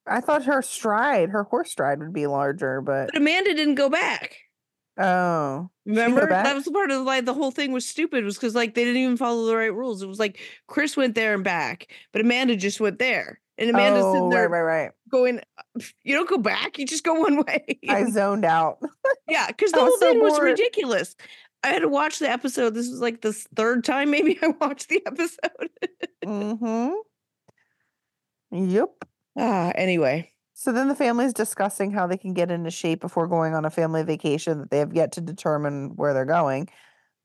I 0.06 0.20
thought 0.20 0.44
her 0.44 0.62
stride, 0.62 1.30
her 1.30 1.44
horse 1.44 1.70
stride 1.70 2.00
would 2.00 2.12
be 2.12 2.26
larger, 2.26 2.80
but 2.80 3.10
But 3.12 3.16
Amanda 3.16 3.54
didn't 3.54 3.76
go 3.76 3.88
back. 3.88 4.36
oh, 4.98 5.70
She 5.86 5.94
didn't 5.94 6.14
go 6.14 6.20
Remember 6.22 6.26
back? 6.26 6.44
that 6.44 6.54
was 6.54 6.64
the 6.64 6.72
part 6.72 6.90
of 6.90 7.02
like 7.04 7.24
the 7.24 7.34
whole 7.34 7.50
thing 7.50 7.72
was 7.72 7.86
stupid 7.86 8.24
was 8.24 8.36
because 8.36 8.54
like 8.54 8.74
they 8.74 8.84
didn't 8.84 9.02
even 9.02 9.16
follow 9.16 9.46
the 9.46 9.56
right 9.56 9.74
rules. 9.74 10.02
It 10.02 10.06
was 10.08 10.18
like 10.18 10.38
Chris 10.66 10.96
went 10.96 11.14
there 11.14 11.34
and 11.34 11.44
back, 11.44 11.88
but 12.12 12.20
Amanda 12.22 12.56
just 12.56 12.80
went 12.80 12.98
there, 12.98 13.40
and 13.58 13.70
Amanda's 13.70 14.04
oh, 14.04 14.12
sitting 14.12 14.28
there 14.30 14.48
right, 14.48 14.60
right, 14.62 14.82
right. 14.84 14.90
going, 15.10 15.40
"You 16.02 16.14
don't 16.14 16.28
go 16.28 16.38
back, 16.38 16.78
you 16.78 16.86
just 16.86 17.04
go 17.04 17.14
one 17.14 17.36
way." 17.46 17.78
I 17.88 18.04
zoned 18.10 18.44
out. 18.44 18.78
yeah, 19.28 19.46
because 19.48 19.72
the 19.72 19.78
was 19.80 19.88
whole 19.90 19.98
so 19.98 20.06
thing 20.12 20.20
was 20.22 20.40
ridiculous. 20.40 21.14
I 21.62 21.68
had 21.68 21.80
to 21.80 21.88
watch 21.88 22.18
the 22.18 22.30
episode. 22.30 22.74
This 22.74 22.88
was 22.90 23.00
like 23.00 23.20
the 23.20 23.32
third 23.32 23.84
time 23.84 24.10
maybe 24.10 24.38
I 24.42 24.48
watched 24.60 24.88
the 24.88 25.02
episode. 25.06 25.70
mm-hmm. 26.24 26.94
Yep. 28.52 28.90
ah, 29.38 29.72
anyway, 29.74 30.32
So 30.54 30.72
then 30.72 30.88
the 30.88 30.94
family's 30.94 31.32
discussing 31.32 31.92
how 31.92 32.06
they 32.06 32.16
can 32.16 32.34
get 32.34 32.50
into 32.50 32.70
shape 32.70 33.00
before 33.00 33.28
going 33.28 33.54
on 33.54 33.64
a 33.64 33.70
family 33.70 34.02
vacation 34.02 34.58
that 34.58 34.70
they 34.70 34.78
have 34.78 34.92
yet 34.94 35.12
to 35.12 35.20
determine 35.20 35.90
where 35.96 36.12
they're 36.14 36.24
going. 36.24 36.68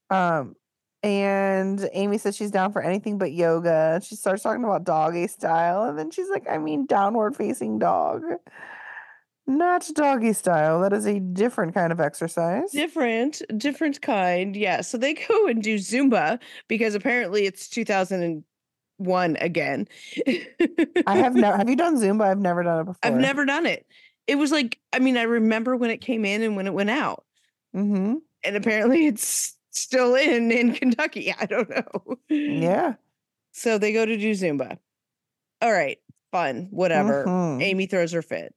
Um, 0.09 0.55
and 1.01 1.87
Amy 1.93 2.17
says 2.17 2.35
she's 2.35 2.51
down 2.51 2.71
for 2.73 2.81
anything 2.81 3.17
but 3.17 3.31
yoga. 3.31 4.01
She 4.03 4.15
starts 4.15 4.43
talking 4.43 4.63
about 4.63 4.83
doggy 4.83 5.27
style, 5.27 5.83
and 5.83 5.97
then 5.97 6.11
she's 6.11 6.29
like, 6.29 6.47
I 6.49 6.57
mean, 6.57 6.85
downward 6.85 7.35
facing 7.35 7.79
dog. 7.79 8.23
Not 9.47 9.87
doggy 9.93 10.33
style. 10.33 10.81
That 10.81 10.91
is 10.93 11.05
a 11.05 11.19
different 11.19 11.73
kind 11.75 11.91
of 11.91 11.99
exercise. 11.99 12.71
different, 12.71 13.41
different 13.57 14.01
kind. 14.01 14.55
Yeah, 14.55 14.81
so 14.81 14.97
they 14.97 15.13
go 15.27 15.47
and 15.47 15.61
do 15.61 15.75
Zumba 15.75 16.39
because 16.67 16.95
apparently 16.95 17.45
it's 17.45 17.69
2001 17.69 19.35
again. 19.37 19.87
I 21.05 21.17
have 21.17 21.35
never 21.35 21.57
have 21.57 21.69
you 21.69 21.75
done 21.75 21.97
Zumba? 21.97 22.23
I've 22.23 22.39
never 22.39 22.63
done 22.63 22.79
it 22.79 22.85
before. 22.85 22.99
I've 23.03 23.17
never 23.19 23.45
done 23.45 23.65
it. 23.65 23.85
It 24.27 24.35
was 24.35 24.51
like, 24.51 24.79
I 24.91 24.99
mean, 24.99 25.17
I 25.17 25.23
remember 25.23 25.75
when 25.75 25.91
it 25.91 26.01
came 26.01 26.25
in 26.25 26.41
and 26.41 26.55
when 26.55 26.65
it 26.65 26.73
went 26.73 26.89
out. 26.89 27.23
Mm-hmm. 27.75 28.15
And 28.43 28.55
apparently 28.55 29.05
it's 29.05 29.55
still 29.69 30.15
in 30.15 30.51
in 30.51 30.73
Kentucky. 30.73 31.31
I 31.39 31.45
don't 31.45 31.69
know. 31.69 32.17
Yeah. 32.29 32.95
So 33.51 33.77
they 33.77 33.93
go 33.93 34.05
to 34.05 34.17
do 34.17 34.31
Zumba. 34.31 34.79
All 35.61 35.71
right, 35.71 35.99
fun, 36.31 36.67
whatever. 36.71 37.25
Mhm. 37.25 37.61
Amy 37.61 37.85
throws 37.85 38.11
her 38.11 38.21
fit. 38.21 38.53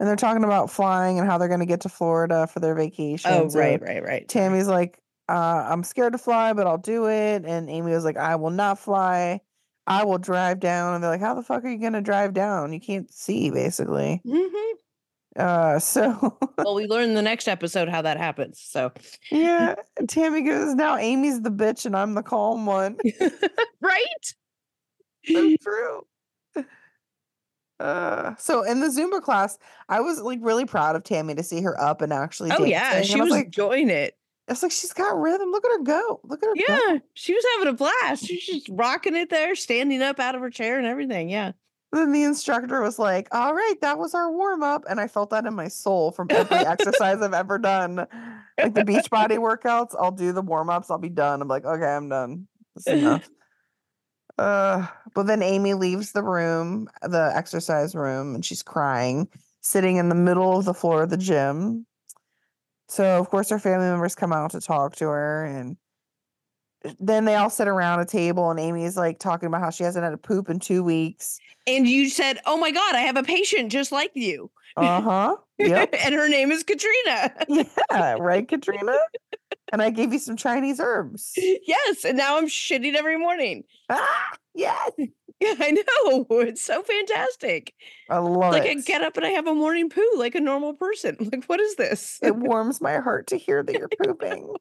And 0.00 0.08
they're 0.08 0.16
talking 0.16 0.44
about 0.44 0.70
flying 0.70 1.18
and 1.18 1.28
how 1.28 1.36
they're 1.36 1.46
going 1.46 1.60
to 1.60 1.66
get 1.66 1.82
to 1.82 1.90
Florida 1.90 2.46
for 2.46 2.58
their 2.58 2.74
vacation. 2.74 3.30
Oh, 3.32 3.48
right, 3.50 3.80
right, 3.82 4.02
right. 4.02 4.26
Tammy's 4.26 4.66
like, 4.66 4.98
uh, 5.28 5.66
I'm 5.68 5.84
scared 5.84 6.12
to 6.14 6.18
fly, 6.18 6.54
but 6.54 6.66
I'll 6.66 6.78
do 6.78 7.06
it. 7.06 7.44
And 7.44 7.68
Amy 7.68 7.92
was 7.92 8.04
like, 8.04 8.16
I 8.16 8.36
will 8.36 8.50
not 8.50 8.78
fly. 8.78 9.42
I 9.86 10.04
will 10.04 10.18
drive 10.18 10.58
down. 10.58 10.94
And 10.94 11.04
they're 11.04 11.10
like, 11.10 11.20
How 11.20 11.34
the 11.34 11.42
fuck 11.42 11.64
are 11.64 11.68
you 11.68 11.78
going 11.78 11.92
to 11.92 12.00
drive 12.00 12.32
down? 12.32 12.72
You 12.72 12.80
can't 12.80 13.12
see, 13.12 13.50
basically. 13.50 14.22
Mhm. 14.26 14.72
Uh, 15.36 15.78
so 15.80 16.38
Well, 16.58 16.74
we 16.74 16.86
learn 16.86 17.10
in 17.10 17.14
the 17.14 17.22
next 17.22 17.46
episode 17.46 17.88
how 17.88 18.02
that 18.02 18.16
happens. 18.16 18.58
So, 18.58 18.92
yeah, 19.30 19.74
Tammy 20.08 20.42
goes, 20.42 20.74
Now 20.74 20.96
Amy's 20.96 21.42
the 21.42 21.50
bitch 21.50 21.84
and 21.84 21.94
I'm 21.94 22.14
the 22.14 22.22
calm 22.22 22.64
one. 22.64 22.96
right? 23.82 24.34
so 25.26 25.56
true. 25.62 26.06
Uh, 27.80 28.34
so 28.36 28.62
in 28.62 28.80
the 28.80 28.88
Zumba 28.88 29.22
class, 29.22 29.58
I 29.88 30.00
was 30.00 30.20
like 30.20 30.38
really 30.42 30.66
proud 30.66 30.96
of 30.96 31.02
Tammy 31.02 31.34
to 31.34 31.42
see 31.42 31.62
her 31.62 31.80
up 31.80 32.02
and 32.02 32.12
actually. 32.12 32.50
Oh 32.52 32.64
yeah, 32.64 33.00
she 33.02 33.14
and 33.14 33.22
I 33.22 33.24
was 33.24 33.32
like, 33.32 33.46
enjoying 33.46 33.88
it. 33.88 34.16
It's 34.48 34.62
like 34.62 34.72
she's 34.72 34.92
got 34.92 35.18
rhythm. 35.18 35.50
Look 35.50 35.64
at 35.64 35.70
her 35.70 35.82
go. 35.82 36.20
Look 36.24 36.42
at 36.42 36.48
her. 36.48 36.54
go. 36.54 36.92
Yeah, 36.92 36.98
she 37.14 37.32
was 37.32 37.44
having 37.54 37.72
a 37.72 37.76
blast. 37.76 38.26
She's 38.26 38.44
just 38.44 38.68
rocking 38.70 39.16
it 39.16 39.30
there, 39.30 39.54
standing 39.54 40.02
up 40.02 40.20
out 40.20 40.34
of 40.34 40.40
her 40.42 40.50
chair 40.50 40.76
and 40.76 40.86
everything. 40.86 41.30
Yeah. 41.30 41.52
Then 41.92 42.12
the 42.12 42.22
instructor 42.22 42.80
was 42.82 42.98
like, 42.98 43.28
"All 43.32 43.54
right, 43.54 43.74
that 43.80 43.98
was 43.98 44.14
our 44.14 44.30
warm 44.30 44.62
up," 44.62 44.84
and 44.88 45.00
I 45.00 45.08
felt 45.08 45.30
that 45.30 45.46
in 45.46 45.54
my 45.54 45.68
soul 45.68 46.12
from 46.12 46.28
every 46.30 46.58
exercise 46.58 47.22
I've 47.22 47.34
ever 47.34 47.58
done. 47.58 48.06
Like 48.58 48.74
the 48.74 48.84
beach 48.84 49.08
body 49.10 49.36
workouts, 49.38 49.94
I'll 49.98 50.12
do 50.12 50.32
the 50.32 50.42
warm 50.42 50.70
ups. 50.70 50.90
I'll 50.90 50.98
be 50.98 51.08
done. 51.08 51.40
I'm 51.42 51.48
like, 51.48 51.64
okay, 51.64 51.86
I'm 51.86 52.08
done. 52.08 52.46
That's 52.76 52.86
enough. 52.98 53.28
Uh, 54.38 54.86
but 55.14 55.26
then 55.26 55.42
Amy 55.42 55.74
leaves 55.74 56.12
the 56.12 56.22
room, 56.22 56.88
the 57.02 57.32
exercise 57.34 57.94
room, 57.94 58.34
and 58.34 58.44
she's 58.44 58.62
crying, 58.62 59.28
sitting 59.60 59.96
in 59.96 60.08
the 60.08 60.14
middle 60.14 60.58
of 60.58 60.64
the 60.64 60.74
floor 60.74 61.02
of 61.02 61.10
the 61.10 61.16
gym. 61.16 61.86
So 62.88 63.18
of 63.18 63.28
course 63.28 63.50
her 63.50 63.58
family 63.58 63.86
members 63.86 64.14
come 64.14 64.32
out 64.32 64.50
to 64.52 64.60
talk 64.60 64.96
to 64.96 65.06
her, 65.06 65.44
and 65.44 65.76
then 66.98 67.24
they 67.24 67.36
all 67.36 67.50
sit 67.50 67.68
around 67.68 68.00
a 68.00 68.06
table, 68.06 68.50
and 68.50 68.58
Amy's 68.58 68.96
like 68.96 69.18
talking 69.18 69.46
about 69.46 69.60
how 69.60 69.70
she 69.70 69.84
hasn't 69.84 70.02
had 70.02 70.14
a 70.14 70.18
poop 70.18 70.48
in 70.48 70.58
two 70.58 70.82
weeks. 70.82 71.38
And 71.66 71.86
you 71.86 72.08
said, 72.08 72.40
"Oh 72.46 72.56
my 72.56 72.70
God, 72.70 72.94
I 72.94 73.00
have 73.00 73.16
a 73.16 73.22
patient 73.22 73.70
just 73.70 73.92
like 73.92 74.10
you." 74.14 74.50
Uh 74.76 75.00
huh. 75.00 75.36
Yep. 75.58 75.94
and 76.04 76.14
her 76.14 76.28
name 76.28 76.50
is 76.52 76.62
Katrina. 76.62 77.32
yeah. 77.90 78.16
Right, 78.18 78.46
Katrina. 78.46 78.96
And 79.72 79.82
I 79.82 79.90
gave 79.90 80.12
you 80.12 80.18
some 80.18 80.36
Chinese 80.36 80.80
herbs. 80.80 81.32
yes, 81.36 82.04
and 82.04 82.16
now 82.16 82.38
I'm 82.38 82.46
shitting 82.46 82.94
every 82.94 83.16
morning. 83.16 83.64
Ah, 83.88 84.32
yes. 84.54 84.90
Yeah, 85.42 85.54
I 85.58 85.70
know. 85.70 86.26
It's 86.40 86.60
so 86.60 86.82
fantastic. 86.82 87.72
I 88.10 88.18
love 88.18 88.52
like 88.52 88.64
it. 88.64 88.68
Like 88.68 88.76
I 88.76 88.80
get 88.82 89.00
up 89.00 89.16
and 89.16 89.24
I 89.24 89.30
have 89.30 89.46
a 89.46 89.54
morning 89.54 89.88
poo 89.88 90.06
like 90.16 90.34
a 90.34 90.40
normal 90.40 90.74
person. 90.74 91.16
Like, 91.18 91.46
what 91.46 91.60
is 91.60 91.76
this? 91.76 92.18
it 92.22 92.36
warms 92.36 92.82
my 92.82 92.98
heart 92.98 93.28
to 93.28 93.38
hear 93.38 93.62
that 93.62 93.74
you're 93.74 93.88
pooping. 93.88 94.54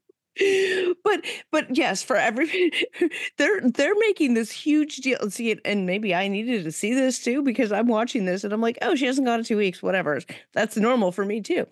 But 1.04 1.26
but 1.52 1.76
yes, 1.76 2.04
for 2.04 2.16
every 2.16 2.72
they're 3.38 3.62
they're 3.62 4.00
making 4.00 4.34
this 4.34 4.52
huge 4.52 4.98
deal. 4.98 5.30
See 5.30 5.52
it, 5.52 5.60
and 5.66 5.86
maybe 5.86 6.14
I 6.16 6.28
needed 6.28 6.64
to 6.64 6.72
see 6.72 6.94
this 6.94 7.24
too 7.24 7.42
because 7.44 7.72
I'm 7.72 7.88
watching 7.88 8.26
this 8.26 8.44
and 8.44 8.54
I'm 8.54 8.62
like, 8.62 8.78
oh, 8.82 8.96
she 8.96 9.06
hasn't 9.06 9.28
gone 9.28 9.40
in 9.40 9.46
two 9.46 9.58
weeks, 9.58 9.84
whatever. 9.84 10.20
That's 10.54 10.78
normal 10.78 11.12
for 11.12 11.26
me 11.26 11.42
too. 11.42 11.68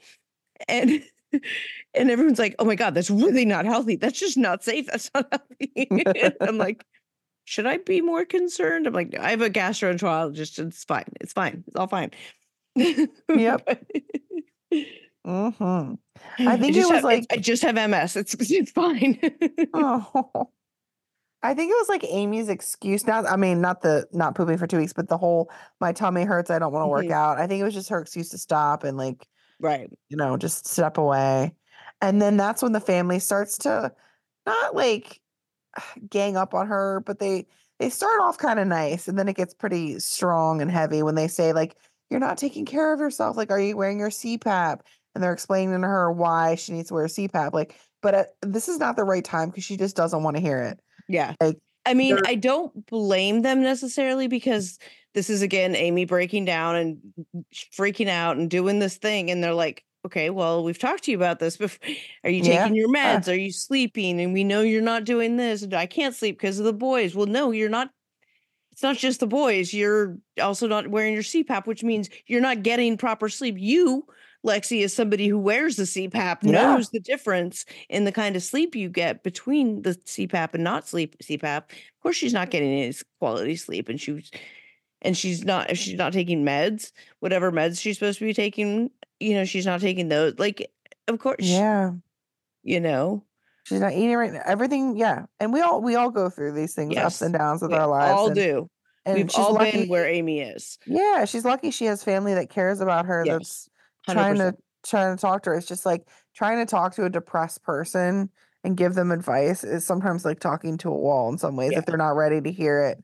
And 0.67 1.03
and 1.93 2.11
everyone's 2.11 2.39
like, 2.39 2.55
oh 2.59 2.65
my 2.65 2.75
god, 2.75 2.93
that's 2.93 3.09
really 3.09 3.45
not 3.45 3.65
healthy. 3.65 3.95
That's 3.95 4.19
just 4.19 4.37
not 4.37 4.63
safe. 4.63 4.87
That's 4.87 5.11
not 5.13 5.27
healthy. 5.31 5.87
I'm 6.41 6.57
like, 6.57 6.83
should 7.45 7.65
I 7.65 7.77
be 7.77 8.01
more 8.01 8.25
concerned? 8.25 8.87
I'm 8.87 8.93
like, 8.93 9.17
I 9.17 9.31
have 9.31 9.41
a 9.41 9.49
gastroenterologist. 9.49 10.59
It's 10.65 10.83
fine. 10.83 11.05
It's 11.21 11.33
fine. 11.33 11.63
It's 11.67 11.75
all 11.77 11.87
fine. 11.87 12.11
Yep. 13.29 13.83
Hmm 15.25 15.93
I 16.39 16.57
think 16.57 16.75
it 16.75 16.79
was 16.81 16.89
have- 16.91 17.03
like- 17.03 17.25
I 17.31 17.37
just 17.37 17.63
have 17.63 17.75
MS. 17.75 18.15
It's 18.15 18.33
it's 18.39 18.71
fine. 18.71 19.19
Oh. 19.73 20.49
I 21.43 21.53
think 21.53 21.69
it 21.71 21.75
was 21.79 21.87
like 21.87 22.03
Amy's 22.03 22.49
excuse. 22.49 23.05
Not, 23.05 23.27
I 23.27 23.35
mean, 23.35 23.61
not 23.61 23.81
the 23.81 24.07
not 24.11 24.33
pooping 24.33 24.57
for 24.57 24.65
two 24.65 24.77
weeks, 24.77 24.91
but 24.93 25.07
the 25.07 25.17
whole 25.19 25.51
my 25.79 25.93
tummy 25.93 26.23
hurts. 26.23 26.49
I 26.49 26.57
don't 26.59 26.73
want 26.73 26.83
to 26.83 26.87
work 26.87 27.05
Mhm. 27.05 27.11
out. 27.11 27.37
I 27.39 27.45
think 27.45 27.61
it 27.61 27.63
was 27.63 27.75
just 27.75 27.89
her 27.89 27.99
excuse 27.99 28.29
to 28.29 28.37
stop 28.39 28.83
and 28.83 28.97
like 28.97 29.27
right. 29.59 29.89
you 30.09 30.17
know, 30.17 30.35
just 30.35 30.65
step 30.67 30.97
away. 30.97 31.53
And 32.01 32.19
then 32.21 32.37
that's 32.37 32.61
when 32.63 32.71
the 32.71 32.79
family 32.79 33.19
starts 33.19 33.59
to 33.59 33.93
not 34.47 34.75
like 34.75 35.21
gang 36.09 36.37
up 36.37 36.53
on 36.55 36.67
her, 36.67 37.01
but 37.05 37.19
they 37.19 37.45
they 37.79 37.91
start 37.91 38.19
off 38.19 38.39
kind 38.39 38.59
of 38.59 38.67
nice 38.67 39.07
and 39.07 39.17
then 39.19 39.27
it 39.29 39.35
gets 39.35 39.53
pretty 39.53 39.99
strong 39.99 40.59
and 40.61 40.71
heavy 40.71 41.03
when 41.03 41.13
they 41.15 41.27
say 41.27 41.53
like 41.53 41.75
you're 42.09 42.19
not 42.19 42.39
taking 42.39 42.65
care 42.65 42.93
of 42.93 42.99
yourself. 42.99 43.37
Like, 43.37 43.51
are 43.51 43.59
you 43.59 43.77
wearing 43.77 43.99
your 43.99 44.09
CPAP? 44.09 44.79
And 45.17 45.23
they're 45.23 45.33
explaining 45.33 45.81
to 45.81 45.87
her 45.87 46.11
why 46.11 46.53
she 46.55 46.73
needs 46.73 46.89
to 46.89 46.93
wear 46.93 47.05
a 47.05 47.09
CPAP. 47.09 47.53
Like, 47.53 47.75
but 48.03 48.13
uh, 48.13 48.23
this 48.43 48.69
is 48.69 48.77
not 48.77 48.95
the 48.95 49.03
right 49.03 49.25
time 49.25 49.49
because 49.49 49.63
she 49.63 49.75
just 49.75 49.95
doesn't 49.95 50.21
want 50.21 50.37
to 50.37 50.41
hear 50.41 50.61
it. 50.61 50.79
Yeah. 51.09 51.33
Like, 51.41 51.57
I 51.87 51.95
mean, 51.95 52.19
I 52.25 52.35
don't 52.35 52.85
blame 52.85 53.41
them 53.41 53.63
necessarily 53.63 54.27
because 54.27 54.77
this 55.15 55.29
is 55.29 55.41
again 55.41 55.75
Amy 55.75 56.05
breaking 56.05 56.45
down 56.45 56.75
and 56.75 56.97
freaking 57.75 58.09
out 58.09 58.37
and 58.37 58.47
doing 58.47 58.77
this 58.77 58.97
thing. 58.97 59.31
And 59.31 59.43
they're 59.43 59.53
like, 59.55 59.83
okay, 60.05 60.29
well, 60.29 60.63
we've 60.63 60.77
talked 60.77 61.05
to 61.05 61.11
you 61.11 61.17
about 61.17 61.39
this 61.39 61.57
before. 61.57 61.79
Are 62.23 62.29
you 62.29 62.43
Yeah, 62.43 62.61
taking 62.63 62.75
your 62.75 62.93
yeah. 62.95 63.17
meds? 63.19 63.27
Are 63.31 63.35
you 63.35 63.51
sleeping? 63.51 64.21
And 64.21 64.33
we 64.33 64.43
know 64.43 64.61
you're 64.61 64.81
not 64.83 65.05
doing 65.05 65.37
this. 65.37 65.63
And 65.63 65.73
I 65.73 65.87
can't 65.87 66.13
sleep 66.13 66.37
because 66.37 66.59
of 66.59 66.65
the 66.65 66.73
boys. 66.73 67.15
Well, 67.15 67.25
no, 67.25 67.49
you're 67.51 67.69
not. 67.69 67.89
It's 68.73 68.83
not 68.83 68.97
just 68.97 69.21
the 69.21 69.27
boys. 69.27 69.73
You're 69.73 70.17
also 70.39 70.67
not 70.67 70.87
wearing 70.89 71.15
your 71.15 71.23
CPAP, 71.23 71.65
which 71.65 71.83
means 71.83 72.09
you're 72.27 72.41
not 72.41 72.61
getting 72.61 72.95
proper 72.95 73.27
sleep. 73.27 73.55
You 73.57 74.05
Lexi 74.45 74.81
is 74.81 74.93
somebody 74.93 75.27
who 75.27 75.37
wears 75.39 75.75
the 75.75 75.83
CPAP, 75.83 76.37
Yeah. 76.43 76.51
knows 76.51 76.89
the 76.89 76.99
difference 76.99 77.65
in 77.89 78.05
the 78.05 78.11
kind 78.11 78.35
of 78.35 78.43
sleep 78.43 78.75
you 78.75 78.89
get 78.89 79.23
between 79.23 79.81
the 79.81 79.95
CPAP 80.05 80.53
and 80.53 80.63
not 80.63 80.87
sleep 80.87 81.17
CPAP. 81.23 81.57
Of 81.69 82.01
course, 82.03 82.15
she's 82.15 82.33
not 82.33 82.49
getting 82.49 82.71
any 82.71 82.93
quality 83.19 83.55
sleep, 83.55 83.89
and 83.89 83.99
she's 83.99 84.31
and 85.01 85.15
she's 85.17 85.43
not 85.45 85.69
if 85.69 85.77
she's 85.77 85.95
not 85.97 86.13
taking 86.13 86.43
meds, 86.45 86.91
whatever 87.19 87.51
meds 87.51 87.79
she's 87.81 87.97
supposed 87.97 88.19
to 88.19 88.25
be 88.25 88.33
taking, 88.33 88.89
you 89.19 89.33
know, 89.33 89.45
she's 89.45 89.65
not 89.65 89.81
taking 89.81 90.07
those. 90.09 90.35
Like, 90.39 90.71
of 91.07 91.19
course, 91.19 91.37
Yeah. 91.41 91.91
you 92.63 92.79
know, 92.79 93.23
She's 93.63 93.81
not 93.81 93.91
eating 93.91 94.15
right 94.15 94.31
now. 94.31 94.41
Everything, 94.45 94.95
yeah. 94.95 95.25
And 95.41 95.51
we 95.51 95.59
all 95.59 95.81
we 95.81 95.95
all 95.95 96.09
go 96.09 96.29
through 96.29 96.53
these 96.53 96.73
things, 96.73 96.95
ups 96.95 97.21
and 97.21 97.33
downs 97.33 97.61
with 97.61 97.71
we 97.71 97.77
our 97.77 97.87
lives. 97.87 98.13
all 98.13 98.27
and, 98.27 98.35
do. 98.35 98.69
and 99.05 99.17
We've 99.17 99.29
all 99.35 99.53
lucky, 99.55 99.79
been 99.81 99.89
where 99.89 100.07
Amy 100.07 100.39
is. 100.39 100.79
Yeah, 100.85 101.25
she's 101.25 101.43
lucky 101.43 101.71
she 101.71 101.83
has 101.85 102.01
family 102.01 102.33
that 102.33 102.49
cares 102.49 102.79
about 102.79 103.05
her 103.07 103.23
Yes, 103.25 103.37
that's 103.37 103.69
trying 104.09 104.35
100%. 104.35 104.51
to 104.51 104.57
trying 104.85 105.15
to 105.15 105.21
talk 105.21 105.43
to 105.43 105.49
her. 105.49 105.55
It's 105.57 105.67
just 105.67 105.85
like 105.85 106.07
trying 106.35 106.57
to 106.59 106.65
talk 106.69 106.95
to 106.95 107.05
a 107.05 107.09
depressed 107.09 107.63
person 107.63 108.29
and 108.63 108.77
give 108.77 108.93
them 108.95 109.11
advice 109.11 109.63
is 109.63 109.85
sometimes 109.85 110.23
like 110.25 110.39
talking 110.39 110.77
to 110.79 110.89
a 110.89 110.95
wall 110.97 111.29
in 111.29 111.37
some 111.37 111.55
ways 111.55 111.71
Yeah. 111.73 111.79
if 111.79 111.85
they're 111.85 111.97
not 111.97 112.15
ready 112.15 112.41
to 112.41 112.51
hear 112.51 112.83
it. 112.85 113.03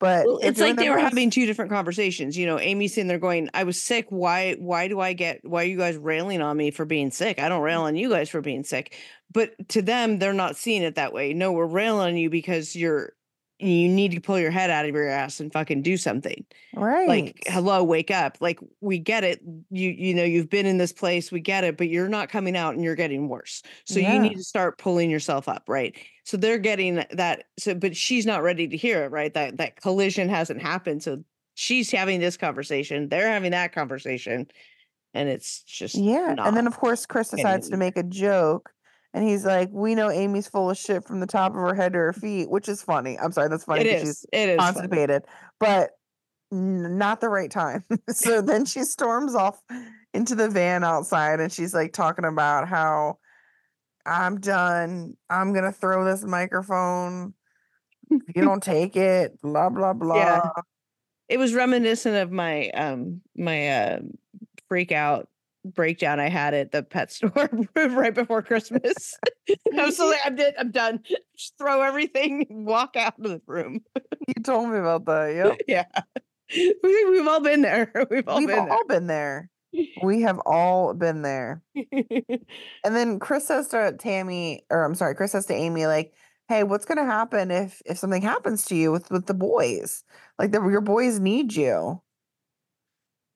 But 0.00 0.26
Well, 0.26 0.38
it's 0.42 0.60
like 0.60 0.76
they 0.76 0.90
were 0.90 0.96
best. 0.96 1.04
having 1.10 1.30
two 1.30 1.46
different 1.46 1.70
conversations. 1.70 2.36
You 2.36 2.46
know, 2.46 2.58
Amy's 2.58 2.94
sitting 2.94 3.06
there 3.08 3.18
going, 3.18 3.48
I 3.54 3.64
was 3.64 3.80
sick. 3.80 4.06
Why 4.10 4.54
why 4.58 4.88
do 4.88 5.00
I 5.00 5.12
get 5.12 5.40
why 5.44 5.62
are 5.62 5.66
you 5.66 5.78
guys 5.78 5.96
railing 5.96 6.42
on 6.42 6.56
me 6.56 6.70
for 6.72 6.84
being 6.84 7.10
sick? 7.10 7.38
I 7.38 7.48
don't 7.48 7.62
rail 7.62 7.82
Mm. 7.82 7.86
on 7.86 7.96
you 7.96 8.10
guys 8.10 8.28
for 8.28 8.40
being 8.40 8.64
sick. 8.64 8.96
But 9.32 9.52
to 9.70 9.82
them, 9.82 10.18
they're 10.18 10.32
not 10.34 10.56
seeing 10.56 10.82
it 10.82 10.96
that 10.96 11.12
way. 11.12 11.32
No, 11.32 11.52
we're 11.52 11.66
railing 11.66 12.08
on 12.08 12.16
you 12.16 12.28
because 12.28 12.74
you're 12.76 13.12
you 13.60 13.88
need 13.88 14.10
to 14.12 14.20
pull 14.20 14.38
your 14.38 14.50
head 14.50 14.68
out 14.68 14.84
of 14.84 14.94
your 14.94 15.08
ass 15.08 15.38
and 15.38 15.52
fucking 15.52 15.82
do 15.82 15.96
something. 15.96 16.44
right. 16.74 17.08
Like, 17.08 17.42
hello, 17.46 17.84
wake 17.84 18.10
up. 18.10 18.36
Like 18.40 18.58
we 18.80 18.98
get 18.98 19.22
it. 19.22 19.40
You 19.70 19.90
you 19.90 20.12
know, 20.14 20.24
you've 20.24 20.50
been 20.50 20.66
in 20.66 20.78
this 20.78 20.92
place, 20.92 21.30
we 21.30 21.40
get 21.40 21.62
it, 21.64 21.76
but 21.76 21.88
you're 21.88 22.08
not 22.08 22.28
coming 22.28 22.56
out 22.56 22.74
and 22.74 22.82
you're 22.82 22.96
getting 22.96 23.28
worse. 23.28 23.62
So 23.86 24.00
Yeah. 24.00 24.14
you 24.14 24.18
need 24.20 24.36
to 24.36 24.44
start 24.44 24.78
pulling 24.78 25.08
yourself 25.10 25.48
up, 25.48 25.64
right? 25.68 25.96
So 26.24 26.36
they're 26.36 26.58
getting 26.58 27.04
that 27.12 27.44
so 27.58 27.74
but 27.74 27.96
she's 27.96 28.26
not 28.26 28.42
ready 28.42 28.66
to 28.68 28.76
hear 28.76 29.04
it, 29.04 29.10
right? 29.12 29.32
That 29.32 29.56
that 29.58 29.80
collision 29.80 30.28
hasn't 30.28 30.60
happened. 30.60 31.02
So 31.04 31.22
she's 31.54 31.90
having 31.92 32.18
this 32.20 32.36
conversation, 32.36 33.08
they're 33.08 33.28
having 33.28 33.52
that 33.52 33.72
conversation, 33.72 34.48
and 35.14 35.28
it's 35.28 35.62
just 35.62 35.94
Yeah. 35.94 36.34
And 36.38 36.56
then 36.56 36.66
of 36.66 36.76
course 36.76 37.06
Chris 37.06 37.28
decides 37.28 37.68
to 37.68 37.76
make 37.76 37.96
a 37.96 38.02
joke 38.02 38.72
and 39.14 39.26
he's 39.26 39.44
like, 39.46 39.70
We 39.72 39.94
know 39.94 40.10
Amy's 40.10 40.48
full 40.48 40.68
of 40.70 40.76
shit 40.76 41.06
from 41.06 41.20
the 41.20 41.26
top 41.26 41.52
of 41.52 41.60
her 41.60 41.74
head 41.74 41.92
to 41.92 41.98
her 41.98 42.12
feet, 42.12 42.50
which 42.50 42.68
is 42.68 42.82
funny. 42.82 43.18
I'm 43.18 43.32
sorry, 43.32 43.48
that's 43.48 43.64
funny 43.64 43.82
It 43.82 43.84
because 43.84 44.00
she's 44.02 44.08
is. 44.10 44.26
It 44.32 44.48
is 44.50 44.56
funny. 44.58 44.72
constipated, 44.74 45.22
but 45.60 45.90
n- 46.52 46.98
not 46.98 47.20
the 47.20 47.28
right 47.28 47.50
time. 47.50 47.84
so 48.10 48.42
then 48.42 48.64
she 48.64 48.82
storms 48.82 49.34
off 49.34 49.58
into 50.12 50.34
the 50.34 50.48
van 50.50 50.84
outside 50.84 51.40
and 51.40 51.52
she's 51.52 51.72
like 51.72 51.92
talking 51.92 52.24
about 52.24 52.68
how 52.68 53.18
I'm 54.04 54.40
done. 54.40 55.16
I'm 55.30 55.54
gonna 55.54 55.72
throw 55.72 56.04
this 56.04 56.24
microphone. 56.24 57.34
If 58.10 58.36
you 58.36 58.42
don't 58.42 58.62
take 58.62 58.96
it, 58.96 59.40
blah 59.40 59.70
blah 59.70 59.92
blah. 59.92 60.16
Yeah. 60.16 60.48
It 61.28 61.38
was 61.38 61.54
reminiscent 61.54 62.16
of 62.16 62.30
my 62.32 62.68
um 62.70 63.22
my 63.36 63.68
uh 63.68 63.98
freak 64.68 64.92
out 64.92 65.28
breakdown 65.64 66.20
I 66.20 66.28
had 66.28 66.54
at 66.54 66.72
the 66.72 66.82
pet 66.82 67.12
store 67.12 67.48
right 67.76 68.14
before 68.14 68.42
Christmas. 68.42 69.16
I 69.76 69.86
was 69.86 69.96
so 69.96 70.08
like, 70.08 70.20
I'm 70.24 70.36
done, 70.36 70.52
I'm 70.58 70.70
done. 70.70 71.00
Just 71.36 71.58
throw 71.58 71.82
everything, 71.82 72.46
walk 72.50 72.96
out 72.96 73.18
of 73.18 73.24
the 73.24 73.40
room. 73.46 73.80
You 74.28 74.42
told 74.42 74.70
me 74.70 74.78
about 74.78 75.04
that. 75.06 75.34
Yep. 75.34 75.60
yeah. 75.68 76.02
We, 76.82 77.10
we've 77.10 77.26
all 77.26 77.40
been 77.40 77.62
there. 77.62 77.90
We've 78.10 78.28
all 78.28 78.38
We've 78.38 78.48
been 78.48 78.68
all 78.70 78.86
been 78.86 79.06
there. 79.06 79.50
We 80.02 80.22
have 80.22 80.38
all 80.46 80.94
been 80.94 81.22
there. 81.22 81.62
there. 81.74 82.22
And 82.84 82.94
then 82.94 83.18
Chris 83.18 83.48
says 83.48 83.68
to 83.68 83.96
Tammy, 83.98 84.64
or 84.70 84.84
I'm 84.84 84.94
sorry, 84.94 85.16
Chris 85.16 85.32
says 85.32 85.46
to 85.46 85.54
Amy, 85.54 85.86
like, 85.86 86.12
"Hey, 86.48 86.62
what's 86.62 86.84
gonna 86.84 87.04
happen 87.04 87.50
if 87.50 87.82
if 87.84 87.98
something 87.98 88.22
happens 88.22 88.66
to 88.66 88.76
you 88.76 88.92
with 88.92 89.10
with 89.10 89.26
the 89.26 89.34
boys? 89.34 90.04
Like, 90.38 90.52
the, 90.52 90.62
your 90.68 90.80
boys 90.80 91.18
need 91.18 91.54
you." 91.54 92.00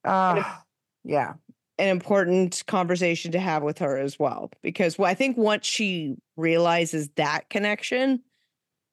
Ah, 0.05 0.62
yeah, 1.03 1.35
An 1.79 1.89
important 1.89 2.64
conversation 2.66 3.33
to 3.33 3.39
have 3.39 3.62
with 3.62 3.79
her 3.79 3.97
as 3.97 4.18
well. 4.18 4.51
Because 4.62 4.99
well, 4.99 5.11
I 5.11 5.14
think 5.14 5.37
once 5.37 5.66
she 5.66 6.16
realizes 6.37 7.09
that 7.16 7.49
connection, 7.51 8.22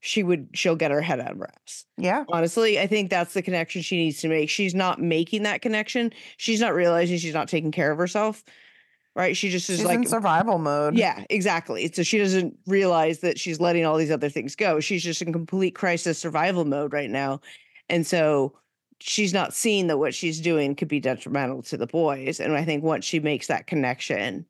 she 0.05 0.21
would 0.21 0.49
she'll 0.53 0.75
get 0.75 0.91
her 0.91 1.01
head 1.01 1.19
out 1.19 1.31
of 1.31 1.39
her 1.39 1.49
ass. 1.65 1.85
yeah, 1.97 2.25
Honestly, 2.29 2.79
I 2.79 2.85
think 2.85 3.09
that's 3.09 3.33
the 3.33 3.41
connection 3.41 3.81
she 3.81 3.97
needs 3.97 4.21
to 4.21 4.27
make. 4.27 4.49
She's 4.49 4.75
not 4.75 5.01
making 5.01 5.43
that 5.43 5.63
connection. 5.63 6.13
She's 6.37 6.61
not 6.61 6.75
realizing 6.75 7.17
she's 7.17 7.33
not 7.33 7.47
taking 7.47 7.71
care 7.71 7.91
of 7.91 7.97
herself. 7.97 8.43
Right? 9.15 9.35
She 9.35 9.49
just 9.49 9.69
is 9.69 9.77
she's 9.77 9.85
like 9.85 9.99
in 9.99 10.05
survival 10.05 10.59
mode. 10.59 10.97
Yeah, 10.97 11.23
exactly. 11.29 11.89
So 11.91 12.03
she 12.03 12.17
doesn't 12.17 12.55
realize 12.67 13.19
that 13.19 13.39
she's 13.39 13.61
letting 13.61 13.85
all 13.85 13.97
these 13.97 14.11
other 14.11 14.29
things 14.29 14.55
go. 14.55 14.81
She's 14.81 15.03
just 15.03 15.21
in 15.21 15.31
complete 15.31 15.73
crisis 15.73 16.19
survival 16.19 16.65
mode 16.65 16.91
right 16.91 17.09
now. 17.09 17.39
And 17.89 18.05
so 18.05 18.53
she's 19.01 19.33
not 19.33 19.53
seeing 19.53 19.87
that 19.87 19.97
what 19.97 20.13
she's 20.13 20.39
doing 20.39 20.75
could 20.75 20.87
be 20.87 20.99
detrimental 20.99 21.61
to 21.63 21.77
the 21.77 21.87
boys. 21.87 22.39
And 22.39 22.53
I 22.53 22.63
think 22.63 22.83
once 22.83 23.05
she 23.05 23.19
makes 23.19 23.47
that 23.47 23.67
connection, 23.67 24.45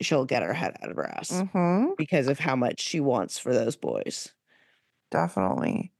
she'll 0.00 0.24
get 0.24 0.42
her 0.42 0.52
head 0.52 0.76
out 0.82 0.90
of 0.90 0.96
her 0.96 1.06
ass 1.06 1.42
hmm 1.52 1.86
because 1.96 2.28
of 2.28 2.38
how 2.38 2.54
much 2.54 2.80
she 2.80 3.00
wants 3.00 3.38
for 3.38 3.52
those 3.52 3.74
boys. 3.74 4.32
definitely. 5.10 5.92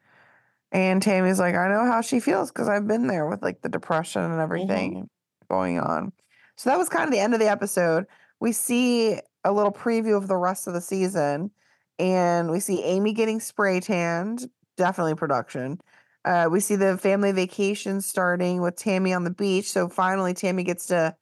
And 0.70 1.02
Tammy's 1.02 1.40
like, 1.40 1.54
I 1.54 1.68
know 1.68 1.84
how 1.84 2.02
she 2.02 2.20
feels 2.20 2.52
because 2.52 2.68
I've 2.68 2.86
been 2.86 3.06
there 3.06 3.26
with 3.26 3.42
like 3.42 3.62
the 3.62 3.68
depression 3.68 4.22
and 4.22 4.40
everything 4.40 5.08
going 5.48 5.80
on. 5.80 6.12
So 6.56 6.70
that 6.70 6.78
was 6.78 6.88
kind 6.88 7.04
of 7.04 7.10
the 7.10 7.18
end 7.18 7.34
of 7.34 7.40
the 7.40 7.48
episode. 7.48 8.06
We 8.38 8.52
see 8.52 9.18
a 9.44 9.52
little 9.52 9.72
preview 9.72 10.16
of 10.16 10.28
the 10.28 10.36
rest 10.36 10.66
of 10.66 10.74
the 10.74 10.80
season, 10.80 11.50
and 11.98 12.50
we 12.50 12.60
see 12.60 12.82
Amy 12.84 13.12
getting 13.12 13.40
spray 13.40 13.80
tanned, 13.80 14.48
definitely 14.76 15.14
production. 15.14 15.80
Uh, 16.28 16.46
we 16.50 16.60
see 16.60 16.76
the 16.76 16.98
family 16.98 17.32
vacation 17.32 18.02
starting 18.02 18.60
with 18.60 18.76
Tammy 18.76 19.14
on 19.14 19.24
the 19.24 19.30
beach. 19.30 19.70
So 19.70 19.88
finally, 19.88 20.34
Tammy 20.34 20.62
gets 20.62 20.88
to 20.88 21.16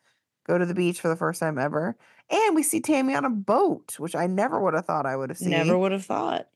go 0.48 0.58
to 0.58 0.66
the 0.66 0.74
beach 0.74 1.00
for 1.00 1.06
the 1.06 1.14
first 1.14 1.38
time 1.38 1.58
ever. 1.58 1.96
And 2.28 2.56
we 2.56 2.64
see 2.64 2.80
Tammy 2.80 3.14
on 3.14 3.24
a 3.24 3.30
boat, 3.30 4.00
which 4.00 4.16
I 4.16 4.26
never 4.26 4.58
would 4.58 4.74
have 4.74 4.84
thought 4.84 5.06
I 5.06 5.14
would 5.14 5.30
have 5.30 5.38
seen. 5.38 5.50
Never 5.50 5.78
would 5.78 5.92
have 5.92 6.04
thought. 6.04 6.48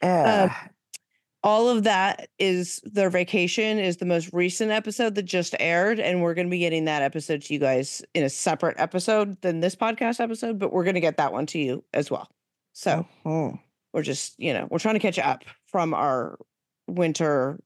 Uh, 0.00 0.48
all 1.42 1.68
of 1.68 1.82
that 1.84 2.28
is 2.38 2.80
their 2.84 3.10
vacation 3.10 3.80
is 3.80 3.96
the 3.96 4.06
most 4.06 4.32
recent 4.32 4.70
episode 4.70 5.16
that 5.16 5.24
just 5.24 5.56
aired 5.58 5.98
and 5.98 6.22
we're 6.22 6.34
going 6.34 6.46
to 6.46 6.50
be 6.52 6.60
getting 6.60 6.84
that 6.84 7.02
episode 7.02 7.42
to 7.42 7.52
you 7.52 7.58
guys 7.58 8.00
in 8.14 8.22
a 8.22 8.30
separate 8.30 8.78
episode 8.78 9.40
than 9.42 9.58
this 9.58 9.74
podcast 9.74 10.20
episode 10.20 10.58
but 10.58 10.72
we're 10.72 10.84
going 10.84 10.94
to 10.94 11.00
get 11.00 11.16
that 11.16 11.32
one 11.32 11.46
to 11.46 11.58
you 11.58 11.82
as 11.94 12.10
well 12.10 12.28
so 12.72 13.06
mhm. 13.24 13.58
we're 13.92 14.02
just 14.02 14.34
you 14.38 14.52
know 14.52 14.66
we're 14.70 14.78
trying 14.78 14.94
to 14.94 15.00
catch 15.00 15.18
up 15.18 15.44
from 15.66 15.94
our 15.94 16.38
winter 16.88 17.58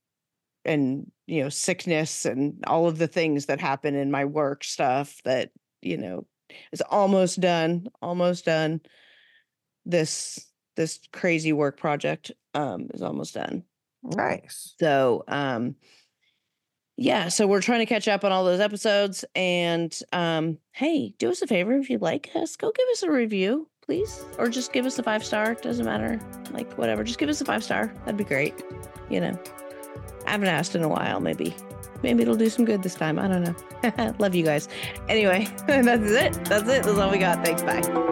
and 0.65 1.11
you 1.27 1.43
know 1.43 1.49
sickness 1.49 2.25
and 2.25 2.63
all 2.67 2.89
of 2.89 2.99
the 2.99 3.09
things 3.09 3.47
that 3.47 3.61
happen 3.61 3.95
in 3.95 4.11
my 4.11 4.25
work 4.25 4.65
stuff 4.65 5.21
that 5.25 5.51
you 5.81 5.97
know 5.97 6.27
is 6.73 6.83
almost 6.83 7.41
done 7.41 7.87
almost 8.01 8.45
done 8.45 8.81
this 9.85 10.47
this 10.77 11.01
crazy 11.13 11.53
work 11.53 11.79
project 11.79 12.31
um 12.55 12.89
is 12.95 13.03
almost 13.03 13.35
done 13.35 13.65
nice. 14.03 14.75
so 14.79 15.25
um 15.29 15.75
yeah, 16.99 17.29
so 17.29 17.47
we're 17.47 17.63
trying 17.63 17.81
to 17.81 17.87
catch 17.87 18.07
up 18.07 18.23
on 18.23 18.33
all 18.33 18.45
those 18.45 18.61
episodes 18.61 19.25
and 19.35 19.99
um 20.13 20.59
hey, 20.73 21.15
do 21.19 21.31
us 21.31 21.43
a 21.43 21.47
favor 21.47 21.73
if 21.73 21.91
you 21.91 21.99
like 21.99 22.31
us, 22.35 22.57
go 22.57 22.71
give 22.71 22.87
us 22.93 23.03
a 23.03 23.11
review, 23.11 23.69
please, 23.85 24.25
or 24.39 24.49
just 24.49 24.73
give 24.73 24.87
us 24.87 24.99
a 24.99 25.03
5 25.03 25.25
star, 25.25 25.55
doesn't 25.55 25.87
matter. 25.87 26.21
Like 26.53 26.73
whatever, 26.77 27.03
just 27.03 27.19
give 27.19 27.29
us 27.29 27.41
a 27.41 27.45
5 27.45 27.65
star. 27.65 27.95
That'd 28.01 28.19
be 28.19 28.25
great. 28.25 28.63
You 29.11 29.21
know. 29.21 29.43
I 30.27 30.33
haven't 30.33 30.49
asked 30.49 30.75
in 30.75 30.83
a 30.83 30.89
while, 30.89 31.21
maybe. 31.21 31.55
Maybe 32.03 32.23
it'll 32.23 32.37
do 32.37 32.49
some 32.49 32.65
good 32.65 32.83
this 32.83 32.95
time. 32.95 33.19
I 33.19 33.29
don't 33.29 33.43
know. 33.45 34.15
Love 34.19 34.35
you 34.35 34.45
guys. 34.45 34.69
Anyway, 35.09 35.47
that's 35.67 36.11
it. 36.11 36.45
That's 36.45 36.69
it. 36.69 36.83
That's 36.83 36.99
all 36.99 37.11
we 37.11 37.19
got. 37.19 37.45
Thanks. 37.45 37.63
Bye. 37.63 38.12